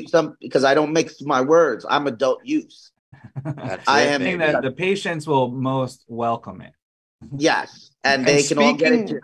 some 0.07 0.36
because 0.41 0.63
I 0.63 0.74
don't 0.74 0.91
mix 0.93 1.22
my 1.22 1.41
words. 1.41 1.86
I'm 1.89 2.07
adult 2.07 2.45
use. 2.45 2.91
That's 3.43 3.88
I 3.88 4.01
it, 4.03 4.07
am- 4.09 4.22
saying 4.22 4.38
baby. 4.39 4.51
that 4.51 4.61
the 4.63 4.72
patients 4.72 5.28
will 5.28 5.49
most 5.49 6.03
welcome 6.07 6.61
it. 6.61 6.74
Yes, 7.38 7.91
and 8.03 8.20
And 8.20 8.28
they 8.28 8.43
can 8.43 8.57
all 8.59 8.74
get 8.76 8.91
it 8.93 9.07
too. 9.07 9.20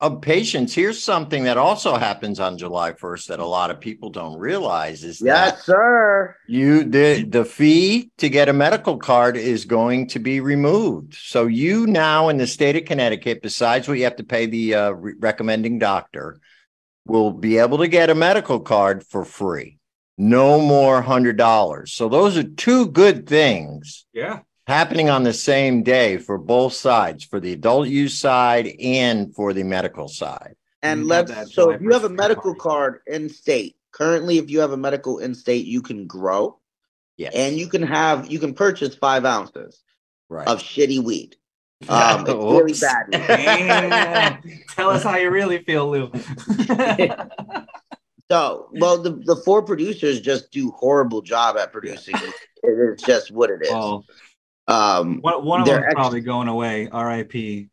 Of 0.00 0.20
patients, 0.20 0.74
here's 0.74 1.02
something 1.02 1.44
that 1.44 1.56
also 1.56 1.96
happens 1.96 2.38
on 2.38 2.58
July 2.58 2.92
1st 2.92 3.28
that 3.28 3.38
a 3.40 3.46
lot 3.46 3.70
of 3.70 3.80
people 3.80 4.10
don't 4.10 4.38
realize 4.38 5.02
is 5.04 5.18
that 5.20 5.54
Yes, 5.54 5.64
sir. 5.64 6.36
you 6.46 6.84
the 6.84 7.24
the 7.24 7.44
fee 7.46 8.10
to 8.18 8.28
get 8.28 8.50
a 8.50 8.52
medical 8.52 8.98
card 8.98 9.36
is 9.38 9.64
going 9.64 10.08
to 10.08 10.18
be 10.18 10.40
removed. 10.40 11.14
So 11.14 11.46
you 11.46 11.86
now 11.86 12.28
in 12.28 12.36
the 12.36 12.46
state 12.46 12.76
of 12.76 12.84
Connecticut, 12.84 13.40
besides 13.42 13.88
what 13.88 13.96
you 13.96 14.04
have 14.04 14.16
to 14.16 14.24
pay 14.24 14.44
the 14.46 14.74
uh, 14.74 14.90
re- 14.90 15.14
recommending 15.18 15.78
doctor, 15.78 16.38
will 17.06 17.30
be 17.32 17.56
able 17.58 17.78
to 17.78 17.88
get 17.88 18.10
a 18.10 18.14
medical 18.14 18.60
card 18.60 19.02
for 19.04 19.24
free. 19.24 19.78
No 20.18 20.60
more 20.60 21.00
hundred 21.02 21.36
dollars. 21.38 21.92
So 21.92 22.08
those 22.08 22.36
are 22.36 22.42
two 22.42 22.86
good 22.88 23.26
things 23.26 24.04
Yeah. 24.12 24.40
Happening 24.66 25.08
on 25.08 25.22
the 25.22 25.32
same 25.32 25.82
day 25.82 26.18
for 26.18 26.38
both 26.38 26.72
sides, 26.72 27.24
for 27.24 27.40
the 27.40 27.52
adult 27.52 27.88
use 27.88 28.18
side 28.18 28.66
and 28.80 29.34
for 29.34 29.52
the 29.52 29.62
medical 29.62 30.08
side. 30.08 30.56
And 30.82 31.04
You 31.04 31.12
have 31.12 31.28
that 31.28 31.36
let's 31.38 31.54
so 31.54 31.70
if 31.70 31.80
you 31.80 31.92
have 31.92 32.04
a 32.04 32.08
medical 32.08 32.54
card 32.54 33.00
in 33.06 33.28
state, 33.28 33.76
currently 33.92 34.38
if 34.38 34.50
you 34.50 34.60
have 34.60 34.72
a 34.72 34.76
medical 34.76 35.18
in 35.18 35.34
state, 35.34 35.66
you 35.66 35.82
can 35.82 36.06
grow 36.06 36.58
Yes. 37.16 37.32
and 37.34 37.56
you 37.56 37.66
can 37.68 37.82
have 37.82 38.30
you 38.30 38.38
can 38.38 38.52
purchase 38.52 38.94
five 38.94 39.24
ounces 39.24 39.82
right. 40.28 40.46
of 40.46 40.60
shitty 40.62 41.02
weed. 41.02 41.36
Um, 41.90 42.22
it's 42.22 42.30
really 42.30 42.70
Oops. 42.72 42.80
bad. 42.80 44.42
Tell 44.70 44.88
us 44.88 45.02
how 45.02 45.16
you 45.16 45.30
really 45.30 45.58
feel, 45.58 45.90
Lou. 45.90 46.10
So, 48.30 48.68
well, 48.72 49.00
the, 49.00 49.12
the 49.24 49.36
four 49.36 49.62
producers 49.62 50.20
just 50.20 50.50
do 50.50 50.72
horrible 50.72 51.22
job 51.22 51.56
at 51.56 51.70
producing. 51.72 52.16
it 52.16 52.68
is 52.68 53.00
just 53.02 53.30
what 53.30 53.50
it 53.50 53.62
is. 53.62 53.70
well, 53.70 54.04
um, 54.68 55.20
one, 55.20 55.44
one 55.44 55.60
of 55.60 55.66
They're 55.66 55.76
them's 55.76 55.86
ex- 55.86 55.94
probably 55.94 56.20
going 56.20 56.48
away. 56.48 56.88
R.I.P. 56.90 57.68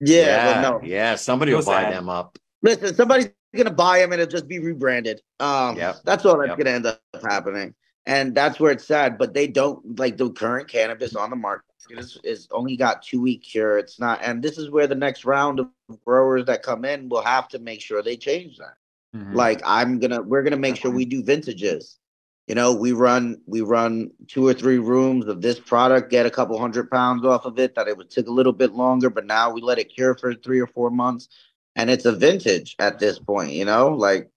yeah, 0.00 0.46
well, 0.62 0.80
no. 0.80 0.86
yeah, 0.86 1.14
somebody 1.16 1.52
will 1.54 1.62
So 1.62 1.72
buy 1.72 1.90
them 1.90 2.08
up. 2.08 2.38
Listen, 2.62 2.94
somebody's 2.94 3.30
gonna 3.54 3.70
buy 3.70 3.98
them 3.98 4.12
and 4.12 4.20
it'll 4.20 4.30
just 4.30 4.48
be 4.48 4.58
rebranded. 4.58 5.22
Um, 5.40 5.76
Yep. 5.76 5.96
that's 6.04 6.24
all 6.24 6.38
that's 6.38 6.48
Yep. 6.50 6.58
gonna 6.58 6.70
end 6.70 6.86
up 6.86 7.00
happening, 7.22 7.74
and 8.06 8.34
that's 8.34 8.58
where 8.60 8.72
it's 8.72 8.86
sad. 8.86 9.18
But 9.18 9.34
they 9.34 9.46
don't 9.46 9.98
like 9.98 10.16
the 10.16 10.30
current 10.30 10.68
cannabis 10.68 11.14
on 11.16 11.30
the 11.30 11.36
market 11.36 11.64
is, 11.90 12.18
is 12.24 12.48
only 12.50 12.76
got 12.76 13.02
two 13.02 13.20
week 13.20 13.42
cure. 13.44 13.78
It's 13.78 14.00
not, 14.00 14.20
and 14.22 14.42
this 14.42 14.58
is 14.58 14.70
where 14.70 14.86
the 14.88 14.94
next 14.96 15.24
round 15.24 15.60
of 15.60 15.68
growers 16.04 16.44
that 16.46 16.62
come 16.62 16.84
in 16.84 17.08
will 17.08 17.22
have 17.22 17.48
to 17.48 17.58
make 17.60 17.80
sure 17.80 18.02
they 18.02 18.16
change 18.16 18.58
that. 18.58 18.74
Mhm. 19.16 19.34
like 19.34 19.62
i'm 19.64 19.98
gonna 20.00 20.20
we're 20.20 20.42
gonna 20.42 20.56
make 20.56 20.76
sure 20.76 20.90
we 20.90 21.04
do 21.06 21.22
vintages 21.22 21.98
you 22.46 22.54
know 22.54 22.72
we 22.72 22.92
run 22.92 23.40
we 23.46 23.60
run 23.60 24.10
two 24.28 24.46
or 24.46 24.54
three 24.54 24.78
rooms 24.78 25.26
of 25.26 25.40
this 25.42 25.58
product 25.58 26.10
get 26.10 26.26
a 26.26 26.30
couple 26.30 26.58
hundred 26.58 26.90
pounds 26.90 27.24
off 27.24 27.44
of 27.44 27.58
it 27.58 27.74
that 27.74 27.88
it 27.88 27.96
would 27.96 28.10
take 28.10 28.26
a 28.28 28.32
little 28.32 28.52
bit 28.52 28.72
longer 28.72 29.10
but 29.10 29.26
now 29.26 29.50
we 29.50 29.60
let 29.60 29.78
it 29.78 29.92
cure 29.94 30.16
for 30.16 30.34
three 30.34 30.60
or 30.60 30.66
four 30.66 30.90
months 30.90 31.28
and 31.74 31.90
it's 31.90 32.04
a 32.04 32.12
vintage 32.12 32.76
at 32.78 32.98
this 32.98 33.18
point 33.18 33.52
you 33.52 33.64
know 33.64 33.88
like 33.88 34.30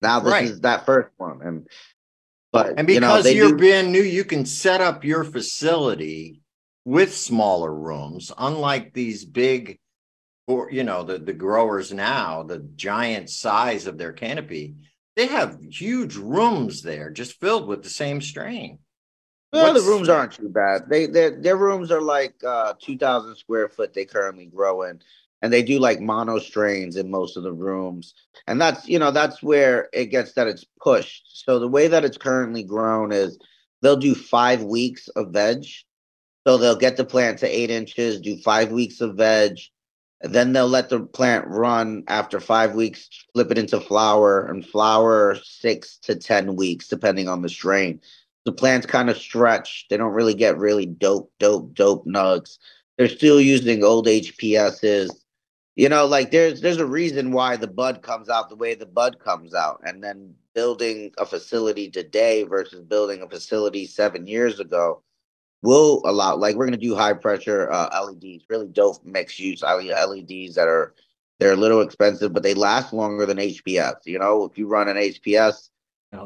now 0.00 0.20
this 0.20 0.32
Right. 0.32 0.44
is 0.44 0.60
that 0.60 0.86
first 0.86 1.10
one 1.16 1.40
and 1.42 1.66
but 2.52 2.74
And 2.78 2.88
you 2.88 3.00
know, 3.00 3.16
because 3.16 3.32
you're 3.32 3.48
do- 3.48 3.56
brand 3.56 3.90
new, 3.92 4.02
you 4.02 4.24
can 4.24 4.44
set 4.44 4.82
up 4.82 5.04
your 5.04 5.24
facility 5.24 6.42
with 6.84 7.14
smaller 7.14 7.74
rooms, 7.74 8.30
unlike 8.36 8.92
these 8.92 9.24
big, 9.24 9.78
or 10.46 10.70
you 10.70 10.84
know, 10.84 11.02
the, 11.02 11.18
the 11.18 11.32
growers 11.32 11.94
now, 11.94 12.42
the 12.42 12.58
giant 12.76 13.30
size 13.30 13.86
of 13.86 13.96
their 13.96 14.12
canopy. 14.12 14.74
They 15.16 15.26
have 15.26 15.58
huge 15.70 16.16
rooms 16.16 16.82
there 16.82 17.10
just 17.10 17.38
filled 17.40 17.68
with 17.68 17.82
the 17.82 17.90
same 17.90 18.20
strain. 18.20 18.78
Well, 19.52 19.74
the 19.74 19.82
rooms 19.82 20.08
aren't 20.08 20.32
too 20.32 20.48
bad. 20.48 20.88
They 20.88 21.06
their 21.06 21.30
their 21.30 21.56
rooms 21.56 21.90
are 21.90 22.00
like 22.00 22.42
uh 22.42 22.72
two 22.80 22.96
thousand 22.96 23.36
square 23.36 23.68
foot. 23.68 23.92
They 23.92 24.06
currently 24.06 24.46
grow 24.46 24.82
in, 24.82 25.02
and 25.42 25.52
they 25.52 25.62
do 25.62 25.78
like 25.78 26.00
mono 26.00 26.38
strains 26.38 26.96
in 26.96 27.10
most 27.10 27.36
of 27.36 27.42
the 27.42 27.52
rooms. 27.52 28.14
And 28.46 28.58
that's 28.58 28.88
you 28.88 28.98
know 28.98 29.10
that's 29.10 29.42
where 29.42 29.90
it 29.92 30.06
gets 30.06 30.32
that 30.32 30.46
it's 30.46 30.64
pushed. 30.80 31.44
So 31.44 31.58
the 31.58 31.68
way 31.68 31.88
that 31.88 32.04
it's 32.04 32.16
currently 32.16 32.62
grown 32.62 33.12
is 33.12 33.38
they'll 33.82 33.96
do 33.96 34.14
five 34.14 34.62
weeks 34.62 35.08
of 35.08 35.32
veg. 35.32 35.66
So 36.46 36.56
they'll 36.56 36.74
get 36.74 36.96
the 36.96 37.04
plant 37.04 37.38
to 37.40 37.46
eight 37.46 37.70
inches, 37.70 38.20
do 38.20 38.38
five 38.38 38.72
weeks 38.72 39.00
of 39.02 39.16
veg, 39.16 39.58
then 40.22 40.52
they'll 40.52 40.68
let 40.68 40.88
the 40.88 41.00
plant 41.00 41.46
run 41.48 42.04
after 42.08 42.40
five 42.40 42.74
weeks, 42.74 43.08
flip 43.32 43.50
it 43.50 43.58
into 43.58 43.80
flower, 43.80 44.46
and 44.46 44.64
flower 44.64 45.36
six 45.42 45.98
to 45.98 46.14
ten 46.14 46.56
weeks, 46.56 46.88
depending 46.88 47.28
on 47.28 47.42
the 47.42 47.48
strain 47.48 48.00
the 48.44 48.52
plants 48.52 48.86
kind 48.86 49.10
of 49.10 49.16
stretch. 49.16 49.86
They 49.88 49.96
don't 49.96 50.12
really 50.12 50.34
get 50.34 50.58
really 50.58 50.86
dope, 50.86 51.32
dope, 51.38 51.74
dope 51.74 52.06
nugs. 52.06 52.58
They're 52.96 53.08
still 53.08 53.40
using 53.40 53.84
old 53.84 54.06
HPSs. 54.06 55.10
You 55.74 55.88
know, 55.88 56.06
like 56.06 56.30
there's 56.30 56.60
there's 56.60 56.78
a 56.78 56.86
reason 56.86 57.32
why 57.32 57.56
the 57.56 57.66
bud 57.66 58.02
comes 58.02 58.28
out 58.28 58.50
the 58.50 58.56
way 58.56 58.74
the 58.74 58.86
bud 58.86 59.18
comes 59.18 59.54
out, 59.54 59.80
and 59.84 60.04
then 60.04 60.34
building 60.54 61.12
a 61.16 61.24
facility 61.24 61.90
today 61.90 62.42
versus 62.42 62.82
building 62.82 63.22
a 63.22 63.28
facility 63.28 63.86
seven 63.86 64.26
years 64.26 64.60
ago 64.60 65.02
will 65.62 66.02
allow. 66.04 66.36
Like 66.36 66.56
we're 66.56 66.66
gonna 66.66 66.76
do 66.76 66.94
high 66.94 67.14
pressure 67.14 67.70
uh, 67.70 67.88
LEDs, 68.04 68.44
really 68.48 68.68
dope 68.68 69.04
mixed 69.04 69.38
use 69.38 69.62
LEDs 69.62 70.56
that 70.56 70.68
are 70.68 70.94
they're 71.38 71.52
a 71.52 71.56
little 71.56 71.80
expensive, 71.80 72.32
but 72.32 72.42
they 72.42 72.54
last 72.54 72.92
longer 72.92 73.26
than 73.26 73.38
HPS. 73.38 73.94
You 74.04 74.18
know, 74.18 74.44
if 74.44 74.58
you 74.58 74.68
run 74.68 74.88
an 74.88 74.96
HPS, 74.96 75.70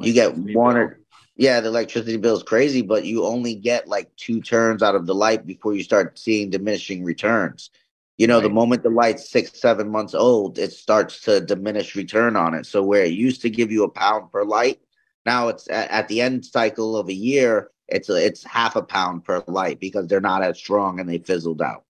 you 0.01 0.13
get 0.13 0.37
one 0.37 0.77
or 0.77 1.01
yeah, 1.37 1.61
the 1.61 1.69
electricity 1.69 2.17
bill 2.17 2.37
is 2.37 2.43
crazy, 2.43 2.83
but 2.83 3.05
you 3.05 3.25
only 3.25 3.55
get 3.55 3.89
like 3.89 4.15
two 4.17 4.41
turns 4.41 4.83
out 4.83 4.95
of 4.95 5.07
the 5.07 5.15
light 5.15 5.47
before 5.47 5.75
you 5.75 5.83
start 5.83 6.19
seeing 6.19 6.51
diminishing 6.51 7.05
returns. 7.05 7.71
You 8.17 8.27
know, 8.27 8.41
the 8.41 8.49
moment 8.49 8.83
the 8.83 8.89
light's 8.89 9.29
six, 9.29 9.61
seven 9.61 9.91
months 9.91 10.15
old, 10.15 10.59
it 10.59 10.73
starts 10.73 11.21
to 11.23 11.43
diminish 11.43 11.95
return 11.95 12.35
on 12.35 12.55
it. 12.55 12.65
So 12.65 12.83
where 12.83 13.05
it 13.05 13.13
used 13.13 13.43
to 13.43 13.51
give 13.51 13.71
you 13.71 13.85
a 13.85 13.91
pound 13.91 14.33
per 14.33 14.43
light, 14.43 14.81
now 15.27 15.49
it's 15.49 15.69
at, 15.69 15.91
at 15.91 16.09
the 16.09 16.23
end 16.23 16.47
cycle 16.47 16.97
of 16.97 17.11
a 17.11 17.15
year, 17.15 17.71
it's 17.89 18.09
it's 18.09 18.45
half 18.45 18.77
a 18.77 18.83
pound 18.83 19.25
per 19.25 19.43
light 19.47 19.81
because 19.81 20.07
they're 20.07 20.21
not 20.21 20.43
as 20.43 20.59
strong 20.59 21.01
and 21.01 21.09
they 21.09 21.19
fizzled 21.19 21.63
out. 21.63 21.85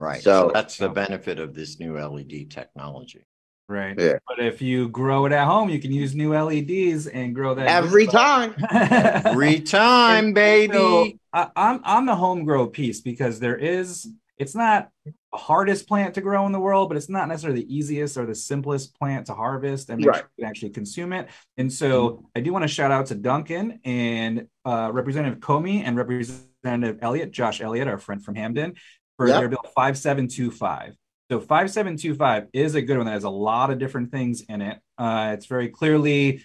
Right. 0.00 0.22
So, 0.22 0.48
So- 0.48 0.50
that's 0.52 0.76
the 0.76 0.88
benefit 0.88 1.38
of 1.38 1.54
this 1.54 1.78
new 1.80 1.98
LED 1.98 2.50
technology. 2.50 3.24
Right. 3.70 3.94
Yeah. 4.00 4.18
But 4.26 4.40
if 4.42 4.62
you 4.62 4.88
grow 4.88 5.26
it 5.26 5.32
at 5.32 5.44
home, 5.46 5.68
you 5.68 5.78
can 5.78 5.92
use 5.92 6.14
new 6.14 6.32
LEDs 6.32 7.06
and 7.06 7.34
grow 7.34 7.54
that 7.54 7.66
Every 7.68 8.06
time. 8.06 8.54
Every 8.70 9.60
time, 9.60 10.32
baby. 10.32 10.72
So 10.72 11.10
I, 11.34 11.48
I'm 11.54 11.84
on 11.84 12.06
the 12.06 12.14
home 12.14 12.44
grow 12.46 12.66
piece 12.66 13.02
because 13.02 13.40
there 13.40 13.56
is 13.58 14.08
it's 14.38 14.54
not 14.54 14.88
the 15.04 15.12
hardest 15.34 15.88
plant 15.88 16.14
to 16.14 16.20
grow 16.20 16.46
in 16.46 16.52
the 16.52 16.60
world, 16.60 16.88
but 16.88 16.96
it's 16.96 17.08
not 17.08 17.28
necessarily 17.28 17.62
the 17.62 17.74
easiest 17.76 18.16
or 18.16 18.24
the 18.24 18.34
simplest 18.34 18.98
plant 18.98 19.26
to 19.26 19.34
harvest 19.34 19.90
and 19.90 20.00
make 20.00 20.08
Right. 20.10 20.16
sure 20.20 20.30
you 20.36 20.44
can 20.44 20.48
actually 20.50 20.70
consume 20.70 21.12
it. 21.12 21.28
And 21.56 21.72
so 21.72 22.24
I 22.36 22.40
do 22.40 22.52
want 22.52 22.62
to 22.62 22.68
shout 22.68 22.90
out 22.90 23.06
to 23.06 23.14
Duncan 23.14 23.80
and 23.84 24.46
uh, 24.64 24.90
Representative 24.92 25.40
Comey 25.40 25.82
and 25.84 25.96
Representative 25.96 26.98
Elliott, 27.02 27.32
Josh 27.32 27.60
Elliott, 27.60 27.88
our 27.88 27.98
friend 27.98 28.24
from 28.24 28.36
Hamden, 28.36 28.74
for 29.16 29.26
Yep. 29.26 29.38
their 29.40 29.48
bill 29.48 29.64
5725. 29.74 30.94
So 31.30 31.40
5725 31.40 32.46
is 32.52 32.74
a 32.74 32.80
good 32.80 32.96
one 32.96 33.06
that 33.06 33.12
has 33.12 33.24
a 33.24 33.30
lot 33.30 33.70
of 33.70 33.78
different 33.78 34.10
things 34.12 34.40
in 34.42 34.62
it. 34.62 34.78
Uh, 34.96 35.32
it's 35.34 35.46
very 35.46 35.68
clearly 35.68 36.44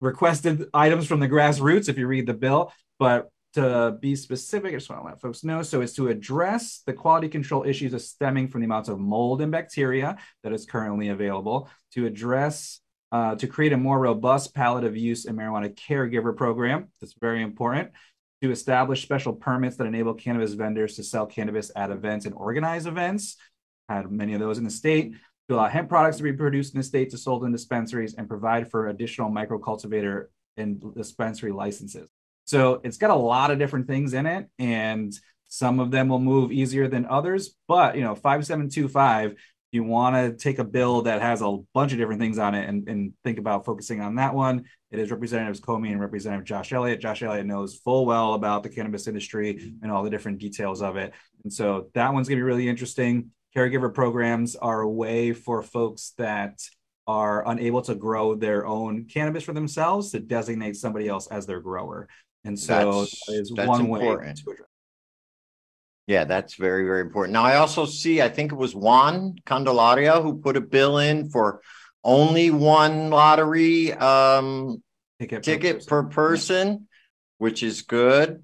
requested 0.00 0.66
items 0.74 1.06
from 1.06 1.20
the 1.20 1.28
grassroots 1.28 1.88
if 1.88 1.96
you 1.98 2.06
read 2.06 2.26
the 2.26 2.34
bill, 2.34 2.72
but 2.98 3.30
to 3.54 3.96
be 4.00 4.16
specific, 4.16 4.72
I 4.72 4.76
just 4.76 4.90
want 4.90 5.02
to 5.02 5.06
let 5.06 5.20
folks 5.20 5.44
know. 5.44 5.62
So 5.62 5.80
it's 5.80 5.94
to 5.94 6.08
address 6.08 6.82
the 6.86 6.92
quality 6.92 7.28
control 7.28 7.64
issues 7.64 8.08
stemming 8.08 8.48
from 8.48 8.60
the 8.60 8.66
amounts 8.66 8.88
of 8.88 8.98
mold 8.98 9.40
and 9.40 9.52
bacteria 9.52 10.16
that 10.42 10.52
is 10.52 10.66
currently 10.66 11.08
available, 11.08 11.68
to 11.92 12.06
address 12.06 12.80
uh, 13.12 13.36
to 13.36 13.46
create 13.46 13.72
a 13.72 13.76
more 13.76 14.00
robust 14.00 14.54
palliative 14.54 14.96
use 14.96 15.24
and 15.24 15.38
marijuana 15.38 15.72
caregiver 15.72 16.36
program. 16.36 16.88
That's 17.00 17.14
very 17.20 17.42
important. 17.42 17.92
To 18.42 18.50
establish 18.50 19.02
special 19.02 19.32
permits 19.32 19.76
that 19.76 19.86
enable 19.86 20.14
cannabis 20.14 20.52
vendors 20.54 20.96
to 20.96 21.04
sell 21.04 21.24
cannabis 21.24 21.70
at 21.76 21.90
events 21.90 22.26
and 22.26 22.34
organize 22.34 22.86
events. 22.86 23.36
Had 23.88 24.10
many 24.10 24.34
of 24.34 24.40
those 24.40 24.58
in 24.58 24.64
the 24.64 24.70
state. 24.70 25.12
To 25.48 25.54
allow 25.54 25.68
hemp 25.68 25.88
products 25.88 26.16
to 26.16 26.22
be 26.24 26.32
produced 26.32 26.74
in 26.74 26.80
the 26.80 26.84
state 26.84 27.10
to 27.10 27.18
sold 27.18 27.44
in 27.44 27.52
dispensaries 27.52 28.14
and 28.14 28.28
provide 28.28 28.70
for 28.70 28.88
additional 28.88 29.30
microcultivator 29.30 30.26
and 30.56 30.82
dispensary 30.94 31.52
licenses. 31.52 32.08
So 32.44 32.80
it's 32.84 32.98
got 32.98 33.10
a 33.10 33.14
lot 33.14 33.50
of 33.50 33.58
different 33.58 33.86
things 33.86 34.14
in 34.14 34.26
it, 34.26 34.48
and 34.58 35.12
some 35.48 35.80
of 35.80 35.90
them 35.90 36.08
will 36.08 36.18
move 36.18 36.52
easier 36.52 36.88
than 36.88 37.06
others. 37.06 37.56
But 37.68 37.96
you 37.96 38.02
know, 38.02 38.14
5725, 38.14 39.34
you 39.74 39.82
want 39.82 40.14
to 40.14 40.36
take 40.36 40.60
a 40.60 40.64
bill 40.64 41.02
that 41.02 41.20
has 41.20 41.42
a 41.42 41.58
bunch 41.74 41.92
of 41.92 41.98
different 41.98 42.20
things 42.20 42.38
on 42.38 42.54
it 42.54 42.68
and, 42.68 42.88
and 42.88 43.12
think 43.24 43.38
about 43.38 43.64
focusing 43.64 44.00
on 44.00 44.14
that 44.16 44.34
one. 44.34 44.64
It 44.92 45.00
is 45.00 45.10
Representatives 45.10 45.60
Comey 45.60 45.90
and 45.90 46.00
Representative 46.00 46.44
Josh 46.44 46.72
Elliott. 46.72 47.00
Josh 47.00 47.24
Elliott 47.24 47.46
knows 47.46 47.74
full 47.74 48.06
well 48.06 48.34
about 48.34 48.62
the 48.62 48.68
cannabis 48.68 49.08
industry 49.08 49.74
and 49.82 49.90
all 49.90 50.04
the 50.04 50.10
different 50.10 50.38
details 50.38 50.80
of 50.80 50.96
it. 50.96 51.12
And 51.42 51.52
so 51.52 51.88
that 51.94 52.12
one's 52.12 52.28
going 52.28 52.38
to 52.38 52.44
be 52.44 52.46
really 52.46 52.68
interesting. 52.68 53.32
Caregiver 53.56 53.92
programs 53.92 54.54
are 54.54 54.80
a 54.80 54.88
way 54.88 55.32
for 55.32 55.60
folks 55.62 56.12
that 56.18 56.60
are 57.06 57.46
unable 57.48 57.82
to 57.82 57.96
grow 57.96 58.34
their 58.36 58.66
own 58.66 59.06
cannabis 59.06 59.42
for 59.44 59.52
themselves 59.52 60.12
to 60.12 60.20
designate 60.20 60.76
somebody 60.76 61.08
else 61.08 61.26
as 61.26 61.46
their 61.46 61.60
grower. 61.60 62.08
And 62.44 62.58
so 62.58 62.74
That's- 62.74 63.24
that 63.26 63.34
is 63.34 63.52
that's 63.56 63.68
one 63.68 63.80
important. 63.80 64.20
way 64.28 64.34
to 64.34 64.50
address. 64.50 64.68
Yeah, 66.06 66.24
that's 66.24 66.54
very, 66.56 66.84
very 66.84 67.00
important. 67.00 67.32
Now, 67.32 67.44
I 67.44 67.56
also 67.56 67.86
see, 67.86 68.20
I 68.20 68.28
think 68.28 68.52
it 68.52 68.56
was 68.56 68.74
Juan 68.74 69.36
Candelaria 69.46 70.20
who 70.20 70.36
put 70.38 70.56
a 70.56 70.60
bill 70.60 70.98
in 70.98 71.30
for 71.30 71.62
only 72.04 72.50
one 72.50 73.08
lottery 73.08 73.92
um, 73.94 74.82
Ticket, 75.18 75.42
ticket 75.42 75.76
person. 75.76 75.88
per 75.88 76.02
person, 76.04 76.88
which 77.38 77.62
is 77.62 77.80
good. 77.82 78.43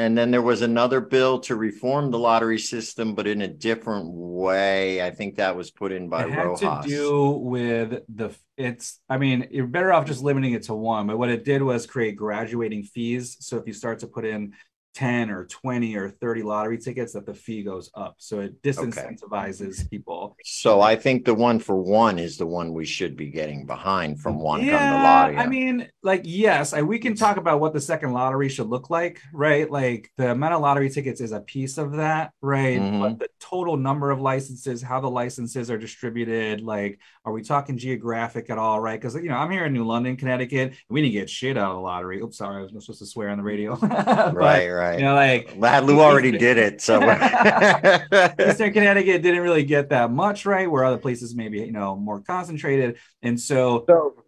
And 0.00 0.16
then 0.16 0.30
there 0.30 0.40
was 0.40 0.62
another 0.62 1.02
bill 1.02 1.40
to 1.40 1.56
reform 1.56 2.10
the 2.10 2.18
lottery 2.18 2.58
system, 2.58 3.14
but 3.14 3.26
in 3.26 3.42
a 3.42 3.48
different 3.48 4.06
way. 4.10 5.02
I 5.02 5.10
think 5.10 5.36
that 5.36 5.54
was 5.54 5.70
put 5.70 5.92
in 5.92 6.08
by 6.08 6.24
it 6.24 6.30
had 6.30 6.46
Rojas. 6.46 6.84
to 6.84 6.88
do 6.88 7.30
with 7.32 8.02
the 8.08 8.34
it's 8.56 9.00
i 9.08 9.16
mean 9.16 9.48
you're 9.50 9.66
better 9.66 9.90
off 9.92 10.06
just 10.06 10.22
limiting 10.22 10.52
it 10.52 10.62
to 10.64 10.74
one 10.74 11.06
but 11.06 11.18
what 11.18 11.30
it 11.30 11.44
did 11.44 11.62
was 11.62 11.86
create 11.86 12.14
graduating 12.14 12.82
fees 12.82 13.38
so 13.40 13.56
if 13.56 13.66
you 13.66 13.72
start 13.72 13.98
to 14.00 14.06
put 14.06 14.24
in 14.24 14.52
10 14.94 15.30
or 15.30 15.44
20 15.46 15.94
or 15.96 16.10
30 16.10 16.42
lottery 16.42 16.76
tickets 16.78 17.12
that 17.12 17.24
the 17.24 17.34
fee 17.34 17.62
goes 17.62 17.90
up. 17.94 18.16
So 18.18 18.40
it 18.40 18.60
disincentivizes 18.62 19.88
people. 19.90 20.36
So 20.44 20.80
I 20.80 20.96
think 20.96 21.24
the 21.24 21.34
one 21.34 21.58
for 21.60 21.76
one 21.76 22.18
is 22.18 22.36
the 22.36 22.46
one 22.46 22.72
we 22.72 22.84
should 22.84 23.16
be 23.16 23.28
getting 23.30 23.66
behind 23.66 24.20
from 24.20 24.38
Juan 24.40 24.64
yeah 24.64 24.78
Candelaria. 24.78 25.38
i 25.38 25.46
mean 25.46 25.88
like 26.02 26.22
yes 26.24 26.72
I, 26.72 26.82
we 26.82 26.98
can 26.98 27.14
talk 27.14 27.36
about 27.36 27.60
what 27.60 27.72
the 27.72 27.80
second 27.80 28.12
lottery 28.12 28.48
should 28.48 28.66
look 28.68 28.90
like 28.90 29.20
right? 29.32 29.70
Like 29.70 30.10
the 30.16 30.30
amount 30.32 30.54
of 30.54 30.60
lottery 30.60 30.90
tickets 30.90 31.20
is 31.20 31.32
a 31.32 31.40
piece 31.40 31.78
of 31.78 31.92
that 31.92 32.32
right? 32.40 32.78
Mhm. 32.80 33.00
but 33.00 33.18
the 33.18 33.28
total 33.38 33.76
number 33.76 34.10
of 34.10 34.20
licenses 34.20 34.82
how 34.82 35.00
the 35.00 35.10
licenses 35.10 35.70
are 35.70 35.78
distributed 35.78 36.60
like 36.62 36.98
are 37.24 37.32
we 37.32 37.42
talking 37.42 37.78
geographic 37.78 38.50
at 38.50 38.58
all 38.58 38.80
right? 38.80 39.00
Because 39.00 39.14
you 39.14 39.28
know 39.28 39.36
i'm 39.36 39.50
here 39.50 39.66
in 39.66 39.72
new 39.72 39.84
london 39.84 40.16
connecticut 40.16 40.74
we 40.88 41.00
didn't 41.02 41.12
get 41.12 41.30
shit 41.30 41.56
out 41.56 41.70
of 41.70 41.76
the 41.76 41.82
lottery. 41.82 42.20
Oops 42.20 42.36
sorry 42.36 42.58
i 42.58 42.62
was 42.62 42.72
not 42.72 42.82
supposed 42.82 43.00
to 43.00 43.06
swear 43.06 43.28
on 43.30 43.38
the 43.38 43.44
radio. 43.44 43.76
But, 43.90 44.34
right, 44.34 44.68
right. 44.68 44.79
You 44.96 45.04
know 45.04 45.14
like 45.14 45.52
Lad 45.56 45.84
Lou 45.84 46.00
already 46.00 46.32
did 46.32 46.58
it. 46.58 46.80
So 46.80 47.00
Eastern 48.38 48.72
Connecticut 48.72 49.22
didn't 49.22 49.42
really 49.42 49.64
get 49.64 49.90
that 49.90 50.10
much 50.10 50.46
right, 50.46 50.70
where 50.70 50.84
other 50.84 50.98
places 50.98 51.34
maybe 51.34 51.58
you 51.60 51.72
know 51.72 51.96
more 51.96 52.20
concentrated, 52.20 52.98
and 53.22 53.38
so 53.40 53.84
So 53.88 54.24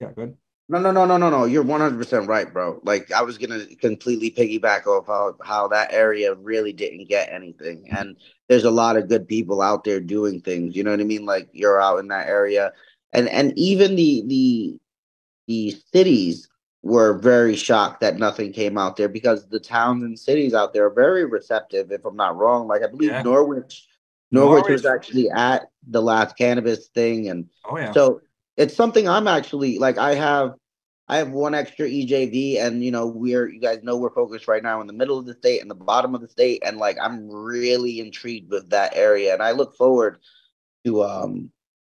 yeah, 0.00 0.12
good. 0.14 0.36
no, 0.68 0.78
no, 0.78 0.92
no, 0.92 1.04
no, 1.04 1.16
no, 1.16 1.30
no. 1.30 1.44
You're 1.46 1.62
100 1.64 1.98
percent 1.98 2.28
right, 2.28 2.52
bro. 2.52 2.80
Like 2.84 3.10
I 3.12 3.22
was 3.22 3.38
gonna 3.38 3.66
completely 3.76 4.30
piggyback 4.30 4.86
off 4.86 5.06
how 5.06 5.36
how 5.42 5.68
that 5.68 5.92
area 5.92 6.34
really 6.34 6.72
didn't 6.72 7.08
get 7.08 7.32
anything, 7.32 7.88
and 7.90 8.16
there's 8.48 8.64
a 8.64 8.70
lot 8.70 8.96
of 8.96 9.08
good 9.08 9.26
people 9.26 9.62
out 9.62 9.84
there 9.84 10.00
doing 10.00 10.40
things. 10.40 10.76
You 10.76 10.84
know 10.84 10.92
what 10.92 11.00
I 11.00 11.04
mean? 11.04 11.24
Like 11.26 11.48
you're 11.52 11.80
out 11.80 11.98
in 11.98 12.08
that 12.08 12.28
area, 12.28 12.72
and 13.12 13.28
and 13.28 13.52
even 13.58 13.96
the 13.96 14.22
the 14.26 14.80
the 15.48 15.76
cities 15.94 16.49
were 16.82 17.18
very 17.18 17.56
shocked 17.56 18.00
that 18.00 18.16
nothing 18.16 18.52
came 18.52 18.78
out 18.78 18.96
there 18.96 19.08
because 19.08 19.46
the 19.48 19.60
towns 19.60 20.02
and 20.02 20.18
cities 20.18 20.54
out 20.54 20.72
there 20.72 20.86
are 20.86 20.94
very 20.94 21.24
receptive. 21.24 21.92
If 21.92 22.04
I'm 22.04 22.16
not 22.16 22.36
wrong, 22.36 22.68
like 22.68 22.82
I 22.82 22.86
believe 22.86 23.10
Yeah. 23.10 23.22
Norwich, 23.22 23.86
Norwich 24.30 24.68
was 24.68 24.86
actually 24.86 25.28
at 25.30 25.68
the 25.86 26.00
last 26.00 26.36
cannabis 26.36 26.88
thing, 26.88 27.28
and 27.28 27.50
Oh 27.64 27.76
yeah, 27.76 27.92
so 27.92 28.22
it's 28.56 28.74
something 28.74 29.08
I'm 29.08 29.28
actually 29.28 29.78
like 29.78 29.98
I 29.98 30.14
have 30.14 30.54
I 31.08 31.16
have 31.16 31.30
one 31.30 31.54
extra 31.54 31.88
EJV 31.88 32.60
and 32.60 32.84
you 32.84 32.92
know 32.92 33.06
we're 33.08 33.48
you 33.48 33.60
guys 33.60 33.82
know 33.82 33.96
we're 33.96 34.14
focused 34.14 34.46
right 34.46 34.62
now 34.62 34.80
in 34.80 34.86
the 34.86 34.92
middle 34.92 35.18
of 35.18 35.26
the 35.26 35.34
state 35.34 35.60
and 35.60 35.68
the 35.68 35.74
bottom 35.74 36.14
of 36.14 36.20
the 36.20 36.28
state. 36.28 36.62
And 36.64 36.78
like 36.78 36.96
I'm 37.02 37.28
really 37.28 37.98
intrigued 37.98 38.50
with 38.50 38.70
that 38.70 38.96
area. 38.96 39.34
And 39.34 39.42
I 39.42 39.50
look 39.50 39.76
forward 39.76 40.18
to 40.84 41.02
um 41.02 41.50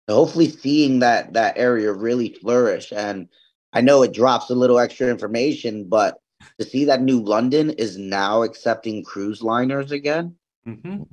to 0.07 0.13
hopefully 0.13 0.49
seeing 0.49 0.99
that 0.99 1.33
that 1.33 1.57
area 1.57 1.91
really 1.91 2.33
flourish. 2.33 2.93
And 2.93 3.27
I 3.73 3.81
know 3.81 4.03
it 4.03 4.13
drops 4.13 4.49
a 4.49 4.55
little 4.55 4.79
extra 4.79 5.07
information 5.07 5.87
but 5.87 6.17
to 6.59 6.65
see 6.65 6.85
that 6.85 7.01
New 7.01 7.21
London 7.21 7.69
is 7.71 7.97
now 7.97 8.43
accepting 8.43 9.03
cruise 9.03 9.41
liners 9.41 9.91
again 9.91 10.35
Mhm. 10.67 11.07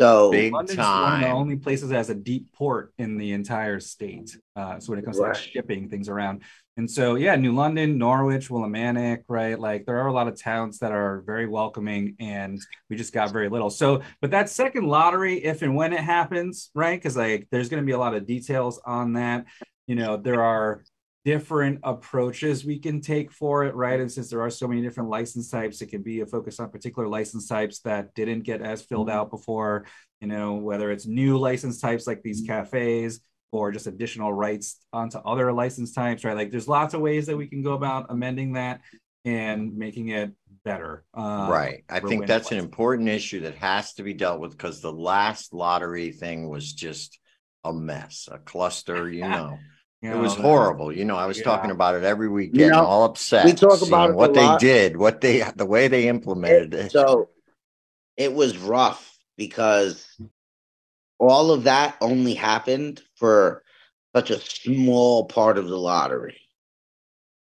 so 0.00 0.30
Big 0.30 0.52
London's 0.52 0.78
one 0.78 1.14
of 1.14 1.20
the 1.20 1.30
only 1.30 1.56
places 1.56 1.88
that 1.88 1.96
has 1.96 2.10
a 2.10 2.14
deep 2.14 2.52
port 2.52 2.92
in 2.98 3.16
the 3.16 3.32
entire 3.32 3.80
state. 3.80 4.36
Uh, 4.56 4.78
so 4.78 4.90
when 4.90 4.98
it 4.98 5.04
comes 5.04 5.16
to 5.16 5.22
like 5.22 5.34
shipping 5.36 5.88
things 5.88 6.08
around, 6.08 6.42
and 6.76 6.90
so 6.90 7.14
yeah, 7.14 7.36
New 7.36 7.52
London, 7.52 7.98
Norwich, 7.98 8.48
Willimantic, 8.48 9.22
right? 9.28 9.58
Like 9.58 9.86
there 9.86 9.98
are 10.00 10.08
a 10.08 10.12
lot 10.12 10.26
of 10.26 10.40
towns 10.40 10.80
that 10.80 10.90
are 10.90 11.22
very 11.26 11.46
welcoming, 11.46 12.16
and 12.18 12.60
we 12.90 12.96
just 12.96 13.12
got 13.12 13.32
very 13.32 13.48
little. 13.48 13.70
So, 13.70 14.02
but 14.20 14.32
that 14.32 14.48
second 14.48 14.84
lottery, 14.86 15.44
if 15.44 15.62
and 15.62 15.76
when 15.76 15.92
it 15.92 16.00
happens, 16.00 16.70
right? 16.74 16.96
Because 17.00 17.16
like 17.16 17.46
there's 17.50 17.68
going 17.68 17.82
to 17.82 17.86
be 17.86 17.92
a 17.92 17.98
lot 17.98 18.14
of 18.14 18.26
details 18.26 18.80
on 18.84 19.12
that. 19.14 19.46
You 19.86 19.94
know, 19.94 20.16
there 20.16 20.42
are 20.42 20.82
different 21.24 21.80
approaches 21.82 22.64
we 22.64 22.78
can 22.78 23.00
take 23.00 23.32
for 23.32 23.64
it, 23.64 23.74
right? 23.74 23.98
And 23.98 24.12
since 24.12 24.28
there 24.28 24.42
are 24.42 24.50
so 24.50 24.68
many 24.68 24.82
different 24.82 25.08
license 25.08 25.50
types, 25.50 25.80
it 25.80 25.86
can 25.86 26.02
be 26.02 26.20
a 26.20 26.26
focus 26.26 26.60
on 26.60 26.68
particular 26.70 27.08
license 27.08 27.48
types 27.48 27.80
that 27.80 28.14
didn't 28.14 28.42
get 28.42 28.60
as 28.60 28.82
filled 28.82 29.08
out 29.08 29.30
before, 29.30 29.86
you 30.20 30.28
know, 30.28 30.54
whether 30.54 30.90
it's 30.90 31.06
new 31.06 31.38
license 31.38 31.80
types 31.80 32.06
like 32.06 32.22
these 32.22 32.42
cafes 32.46 33.20
or 33.52 33.72
just 33.72 33.86
additional 33.86 34.32
rights 34.32 34.84
onto 34.92 35.18
other 35.18 35.50
license 35.52 35.92
types, 35.94 36.24
right? 36.24 36.36
Like 36.36 36.50
there's 36.50 36.68
lots 36.68 36.92
of 36.92 37.00
ways 37.00 37.26
that 37.26 37.36
we 37.36 37.46
can 37.46 37.62
go 37.62 37.72
about 37.72 38.06
amending 38.10 38.54
that 38.54 38.82
and 39.24 39.76
making 39.76 40.08
it 40.08 40.32
better. 40.64 41.04
Uh, 41.14 41.48
right. 41.50 41.84
I 41.88 42.00
think 42.00 42.26
that's 42.26 42.52
an 42.52 42.58
important 42.58 43.08
issue 43.08 43.40
that 43.40 43.54
has 43.54 43.94
to 43.94 44.02
be 44.02 44.12
dealt 44.12 44.40
with 44.40 44.52
because 44.52 44.82
the 44.82 44.92
last 44.92 45.54
lottery 45.54 46.12
thing 46.12 46.50
was 46.50 46.70
just 46.72 47.18
a 47.64 47.72
mess, 47.72 48.28
a 48.30 48.38
cluster, 48.38 49.08
you 49.08 49.22
know. 49.28 49.58
You 50.04 50.10
It 50.10 50.18
was 50.18 50.34
horrible. 50.34 50.92
You 50.92 51.06
know, 51.06 51.16
I 51.16 51.24
was 51.24 51.38
Yeah. 51.38 51.44
talking 51.44 51.70
about 51.70 51.94
it 51.94 52.04
every 52.04 52.28
week, 52.28 52.50
You 52.54 52.68
know, 52.68 52.84
all 52.84 53.04
upset. 53.04 53.46
we 53.46 53.54
talk 53.54 53.80
about 53.80 54.10
it 54.10 54.16
what 54.16 54.34
they 54.34 54.44
lot. 54.44 54.60
did, 54.60 54.98
what 54.98 55.22
they, 55.22 55.42
the 55.56 55.64
way 55.64 55.88
they 55.88 56.08
implemented 56.08 56.74
it. 56.74 56.92
So 56.92 57.30
it 58.18 58.34
was 58.34 58.58
rough 58.58 59.18
because 59.38 60.06
all 61.18 61.52
of 61.52 61.64
that 61.64 61.96
only 62.02 62.34
happened 62.34 63.00
for 63.16 63.62
such 64.14 64.30
a 64.30 64.40
small 64.40 65.24
part 65.24 65.56
of 65.56 65.68
the 65.68 65.78
lottery. 65.78 66.38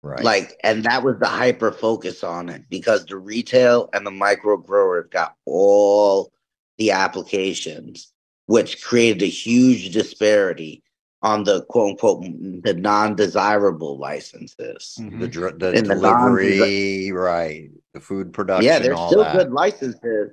right. 0.03 0.23
Like, 0.23 0.55
and 0.63 0.83
that 0.83 1.01
was 1.03 1.17
the 1.19 1.27
hyper 1.27 1.71
focus 1.71 2.23
on 2.23 2.47
it 2.49 2.65
because 2.69 3.07
the 3.07 3.17
retail 3.17 3.89
and 3.91 4.05
the 4.05 4.11
micro 4.11 4.55
growers 4.55 5.07
got 5.09 5.35
all 5.45 6.31
the 6.77 6.91
applications, 6.91 8.13
which 8.45 8.83
created 8.83 9.23
a 9.23 9.29
huge 9.29 9.91
disparity 9.91 10.83
on 11.23 11.43
the 11.43 11.63
quote 11.65 11.91
unquote 11.91 12.23
the 12.63 12.73
non-desirable 12.73 13.97
licenses. 13.97 14.97
Mhm. 14.99 15.19
The, 15.19 15.27
dr- 15.27 15.59
the 15.59 15.71
In 15.73 15.83
the 15.85 15.95
delivery, 15.95 17.11
right? 17.11 17.69
The 17.93 17.99
food 17.99 18.33
production. 18.33 18.65
yeah, 18.65 18.79
there's 18.79 18.97
all 18.97 19.07
still 19.09 19.23
that. 19.23 19.33
good 19.37 19.51
licenses. 19.51 20.31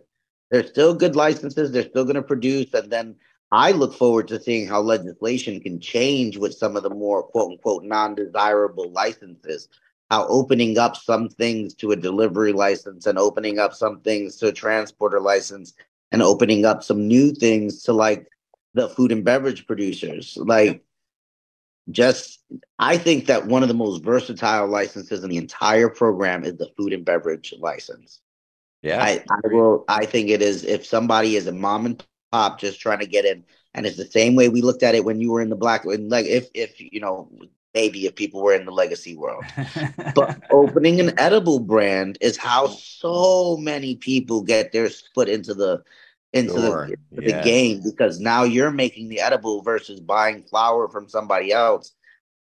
There's 0.50 0.68
still 0.68 0.94
good 0.94 1.14
licenses. 1.14 1.70
They're 1.72 1.82
still 1.88 2.04
going 2.04 2.16
to 2.16 2.22
produce, 2.22 2.72
and 2.72 2.90
then 2.90 3.16
I 3.52 3.72
look 3.72 3.94
forward 3.94 4.28
to 4.28 4.40
seeing 4.40 4.66
how 4.66 4.80
legislation 4.80 5.60
can 5.60 5.80
change 5.80 6.38
with 6.38 6.54
some 6.54 6.76
of 6.76 6.82
the 6.82 6.90
more 6.90 7.22
quote 7.22 7.52
unquote 7.52 7.84
non-desirable 7.84 8.90
licenses. 8.90 9.68
How 10.10 10.26
opening 10.28 10.78
up 10.78 10.96
some 10.96 11.28
things 11.28 11.74
to 11.74 11.92
a 11.92 11.96
delivery 11.96 12.54
license 12.54 13.06
and 13.06 13.18
opening 13.18 13.58
up 13.58 13.74
some 13.74 14.00
things 14.00 14.36
to 14.36 14.46
a 14.46 14.52
transporter 14.52 15.20
license 15.20 15.74
and 16.12 16.22
opening 16.22 16.64
up 16.64 16.82
some 16.82 17.06
new 17.06 17.30
things 17.34 17.82
to 17.82 17.92
like 17.92 18.26
the 18.74 18.88
food 18.88 19.12
and 19.12 19.24
beverage 19.24 19.66
producers. 19.66 20.36
Like 20.40 20.84
just 21.90 22.40
I 22.78 22.98
think 22.98 23.26
that 23.26 23.46
one 23.46 23.62
of 23.62 23.68
the 23.68 23.74
most 23.74 24.04
versatile 24.04 24.68
licenses 24.68 25.24
in 25.24 25.30
the 25.30 25.36
entire 25.36 25.88
program 25.88 26.44
is 26.44 26.56
the 26.56 26.70
food 26.76 26.92
and 26.92 27.04
beverage 27.04 27.54
license. 27.58 28.20
Yeah. 28.82 29.02
I, 29.02 29.24
I 29.30 29.40
will 29.44 29.84
I 29.88 30.06
think 30.06 30.28
it 30.28 30.42
is 30.42 30.64
if 30.64 30.86
somebody 30.86 31.36
is 31.36 31.46
a 31.46 31.52
mom 31.52 31.86
and 31.86 32.06
pop 32.30 32.60
just 32.60 32.80
trying 32.80 33.00
to 33.00 33.06
get 33.06 33.24
in 33.24 33.44
and 33.74 33.86
it's 33.86 33.96
the 33.96 34.04
same 34.04 34.34
way 34.34 34.48
we 34.48 34.62
looked 34.62 34.82
at 34.82 34.94
it 34.94 35.04
when 35.04 35.20
you 35.20 35.30
were 35.30 35.40
in 35.40 35.48
the 35.48 35.56
black 35.56 35.84
when 35.84 36.08
like 36.08 36.26
if 36.26 36.48
if 36.54 36.74
you 36.78 37.00
know 37.00 37.30
maybe 37.74 38.06
if 38.06 38.14
people 38.14 38.42
were 38.42 38.54
in 38.54 38.66
the 38.66 38.70
legacy 38.70 39.16
world 39.16 39.44
but 40.14 40.40
opening 40.50 41.00
an 41.00 41.18
edible 41.18 41.58
brand 41.58 42.18
is 42.20 42.36
how 42.36 42.66
so 42.66 43.56
many 43.56 43.96
people 43.96 44.42
get 44.42 44.72
their 44.72 44.88
foot 45.14 45.28
into 45.28 45.54
the 45.54 45.82
into 46.32 46.52
Sure, 46.52 46.88
the, 47.10 47.22
the 47.22 47.42
game 47.42 47.80
because 47.82 48.20
now 48.20 48.44
you're 48.44 48.70
making 48.70 49.08
the 49.08 49.20
edible 49.20 49.62
versus 49.62 50.00
buying 50.00 50.42
flower 50.42 50.88
from 50.88 51.08
somebody 51.08 51.52
else 51.52 51.92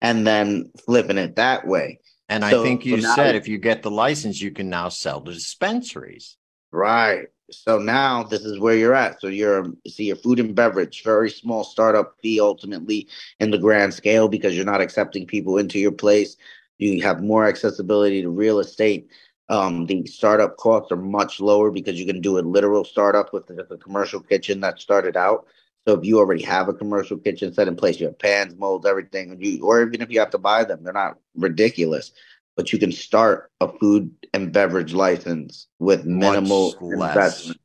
and 0.01 0.26
then 0.26 0.71
flipping 0.86 1.17
it 1.17 1.36
that 1.36 1.67
way 1.67 1.99
and 2.30 2.43
I 2.43 2.51
think 2.51 2.86
you 2.86 3.01
so 3.01 3.13
said 3.15 3.36
if 3.36 3.47
you 3.47 3.57
get 3.57 3.84
the 3.84 3.91
license, 3.91 4.41
you 4.41 4.51
can 4.51 4.69
now 4.69 4.89
sell 4.89 5.21
to 5.21 5.32
dispensaries. 5.32 6.38
Right. 6.71 7.28
So 7.51 7.78
now 7.78 8.23
this 8.23 8.41
is 8.41 8.59
where 8.59 8.76
you're 8.76 8.95
at. 8.95 9.21
So 9.21 9.28
you're 9.28 9.67
see 9.88 10.05
your 10.05 10.15
food 10.15 10.39
and 10.39 10.55
beverage, 10.55 11.03
very 11.03 11.30
small 11.30 11.63
startup 11.63 12.15
fee 12.21 12.39
ultimately 12.39 13.07
in 13.39 13.51
the 13.51 13.59
grand 13.59 13.93
scale 13.93 14.28
because 14.28 14.55
you're 14.55 14.65
not 14.65 14.82
accepting 14.82 15.28
people 15.28 15.59
into 15.59 15.78
your 15.78 15.91
place. 15.91 16.36
You 16.80 17.03
have 17.03 17.21
more 17.21 17.45
accessibility 17.45 18.23
to 18.23 18.30
real 18.30 18.59
estate. 18.59 19.09
Um, 19.47 19.85
the 19.85 20.05
startup 20.07 20.57
costs 20.57 20.91
are 20.91 20.97
much 20.97 21.39
lower 21.39 21.69
because 21.69 21.99
you 21.99 22.05
can 22.05 22.19
do 22.19 22.39
a 22.39 22.41
literal 22.41 22.83
startup 22.83 23.31
with 23.31 23.47
just 23.47 23.71
a 23.71 23.77
commercial 23.77 24.19
kitchen 24.19 24.59
that 24.61 24.79
started 24.79 25.15
out. 25.15 25.45
So 25.87 25.93
if 25.93 26.03
you 26.03 26.17
already 26.17 26.41
have 26.43 26.67
a 26.67 26.73
commercial 26.73 27.17
kitchen 27.17 27.53
set 27.53 27.67
in 27.67 27.75
place, 27.75 27.99
you 27.99 28.07
have 28.07 28.17
pans, 28.17 28.55
molds, 28.57 28.87
everything, 28.87 29.31
and 29.31 29.43
you 29.43 29.63
or 29.63 29.83
even 29.83 30.01
if 30.01 30.09
you 30.09 30.19
have 30.19 30.31
to 30.31 30.39
buy 30.39 30.63
them, 30.63 30.83
they're 30.83 30.93
not 30.93 31.19
ridiculous. 31.35 32.11
But 32.55 32.73
you 32.73 32.79
can 32.79 32.91
start 32.91 33.51
a 33.61 33.67
food 33.67 34.11
and 34.33 34.51
beverage 34.51 34.93
license 34.93 35.67
with 35.77 36.05
minimal 36.05 36.73
investment. 36.91 37.59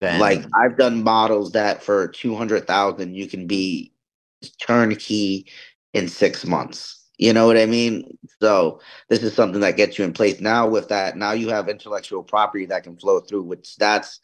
Then 0.00 0.18
Like 0.18 0.44
I've 0.56 0.76
done 0.76 1.04
models 1.04 1.52
that 1.52 1.82
for 1.82 2.08
two 2.08 2.34
hundred 2.34 2.66
thousand, 2.66 3.14
you 3.14 3.28
can 3.28 3.46
be 3.46 3.92
turnkey 4.60 5.46
in 5.94 6.08
six 6.08 6.44
months. 6.44 7.01
You 7.18 7.32
know 7.32 7.46
what 7.46 7.58
I 7.58 7.66
mean? 7.66 8.18
So 8.40 8.80
this 9.08 9.22
is 9.22 9.34
something 9.34 9.60
that 9.60 9.76
gets 9.76 9.98
you 9.98 10.04
in 10.04 10.12
place 10.12 10.40
now. 10.40 10.66
With 10.68 10.88
that, 10.88 11.16
now 11.16 11.32
you 11.32 11.48
have 11.50 11.68
intellectual 11.68 12.22
property 12.22 12.66
that 12.66 12.84
can 12.84 12.96
flow 12.96 13.20
through, 13.20 13.42
which 13.42 13.76
that's 13.76 14.20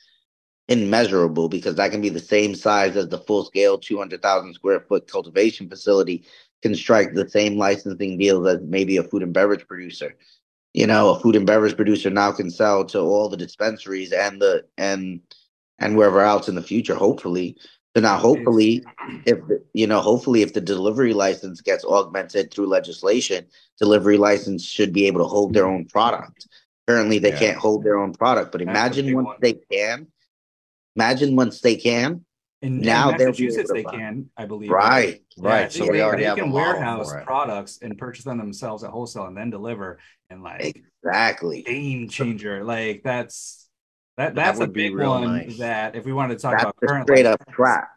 immeasurable 0.69 1.49
because 1.49 1.77
that 1.77 1.91
can 1.91 2.01
be 2.01 2.09
the 2.09 2.21
same 2.21 2.55
size 2.55 2.97
as 2.97 3.09
the 3.09 3.19
full 3.19 3.45
scale 3.45 3.79
200,000 3.79 4.55
square 4.55 4.81
foot 4.81 5.11
cultivation 5.11 5.69
facility 5.69 6.25
can 6.63 6.75
strike 6.75 7.15
the 7.15 7.29
same 7.29 7.57
licensing 7.57 8.19
deals 8.19 8.47
as 8.47 8.59
maybe 8.63 8.97
a 8.97 9.03
food 9.03 9.23
and 9.23 9.33
beverage 9.33 9.67
producer. 9.67 10.15
You 10.75 10.87
know, 10.87 11.11
a 11.15 11.21
food 11.21 11.37
and 11.37 11.47
beverage 11.47 11.77
producer 11.77 12.11
now 12.11 12.33
can 12.33 12.51
sell 12.51 12.85
to 12.87 13.01
all 13.01 13.29
the 13.29 13.37
dispensaries 13.37 14.13
and 14.13 14.41
the 14.41 14.65
and 14.77 15.21
and 15.79 15.97
wherever 15.97 16.21
else 16.21 16.49
in 16.49 16.55
the 16.55 16.63
future, 16.63 16.95
hopefully. 16.95 17.57
So 17.97 18.03
now 18.03 18.19
hopefully 18.19 18.85
if 19.25 19.39
you 19.73 19.87
know, 19.87 20.01
hopefully 20.01 20.43
if 20.43 20.53
the 20.53 20.61
delivery 20.61 21.15
license 21.15 21.61
gets 21.61 21.85
augmented 21.85 22.53
through 22.53 22.67
legislation, 22.67 23.47
delivery 23.79 24.19
license 24.19 24.65
should 24.65 24.93
be 24.93 25.07
able 25.07 25.21
to 25.21 25.27
hold 25.27 25.53
their 25.55 25.67
own 25.67 25.87
product. 25.87 26.47
Currently 26.87 27.19
they 27.19 27.31
Yeah. 27.31 27.39
can't 27.39 27.59
hold 27.59 27.85
their 27.85 27.99
own 27.99 28.13
product, 28.13 28.53
but 28.53 28.63
imagine 28.63 29.15
once 29.15 29.39
they 29.41 29.55
can. 29.55 30.07
Imagine 30.97 31.37
once 31.37 31.61
they 31.61 31.77
can. 31.77 32.25
in, 32.61 32.81
Now 32.81 33.11
in 33.11 33.19
Massachusetts, 33.19 33.71
they 33.73 33.85
can, 33.85 34.31
I 34.37 34.47
believe. 34.47 34.71
Right. 34.71 35.23
Right, 35.39 35.71
so 35.73 35.85
they, 35.85 35.91
we 35.91 36.01
already 36.01 36.25
they 36.25 36.29
have 36.29 36.39
can 36.39 36.51
warehouse 36.51 37.13
products 37.25 37.79
and 37.83 37.97
purchase 37.97 38.25
them 38.25 38.39
themselves 38.39 38.83
at 38.83 38.91
wholesale 38.91 39.27
and 39.27 39.37
then 39.37 39.51
deliver 39.51 39.99
and 40.31 40.43
like 40.43 40.83
Exactly. 41.05 41.63
game 41.63 42.09
changer. 42.09 42.65
Like 42.65 43.03
that's 43.05 43.68
that 44.19 44.35
That 44.35 44.35
that's 44.35 44.59
a 44.59 44.61
would 44.63 44.73
be 44.73 44.89
big 44.89 44.99
one 44.99 45.25
nice. 45.25 45.59
that 45.59 45.97
if 45.97 46.05
we 46.05 46.13
wanted 46.13 46.37
to 46.37 46.43
talk 46.43 46.53
That's 46.53 46.65
about 46.65 46.77
current 46.87 47.05
straight 47.07 47.25
up 47.27 47.41
crap. 47.51 47.89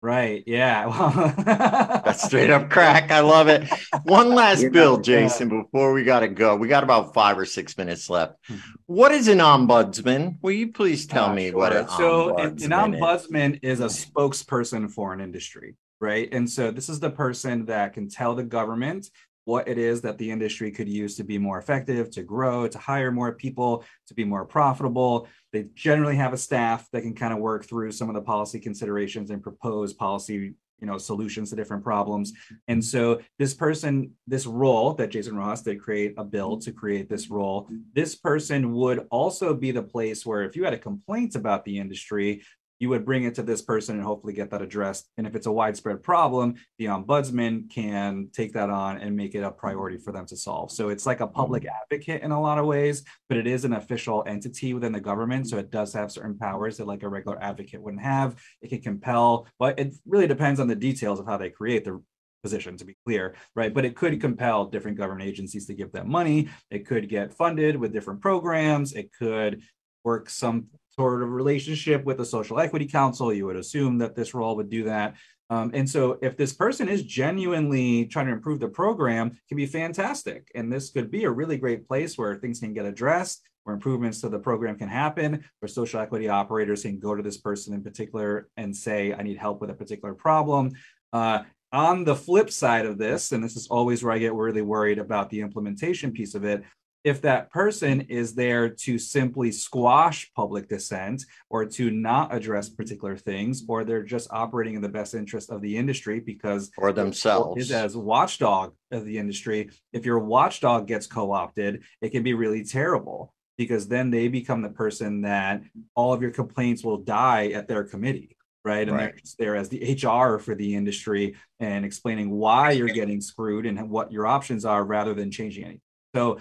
Right. 0.00 0.44
Yeah. 0.46 1.32
That's 2.04 2.22
straight 2.22 2.50
up 2.50 2.70
crack. 2.74 3.10
I 3.10 3.18
love 3.18 3.48
it. 3.48 3.68
One 4.04 4.32
last 4.32 4.64
bill, 4.70 5.00
Jason, 5.00 5.48
before 5.48 5.92
we 5.92 6.04
got 6.04 6.20
to 6.20 6.28
go. 6.28 6.54
We 6.54 6.68
got 6.68 6.84
about 6.84 7.14
five 7.14 7.36
or 7.36 7.44
six 7.44 7.76
minutes 7.76 8.08
left. 8.08 8.34
Mhm. 8.48 8.60
What 8.86 9.10
is 9.10 9.26
an 9.26 9.38
ombudsman? 9.38 10.36
Will 10.40 10.52
you 10.52 10.70
please 10.70 11.04
tell 11.06 11.30
Uh, 11.30 11.34
me 11.34 11.48
sure. 11.50 11.58
what 11.58 11.72
an 11.76 11.88
so 11.88 12.36
an, 12.36 12.54
ombudsman 12.56 12.64
an 12.64 12.92
ombudsman 12.92 13.58
is 13.64 13.80
a 13.80 13.86
spokesperson 13.86 14.88
for 14.88 15.12
an 15.12 15.20
industry 15.20 15.74
right 16.00 16.28
and 16.30 16.48
so 16.48 16.70
this 16.70 16.88
is 16.88 17.00
the 17.00 17.10
person 17.10 17.64
that 17.66 17.92
can 17.92 18.08
tell 18.08 18.36
the 18.36 18.44
government 18.44 19.10
what 19.48 19.66
it 19.66 19.78
is 19.78 20.02
that 20.02 20.18
the 20.18 20.30
industry 20.30 20.70
could 20.70 20.90
use 20.90 21.16
to 21.16 21.24
be 21.24 21.38
more 21.38 21.58
effective 21.58 22.10
to 22.10 22.22
grow 22.22 22.68
to 22.68 22.76
hire 22.76 23.10
more 23.10 23.32
people 23.32 23.82
to 24.06 24.12
be 24.12 24.22
more 24.22 24.44
profitable. 24.44 25.26
They 25.54 25.68
generally 25.74 26.16
have 26.16 26.34
a 26.34 26.36
staff 26.36 26.86
that 26.92 27.00
can 27.00 27.14
kind 27.14 27.32
of 27.32 27.38
work 27.38 27.64
through 27.64 27.92
some 27.92 28.10
of 28.10 28.14
the 28.14 28.20
policy 28.20 28.60
considerations 28.60 29.30
and 29.30 29.42
propose 29.42 29.94
policy 29.94 30.52
you 30.80 30.86
know 30.86 30.98
solutions 30.98 31.50
to 31.50 31.56
different 31.56 31.82
problems. 31.82 32.32
And 32.68 32.84
so 32.84 33.20
this 33.38 33.54
person 33.54 34.12
this 34.26 34.44
role 34.46 34.92
that 34.94 35.10
jason 35.10 35.36
ross 35.36 35.62
did 35.62 35.80
create 35.80 36.12
a 36.18 36.24
bill 36.24 36.58
to 36.58 36.70
create 36.70 37.08
this 37.08 37.30
role 37.30 37.68
this 37.94 38.14
person 38.14 38.72
would 38.72 39.06
also 39.10 39.54
be 39.54 39.70
the 39.70 39.82
place 39.82 40.26
where 40.26 40.42
if 40.42 40.54
you 40.54 40.64
had 40.64 40.74
a 40.74 40.78
complaint 40.78 41.34
about 41.34 41.64
the 41.64 41.78
industry 41.78 42.42
you 42.78 42.88
would 42.88 43.04
bring 43.04 43.24
it 43.24 43.34
to 43.36 43.42
this 43.42 43.62
person 43.62 43.96
and 43.96 44.04
hopefully 44.04 44.32
get 44.32 44.50
that 44.50 44.62
addressed. 44.62 45.08
And 45.16 45.26
if 45.26 45.34
it's 45.34 45.46
a 45.46 45.52
widespread 45.52 46.02
problem 46.02 46.54
the 46.78 46.86
ombudsman 46.86 47.70
can 47.70 48.28
take 48.32 48.52
that 48.52 48.70
on 48.70 48.98
and 48.98 49.16
make 49.16 49.34
it 49.34 49.42
a 49.42 49.50
priority 49.50 49.98
for 49.98 50.12
them 50.12 50.26
to 50.26 50.36
solve. 50.36 50.70
So 50.70 50.88
it's 50.88 51.06
like 51.06 51.20
a 51.20 51.26
public 51.26 51.64
mm-hmm. 51.64 51.74
advocate 51.82 52.22
in 52.22 52.30
a 52.30 52.40
lot 52.40 52.58
of 52.58 52.66
ways 52.66 53.04
but 53.28 53.38
it 53.38 53.46
is 53.46 53.64
an 53.64 53.72
official 53.72 54.24
entity 54.26 54.74
within 54.74 54.92
the 54.92 55.00
government. 55.00 55.48
So 55.48 55.58
it 55.58 55.70
does 55.70 55.92
have 55.94 56.12
certain 56.12 56.38
powers 56.38 56.76
that 56.76 56.86
like 56.86 57.02
a 57.02 57.08
regular 57.08 57.42
advocate 57.42 57.82
wouldn't 57.82 58.02
have. 58.02 58.36
It 58.62 58.68
can 58.68 58.80
compel 58.80 59.46
but 59.58 59.78
it 59.78 59.94
really 60.06 60.26
depends 60.26 60.60
on 60.60 60.68
the 60.68 60.76
details 60.76 61.20
of 61.20 61.26
how 61.26 61.36
they 61.36 61.50
create 61.50 61.84
the 61.84 62.02
position 62.42 62.76
to 62.76 62.84
be 62.84 62.96
clear 63.04 63.34
right? 63.54 63.74
But 63.74 63.84
it 63.84 63.96
could 63.96 64.12
mm-hmm. 64.12 64.20
compel 64.20 64.66
different 64.66 64.96
government 64.96 65.28
agencies 65.28 65.66
to 65.66 65.74
give 65.74 65.92
them 65.92 66.08
money. 66.08 66.48
It 66.70 66.86
could 66.86 67.08
get 67.08 67.34
funded 67.34 67.76
with 67.76 67.92
different 67.92 68.20
programs. 68.20 68.92
It 68.92 69.10
could 69.18 69.62
work 70.04 70.30
some 70.30 70.68
sort 70.98 71.22
of 71.22 71.30
relationship 71.30 72.04
with 72.04 72.16
the 72.16 72.24
social 72.24 72.58
equity 72.58 72.86
council 72.86 73.32
you 73.32 73.46
would 73.46 73.56
assume 73.56 73.98
that 73.98 74.16
this 74.16 74.34
role 74.34 74.56
would 74.56 74.68
do 74.68 74.84
that. 74.84 75.14
Um, 75.50 75.70
and 75.72 75.88
so 75.88 76.18
if 76.20 76.36
this 76.36 76.52
person 76.52 76.88
is 76.88 77.04
genuinely 77.04 78.06
trying 78.06 78.26
to 78.26 78.32
improve 78.32 78.60
the 78.60 78.68
program 78.68 79.30
can 79.48 79.56
be 79.56 79.66
fantastic. 79.66 80.50
And 80.54 80.70
this 80.70 80.90
could 80.90 81.10
be 81.10 81.24
a 81.24 81.30
really 81.30 81.56
great 81.56 81.86
place 81.86 82.18
where 82.18 82.34
things 82.34 82.60
can 82.60 82.74
get 82.74 82.84
addressed 82.84 83.42
where 83.64 83.74
improvements 83.74 84.22
to 84.22 84.28
the 84.30 84.38
program 84.38 84.78
can 84.78 84.88
happen 84.88 85.44
where 85.58 85.68
social 85.68 86.00
equity 86.00 86.28
operators 86.28 86.82
can 86.82 86.98
go 86.98 87.14
to 87.14 87.22
this 87.22 87.36
person 87.36 87.74
in 87.74 87.82
particular 87.82 88.48
and 88.56 88.74
say 88.74 89.12
i 89.12 89.22
need 89.22 89.36
help 89.36 89.60
with 89.60 89.70
a 89.70 89.74
particular 89.74 90.14
problem. 90.14 90.72
Uh, 91.12 91.40
on 91.72 92.04
the 92.04 92.16
flip 92.16 92.50
side 92.50 92.86
of 92.86 92.96
this, 92.96 93.32
and 93.32 93.44
this 93.44 93.56
is 93.56 93.68
always 93.68 94.02
where 94.02 94.14
I 94.14 94.18
get 94.18 94.32
really 94.34 94.62
worried 94.62 94.98
about 94.98 95.28
the 95.28 95.40
implementation 95.40 96.12
piece 96.12 96.34
of 96.34 96.44
it, 96.44 96.62
if 97.04 97.22
that 97.22 97.50
person 97.50 98.02
is 98.02 98.34
there 98.34 98.68
to 98.68 98.98
simply 98.98 99.52
squash 99.52 100.30
public 100.34 100.68
dissent 100.68 101.24
or 101.48 101.64
to 101.64 101.90
not 101.90 102.34
address 102.34 102.68
mm-hmm. 102.68 102.76
particular 102.76 103.16
things, 103.16 103.64
or 103.68 103.84
they're 103.84 104.02
just 104.02 104.28
operating 104.32 104.74
in 104.74 104.82
the 104.82 104.88
best 104.88 105.14
interest 105.14 105.50
of 105.50 105.60
the 105.62 105.76
industry 105.76 106.20
because 106.20 106.70
or 106.76 106.92
themselves. 106.92 107.62
is 107.62 107.72
as 107.72 107.96
watchdog 107.96 108.74
of 108.90 109.04
the 109.04 109.18
industry. 109.18 109.70
If 109.92 110.04
your 110.04 110.18
watchdog 110.18 110.86
gets 110.86 111.06
co-opted, 111.06 111.84
it 112.00 112.10
can 112.10 112.22
be 112.22 112.34
really 112.34 112.64
terrible 112.64 113.34
because 113.56 113.88
then 113.88 114.10
they 114.10 114.28
become 114.28 114.62
the 114.62 114.68
person 114.68 115.22
that 115.22 115.62
all 115.94 116.12
of 116.12 116.22
your 116.22 116.30
complaints 116.30 116.84
will 116.84 116.98
die 116.98 117.48
at 117.48 117.68
their 117.68 117.84
committee 117.84 118.36
right? 118.64 118.86
And 118.86 118.96
Right. 118.96 119.12
they're 119.12 119.20
just 119.20 119.38
there 119.38 119.56
as 119.56 119.70
the 119.70 119.82
HR 119.94 120.38
for 120.38 120.54
the 120.54 120.74
industry 120.74 121.36
and 121.58 121.84
explaining 121.84 122.30
why 122.30 122.72
you're 122.72 122.88
getting 122.88 123.20
screwed 123.20 123.64
and 123.64 123.88
what 123.88 124.12
your 124.12 124.26
options 124.26 124.64
are 124.66 124.84
rather 124.84 125.14
than 125.14 125.30
changing 125.30 125.64
anything. 125.64 125.80
So 126.14 126.38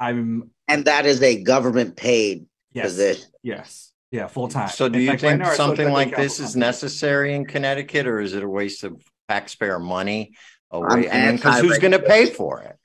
I'm 0.00 0.50
And 0.68 0.84
that 0.84 1.06
is 1.06 1.22
a 1.22 1.42
government 1.42 1.96
paid 1.96 2.46
yes, 2.72 2.86
position. 2.86 3.28
yes. 3.42 3.92
Yeah, 4.10 4.26
full 4.26 4.48
time. 4.48 4.68
So 4.70 4.88
do 4.88 4.98
In 4.98 5.04
you 5.04 5.10
fact, 5.10 5.20
think 5.20 5.40
now 5.40 5.48
our 5.48 5.54
something 5.54 5.90
like 5.90 6.16
this 6.16 6.34
is 6.34 6.46
council- 6.46 6.60
necessary 6.60 7.34
in 7.34 7.44
Connecticut 7.44 8.06
or 8.06 8.20
is 8.20 8.32
it 8.34 8.42
a 8.42 8.48
waste 8.48 8.84
of 8.84 9.02
taxpayer 9.28 9.78
money? 9.78 10.32
A 10.70 10.76
I'm 10.76 10.82
wa- 10.82 11.08
I 11.10 11.26
mean, 11.26 11.36
because 11.36 11.60
who's 11.60 11.78
gonna 11.78 11.98
pay 11.98 12.26
for 12.26 12.62
it? 12.62 12.76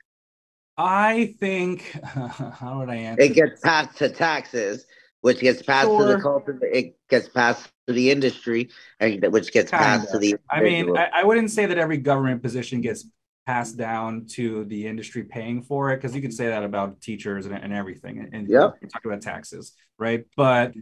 I 0.77 1.35
think 1.39 1.91
how 2.03 2.79
would 2.79 2.89
I 2.89 2.95
answer? 2.95 3.21
It 3.21 3.33
gets 3.35 3.61
passed 3.61 3.97
to 3.99 4.09
taxes, 4.09 4.85
which 5.21 5.39
gets 5.39 5.61
passed 5.61 5.87
to 5.89 6.03
the 6.03 6.13
Sure. 6.13 6.21
culture. 6.21 6.59
It 6.63 6.97
gets 7.09 7.29
passed 7.29 7.69
to 7.87 7.93
the 7.93 8.09
industry, 8.11 8.69
and 8.99 9.23
which 9.31 9.53
gets 9.53 9.71
passed 9.71 10.11
to 10.11 10.17
the. 10.17 10.35
I 10.49 10.61
mean. 10.61 10.97
I, 10.97 11.09
I 11.15 11.23
wouldn't 11.23 11.51
say 11.51 11.65
that 11.67 11.77
every 11.77 11.97
government 11.97 12.41
position 12.41 12.81
gets 12.81 13.05
passed 13.45 13.77
down 13.77 14.25
to 14.25 14.65
the 14.65 14.87
industry 14.87 15.23
paying 15.23 15.61
for 15.61 15.91
it 15.91 15.97
because 15.97 16.15
you 16.15 16.21
can 16.21 16.31
say 16.31 16.47
that 16.47 16.63
about 16.63 17.01
teachers 17.01 17.45
and, 17.45 17.55
and 17.55 17.73
everything. 17.73 18.29
And, 18.31 18.47
you 18.81 18.87
talk 18.89 19.03
about 19.05 19.21
taxes, 19.21 19.73
right? 19.99 20.25
But 20.37 20.73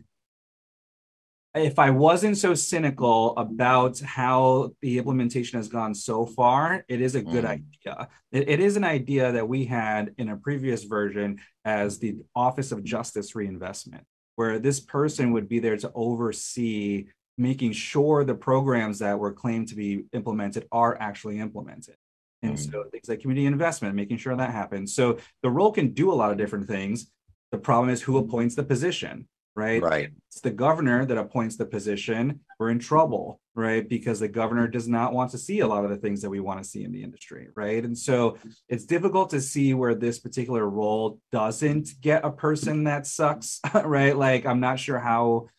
if 1.53 1.80
I 1.80 1.89
wasn't 1.89 2.38
so 2.38 2.53
cynical 2.53 3.36
about 3.38 3.99
how 3.99 4.72
the 4.82 4.97
implementation 4.99 5.57
has 5.59 5.68
gone 5.68 5.93
so 5.93 6.26
far, 6.26 6.86
it 6.88 7.01
is 7.01 7.16
a 7.16 7.22
good 7.22 7.43
Mm. 7.43 7.49
idea. 7.86 8.07
It- 8.32 8.47
it 8.47 8.59
is 8.62 8.78
an 8.78 8.86
idea 8.86 9.32
that 9.34 9.49
we 9.49 9.66
had 9.66 10.14
in 10.18 10.30
a 10.30 10.38
previous 10.38 10.86
version 10.86 11.41
as 11.66 11.99
the 11.99 12.18
Office 12.36 12.72
of 12.72 12.84
Justice 12.84 13.36
Reinvestment, 13.36 14.05
where 14.38 14.59
this 14.59 14.80
person 14.80 15.34
would 15.34 15.49
be 15.49 15.59
there 15.59 15.76
to 15.78 15.91
oversee 15.93 17.07
making 17.38 17.72
sure 17.74 18.24
the 18.24 18.36
programs 18.36 18.99
that 18.99 19.18
were 19.20 19.34
claimed 19.34 19.68
to 19.70 19.76
be 19.76 20.05
implemented 20.14 20.68
are 20.72 20.95
actually 21.01 21.39
implemented. 21.39 21.95
And 22.42 22.54
Mm. 22.56 22.72
so 22.72 22.84
things 22.92 23.08
like 23.08 23.22
community 23.22 23.46
investment, 23.46 23.96
making 23.96 24.18
sure 24.18 24.36
that 24.36 24.52
happens. 24.52 24.94
So 24.94 25.18
the 25.44 25.50
role 25.50 25.72
can 25.72 25.94
do 25.94 26.12
a 26.12 26.16
lot 26.16 26.32
of 26.32 26.38
different 26.38 26.68
things. 26.68 27.12
The 27.52 27.58
problem 27.58 27.89
is 27.89 28.02
who 28.02 28.18
appoints 28.18 28.56
the 28.56 28.64
position, 28.64 29.28
right? 29.56 29.82
Right. 29.82 30.10
It's 30.30 30.42
the 30.42 30.52
governor 30.52 31.06
that 31.06 31.18
appoints 31.18 31.58
the 31.58 31.66
position. 31.66 32.39
We're 32.58 32.70
in 32.70 32.80
trouble, 32.80 33.42
right? 33.54 33.88
Because 33.88 34.20
the 34.20 34.30
governor 34.30 34.68
does 34.68 34.88
not 34.88 35.14
want 35.14 35.32
to 35.32 35.38
see 35.38 35.60
a 35.60 35.68
lot 35.68 35.84
of 35.84 35.92
the 35.92 35.98
things 35.98 36.22
that 36.22 36.30
we 36.30 36.39
want 36.39 36.64
to 36.64 36.70
see 36.70 36.84
in 36.84 36.92
the 36.92 37.04
industry, 37.04 37.50
right? 37.56 37.84
And 37.84 37.98
so 37.98 38.38
it's 38.70 38.86
difficult 38.86 39.30
to 39.32 39.42
see 39.42 39.74
where 39.74 39.94
this 39.94 40.20
particular 40.20 40.68
role 40.68 41.20
doesn't 41.32 42.00
get 42.02 42.24
a 42.26 42.32
person 42.32 42.86
that 42.86 43.06
sucks, 43.06 43.60
right? 43.86 44.16
Like 44.18 44.46
I'm 44.46 44.62
not 44.62 44.80
sure 44.80 45.00
how 45.00 45.50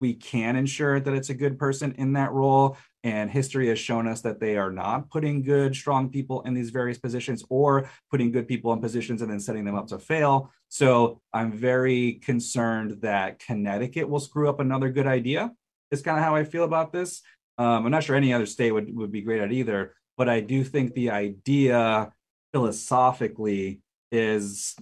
we 0.00 0.14
can 0.14 0.56
ensure 0.56 1.00
that 1.00 1.14
it's 1.14 1.30
a 1.30 1.34
good 1.34 1.58
person 1.58 1.94
in 1.98 2.12
that 2.14 2.32
role. 2.32 2.76
And 3.08 3.30
history 3.30 3.68
has 3.68 3.78
shown 3.78 4.06
us 4.06 4.20
that 4.20 4.38
they 4.38 4.58
are 4.58 4.70
not 4.70 5.08
putting 5.08 5.42
good, 5.42 5.74
strong 5.74 6.10
people 6.10 6.42
in 6.42 6.52
these 6.52 6.68
various 6.68 6.98
positions 6.98 7.42
or 7.48 7.88
putting 8.10 8.30
good 8.30 8.46
people 8.46 8.70
in 8.74 8.80
positions 8.80 9.22
and 9.22 9.30
then 9.30 9.40
setting 9.40 9.64
them 9.64 9.76
up 9.76 9.86
to 9.88 9.98
fail. 9.98 10.52
So 10.68 11.22
I'm 11.32 11.50
very 11.52 12.20
concerned 12.30 13.00
that 13.00 13.38
Connecticut 13.38 14.06
will 14.10 14.20
screw 14.20 14.46
up 14.50 14.60
another 14.60 14.90
good 14.90 15.06
idea. 15.06 15.52
Is 15.90 16.02
kind 16.02 16.18
of 16.18 16.24
how 16.24 16.36
I 16.36 16.44
feel 16.44 16.64
about 16.64 16.92
this. 16.92 17.22
Um, 17.56 17.86
I'm 17.86 17.90
not 17.90 18.04
sure 18.04 18.14
any 18.14 18.34
other 18.34 18.44
state 18.44 18.72
would, 18.72 18.94
would 18.94 19.10
be 19.10 19.22
great 19.22 19.40
at 19.40 19.52
either, 19.52 19.94
but 20.18 20.28
I 20.28 20.40
do 20.40 20.62
think 20.62 20.92
the 20.92 21.10
idea 21.10 22.12
philosophically 22.52 23.80
is 24.12 24.76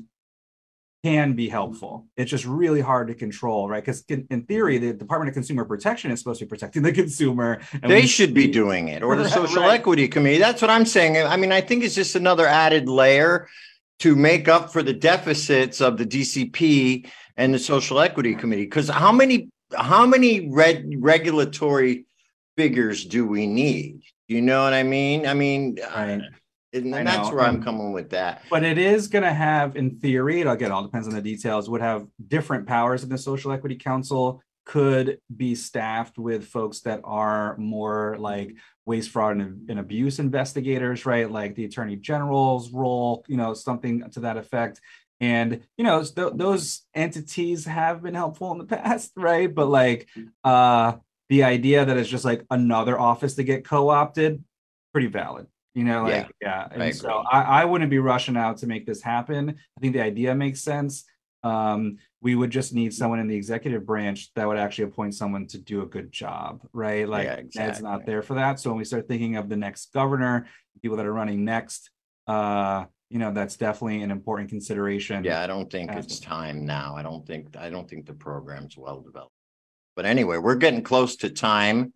can 1.06 1.34
be 1.34 1.48
helpful. 1.48 2.04
It's 2.16 2.28
just 2.28 2.44
really 2.46 2.80
hard 2.80 3.06
to 3.06 3.14
control, 3.14 3.68
right? 3.68 3.80
Because 3.80 4.02
in 4.08 4.42
theory, 4.42 4.78
the 4.78 4.92
Department 4.92 5.28
of 5.28 5.34
Consumer 5.34 5.64
Protection 5.64 6.10
is 6.10 6.18
supposed 6.18 6.40
to 6.40 6.46
be 6.46 6.48
protecting 6.48 6.82
the 6.82 6.92
consumer. 7.02 7.60
and 7.80 7.92
They 7.92 8.06
should 8.06 8.34
be 8.34 8.48
doing 8.48 8.88
it, 8.88 9.04
or 9.04 9.14
the 9.14 9.28
social 9.40 9.62
right. 9.62 9.78
equity 9.78 10.08
committee. 10.08 10.38
That's 10.38 10.60
what 10.60 10.68
I'm 10.68 10.84
saying. 10.84 11.16
I 11.16 11.36
mean, 11.36 11.52
I 11.52 11.60
think 11.60 11.84
it's 11.84 11.94
just 11.94 12.16
another 12.16 12.44
added 12.44 12.88
layer 12.88 13.46
to 14.00 14.16
make 14.16 14.48
up 14.48 14.72
for 14.72 14.82
the 14.82 14.92
deficits 14.92 15.80
of 15.80 15.96
the 15.96 16.04
DCP 16.04 17.08
and 17.36 17.54
the 17.54 17.60
social 17.60 18.00
equity 18.00 18.34
committee. 18.34 18.64
Because 18.64 18.88
how 18.88 19.12
many 19.12 19.48
how 19.76 20.06
many 20.06 20.50
red 20.50 20.92
regulatory 20.98 22.06
figures 22.56 23.04
do 23.04 23.24
we 23.28 23.46
need? 23.46 24.00
You 24.26 24.42
know 24.42 24.64
what 24.64 24.74
I 24.74 24.82
mean? 24.82 25.24
I 25.24 25.34
mean, 25.34 25.78
uh, 25.80 25.86
Right. 25.94 26.22
And 26.84 26.94
I 26.94 27.02
that's 27.04 27.28
know, 27.28 27.36
where 27.36 27.44
I'm 27.44 27.62
coming 27.62 27.92
with 27.92 28.10
that. 28.10 28.42
But 28.50 28.64
it 28.64 28.78
is 28.78 29.08
going 29.08 29.24
to 29.24 29.32
have, 29.32 29.76
in 29.76 29.98
theory, 29.98 30.40
it 30.40 30.46
again 30.46 30.72
all 30.72 30.82
depends 30.82 31.08
on 31.08 31.14
the 31.14 31.22
details. 31.22 31.68
Would 31.70 31.80
have 31.80 32.06
different 32.28 32.66
powers 32.66 33.02
in 33.02 33.08
the 33.08 33.18
Social 33.18 33.52
Equity 33.52 33.76
Council. 33.76 34.42
Could 34.64 35.18
be 35.34 35.54
staffed 35.54 36.18
with 36.18 36.46
folks 36.46 36.80
that 36.80 37.00
are 37.04 37.56
more 37.56 38.16
like 38.18 38.56
waste, 38.84 39.10
fraud, 39.10 39.36
and, 39.36 39.70
and 39.70 39.78
abuse 39.78 40.18
investigators, 40.18 41.06
right? 41.06 41.30
Like 41.30 41.54
the 41.54 41.64
Attorney 41.64 41.96
General's 41.96 42.72
role, 42.72 43.24
you 43.28 43.36
know, 43.36 43.54
something 43.54 44.08
to 44.10 44.20
that 44.20 44.36
effect. 44.36 44.80
And 45.20 45.62
you 45.76 45.84
know, 45.84 46.02
th- 46.02 46.32
those 46.34 46.82
entities 46.94 47.64
have 47.64 48.02
been 48.02 48.14
helpful 48.14 48.52
in 48.52 48.58
the 48.58 48.64
past, 48.76 49.12
right? 49.16 49.52
But 49.52 49.68
like, 49.68 50.08
uh, 50.44 50.94
the 51.28 51.44
idea 51.44 51.84
that 51.84 51.96
it's 51.96 52.08
just 52.08 52.24
like 52.24 52.44
another 52.50 52.98
office 52.98 53.34
to 53.34 53.44
get 53.44 53.64
co-opted, 53.64 54.44
pretty 54.92 55.08
valid. 55.08 55.46
You 55.76 55.84
know, 55.84 56.04
like 56.04 56.32
yeah. 56.40 56.66
And 56.72 56.82
I 56.82 56.90
so. 56.90 57.22
I, 57.30 57.60
I 57.60 57.64
wouldn't 57.66 57.90
be 57.90 57.98
rushing 57.98 58.34
out 58.34 58.56
to 58.58 58.66
make 58.66 58.86
this 58.86 59.02
happen. 59.02 59.50
I 59.50 59.80
think 59.80 59.92
the 59.92 60.00
idea 60.00 60.34
makes 60.34 60.62
sense. 60.62 61.04
Um, 61.42 61.98
we 62.22 62.34
would 62.34 62.50
just 62.50 62.72
need 62.72 62.94
someone 62.94 63.18
in 63.18 63.28
the 63.28 63.36
executive 63.36 63.84
branch 63.84 64.32
that 64.36 64.48
would 64.48 64.56
actually 64.56 64.84
appoint 64.84 65.14
someone 65.14 65.46
to 65.48 65.58
do 65.58 65.82
a 65.82 65.86
good 65.86 66.10
job, 66.10 66.66
right? 66.72 67.06
Like 67.06 67.26
Yeah, 67.26 67.66
Ned's 67.66 67.82
not 67.82 68.06
there 68.06 68.22
for 68.22 68.34
that. 68.34 68.58
So 68.58 68.70
when 68.70 68.78
we 68.78 68.86
start 68.86 69.06
thinking 69.06 69.36
of 69.36 69.50
the 69.50 69.56
next 69.56 69.92
governor, 69.92 70.46
people 70.80 70.96
that 70.96 71.04
are 71.04 71.12
running 71.12 71.44
next, 71.44 71.90
uh, 72.26 72.86
you 73.10 73.18
know, 73.18 73.30
that's 73.30 73.56
definitely 73.56 74.00
an 74.00 74.10
important 74.10 74.48
consideration. 74.48 75.24
Yeah, 75.24 75.42
I 75.42 75.46
don't 75.46 75.70
think 75.70 75.92
it's 75.92 76.18
time 76.18 76.64
now. 76.64 76.96
I 76.96 77.02
don't 77.02 77.26
think, 77.26 77.54
I 77.54 77.68
don't 77.68 77.88
think 77.88 78.06
the 78.06 78.14
program's 78.14 78.78
well 78.78 79.02
developed. 79.02 79.34
But 79.94 80.06
anyway, 80.06 80.38
we're 80.38 80.56
getting 80.56 80.82
close 80.82 81.16
to 81.16 81.28
time. 81.28 81.92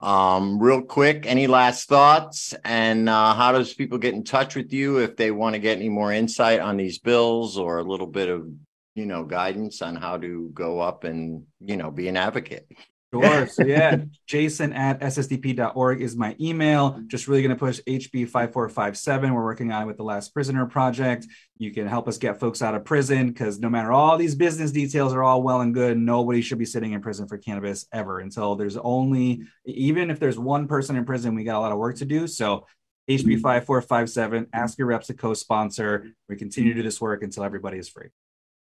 Um, 0.00 0.58
real 0.58 0.80
quick, 0.80 1.26
any 1.26 1.46
last 1.46 1.88
thoughts? 1.88 2.54
And 2.64 3.08
uh, 3.08 3.34
how 3.34 3.52
does 3.52 3.74
people 3.74 3.98
get 3.98 4.14
in 4.14 4.24
touch 4.24 4.56
with 4.56 4.72
you 4.72 4.98
if 4.98 5.16
they 5.16 5.30
want 5.30 5.54
to 5.54 5.58
get 5.58 5.76
any 5.76 5.90
more 5.90 6.12
insight 6.12 6.60
on 6.60 6.76
these 6.76 6.98
bills 6.98 7.58
or 7.58 7.78
a 7.78 7.84
little 7.84 8.06
bit 8.06 8.28
of, 8.28 8.48
you 8.94 9.04
know, 9.04 9.24
guidance 9.24 9.82
on 9.82 9.96
how 9.96 10.16
to 10.16 10.50
go 10.54 10.80
up 10.80 11.04
and, 11.04 11.44
you 11.60 11.76
know, 11.76 11.90
be 11.90 12.08
an 12.08 12.16
advocate? 12.16 12.66
Sure. 13.12 13.48
So 13.48 13.64
yeah, 13.64 13.96
Jason 14.28 14.72
at 14.72 15.00
ssdp.org 15.00 16.00
is 16.00 16.14
my 16.14 16.36
email. 16.40 17.02
Just 17.08 17.26
really 17.26 17.42
going 17.42 17.54
to 17.54 17.58
push 17.58 17.80
HB 17.80 18.28
5457. 18.28 19.34
We're 19.34 19.42
working 19.42 19.72
on 19.72 19.82
it 19.82 19.86
with 19.86 19.96
the 19.96 20.04
Last 20.04 20.32
Prisoner 20.32 20.64
Project. 20.66 21.26
You 21.58 21.72
can 21.72 21.88
help 21.88 22.06
us 22.06 22.18
get 22.18 22.38
folks 22.38 22.62
out 22.62 22.76
of 22.76 22.84
prison 22.84 23.26
because 23.26 23.58
no 23.58 23.68
matter 23.68 23.90
all 23.90 24.16
these 24.16 24.36
business 24.36 24.70
details 24.70 25.12
are 25.12 25.24
all 25.24 25.42
well 25.42 25.60
and 25.60 25.74
good, 25.74 25.98
nobody 25.98 26.40
should 26.40 26.58
be 26.58 26.64
sitting 26.64 26.92
in 26.92 27.00
prison 27.00 27.26
for 27.26 27.36
cannabis 27.36 27.84
ever 27.92 28.20
until 28.20 28.54
there's 28.54 28.76
only, 28.76 29.42
even 29.64 30.08
if 30.08 30.20
there's 30.20 30.38
one 30.38 30.68
person 30.68 30.94
in 30.94 31.04
prison, 31.04 31.34
we 31.34 31.42
got 31.42 31.58
a 31.58 31.60
lot 31.60 31.72
of 31.72 31.78
work 31.78 31.96
to 31.96 32.04
do. 32.04 32.28
So 32.28 32.66
HB 33.08 33.40
5457, 33.40 34.46
ask 34.52 34.78
your 34.78 34.86
reps 34.86 35.08
to 35.08 35.14
co-sponsor. 35.14 36.06
We 36.28 36.36
continue 36.36 36.74
to 36.74 36.78
do 36.78 36.84
this 36.84 37.00
work 37.00 37.24
until 37.24 37.42
everybody 37.42 37.78
is 37.78 37.88
free. 37.88 38.10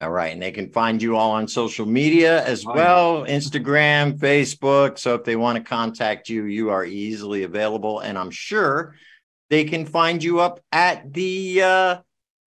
All 0.01 0.09
right. 0.09 0.31
And 0.31 0.41
they 0.41 0.51
can 0.51 0.71
find 0.71 1.01
you 1.01 1.17
all 1.17 1.31
on 1.31 1.47
social 1.47 1.85
media 1.85 2.45
as 2.45 2.65
well 2.65 3.25
Instagram, 3.25 4.17
Facebook. 4.17 4.97
So 4.97 5.15
if 5.15 5.25
they 5.25 5.35
want 5.35 5.57
to 5.57 5.63
contact 5.63 6.29
you, 6.29 6.45
you 6.45 6.69
are 6.69 6.85
easily 6.85 7.43
available. 7.43 7.99
And 7.99 8.17
I'm 8.17 8.31
sure 8.31 8.95
they 9.49 9.65
can 9.65 9.85
find 9.85 10.23
you 10.23 10.39
up 10.39 10.61
at 10.71 11.11
the, 11.13 11.63
uh, 11.63 11.97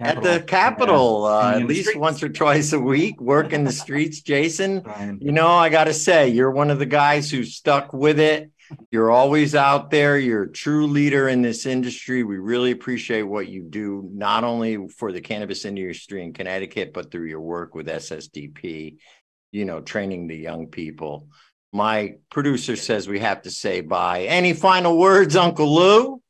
at 0.00 0.22
the 0.22 0.42
Capitol, 0.46 1.26
uh, 1.26 1.56
at 1.56 1.66
least 1.66 1.90
streets. 1.90 1.98
once 1.98 2.22
or 2.22 2.30
twice 2.30 2.72
a 2.72 2.80
week, 2.80 3.20
working 3.20 3.64
the 3.64 3.72
streets, 3.84 4.22
Jason. 4.22 4.82
You 5.20 5.32
know, 5.32 5.48
I 5.48 5.68
got 5.68 5.84
to 5.84 5.94
say, 5.94 6.28
you're 6.28 6.50
one 6.50 6.70
of 6.70 6.78
the 6.78 6.86
guys 6.86 7.30
who 7.30 7.44
stuck 7.44 7.92
with 7.92 8.18
it. 8.18 8.50
You're 8.90 9.10
always 9.10 9.54
out 9.54 9.90
there. 9.90 10.18
You're 10.18 10.44
a 10.44 10.52
true 10.52 10.86
leader 10.86 11.28
in 11.28 11.42
this 11.42 11.66
industry. 11.66 12.22
We 12.22 12.38
really 12.38 12.70
appreciate 12.70 13.22
what 13.22 13.48
you 13.48 13.62
do, 13.62 14.08
not 14.12 14.44
only 14.44 14.88
for 14.88 15.12
the 15.12 15.20
cannabis 15.20 15.64
industry 15.64 16.22
in 16.22 16.32
Connecticut, 16.32 16.92
but 16.92 17.10
through 17.10 17.26
your 17.26 17.40
work 17.40 17.74
with 17.74 17.86
SSDP, 17.86 18.96
you 19.50 19.64
know, 19.64 19.80
training 19.80 20.26
the 20.26 20.36
young 20.36 20.66
people. 20.66 21.28
My 21.72 22.16
producer 22.30 22.76
says 22.76 23.08
we 23.08 23.20
have 23.20 23.42
to 23.42 23.50
say 23.50 23.80
bye. 23.80 24.22
Any 24.22 24.52
final 24.52 24.98
words, 24.98 25.36
Uncle 25.36 25.74
Lou? 25.74 26.22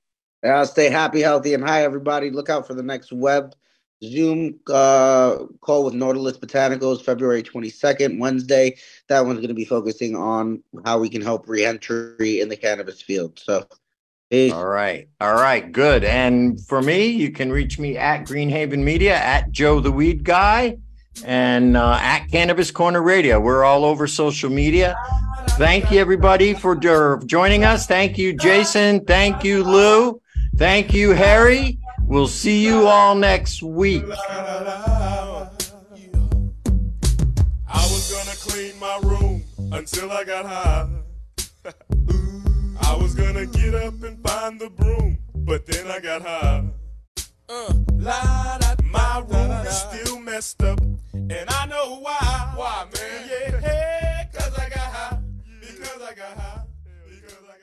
Yeah, 0.42 0.64
stay 0.64 0.90
happy, 0.90 1.20
healthy, 1.20 1.54
and 1.54 1.64
hi, 1.64 1.84
everybody. 1.84 2.30
Look 2.30 2.50
out 2.50 2.66
for 2.66 2.74
the 2.74 2.82
next 2.82 3.12
web 3.12 3.54
Zoom 4.02 4.58
uh, 4.68 5.38
call 5.60 5.84
with 5.84 5.94
Nautilus 5.94 6.38
Botanicals, 6.38 7.02
February 7.02 7.42
22nd, 7.42 8.18
Wednesday. 8.18 8.76
That 9.08 9.24
one's 9.24 9.38
going 9.38 9.48
to 9.48 9.54
be 9.54 9.64
focusing 9.64 10.16
on 10.16 10.62
how 10.84 10.98
we 10.98 11.08
can 11.08 11.22
help 11.22 11.48
reentry 11.48 12.40
in 12.40 12.48
the 12.48 12.56
cannabis 12.56 13.00
field. 13.00 13.38
So, 13.38 13.66
peace. 14.30 14.52
All 14.52 14.66
right. 14.66 15.08
All 15.20 15.34
right. 15.34 15.70
Good. 15.70 16.04
And 16.04 16.60
for 16.66 16.82
me, 16.82 17.06
you 17.06 17.30
can 17.30 17.52
reach 17.52 17.78
me 17.78 17.96
at 17.96 18.24
Greenhaven 18.24 18.82
Media, 18.82 19.14
at 19.14 19.52
Joe 19.52 19.80
the 19.80 19.92
Weed 19.92 20.24
Guy, 20.24 20.78
and 21.24 21.76
uh, 21.76 21.98
at 22.00 22.26
Cannabis 22.26 22.70
Corner 22.70 23.02
Radio. 23.02 23.38
We're 23.38 23.64
all 23.64 23.84
over 23.84 24.06
social 24.06 24.50
media. 24.50 24.96
Thank 25.50 25.90
you, 25.90 26.00
everybody, 26.00 26.54
for 26.54 26.74
joining 26.74 27.64
us. 27.64 27.86
Thank 27.86 28.18
you, 28.18 28.32
Jason. 28.32 29.04
Thank 29.04 29.44
you, 29.44 29.62
Lou. 29.62 30.20
Thank 30.56 30.92
you, 30.92 31.10
Harry. 31.10 31.78
We'll 32.12 32.28
see 32.28 32.62
you 32.62 32.88
all 32.88 33.14
next 33.14 33.62
week. 33.62 34.04
I 34.04 35.48
was 37.70 38.12
gonna 38.12 38.36
clean 38.36 38.78
my 38.78 39.00
room. 39.02 39.42
until 39.72 40.12
I 40.12 40.22
got 40.22 40.44
high. 40.44 40.90
I 42.82 42.96
was 42.96 43.14
gonna 43.14 43.46
get 43.46 43.74
up 43.74 44.02
and 44.02 44.22
find 44.28 44.60
the 44.60 44.68
broom, 44.68 45.16
but 45.34 45.64
then 45.64 45.90
I 45.90 46.00
got 46.00 46.20
high. 46.20 46.64
Uh, 47.48 47.72
my 48.84 49.24
room 49.26 49.50
is 49.66 49.74
still 49.74 50.20
messed 50.20 50.62
up, 50.62 50.82
and 51.14 51.48
I 51.48 51.64
know 51.64 51.96
why. 52.00 52.52
Why, 52.56 52.88
man? 52.94 53.30
Yeah, 53.62 54.24
cause 54.34 54.58
I 54.58 54.68
got 54.68 54.78
high. 54.78 55.18
Because 55.62 56.02
I 56.02 56.12
got 56.12 56.36
high. 56.36 56.51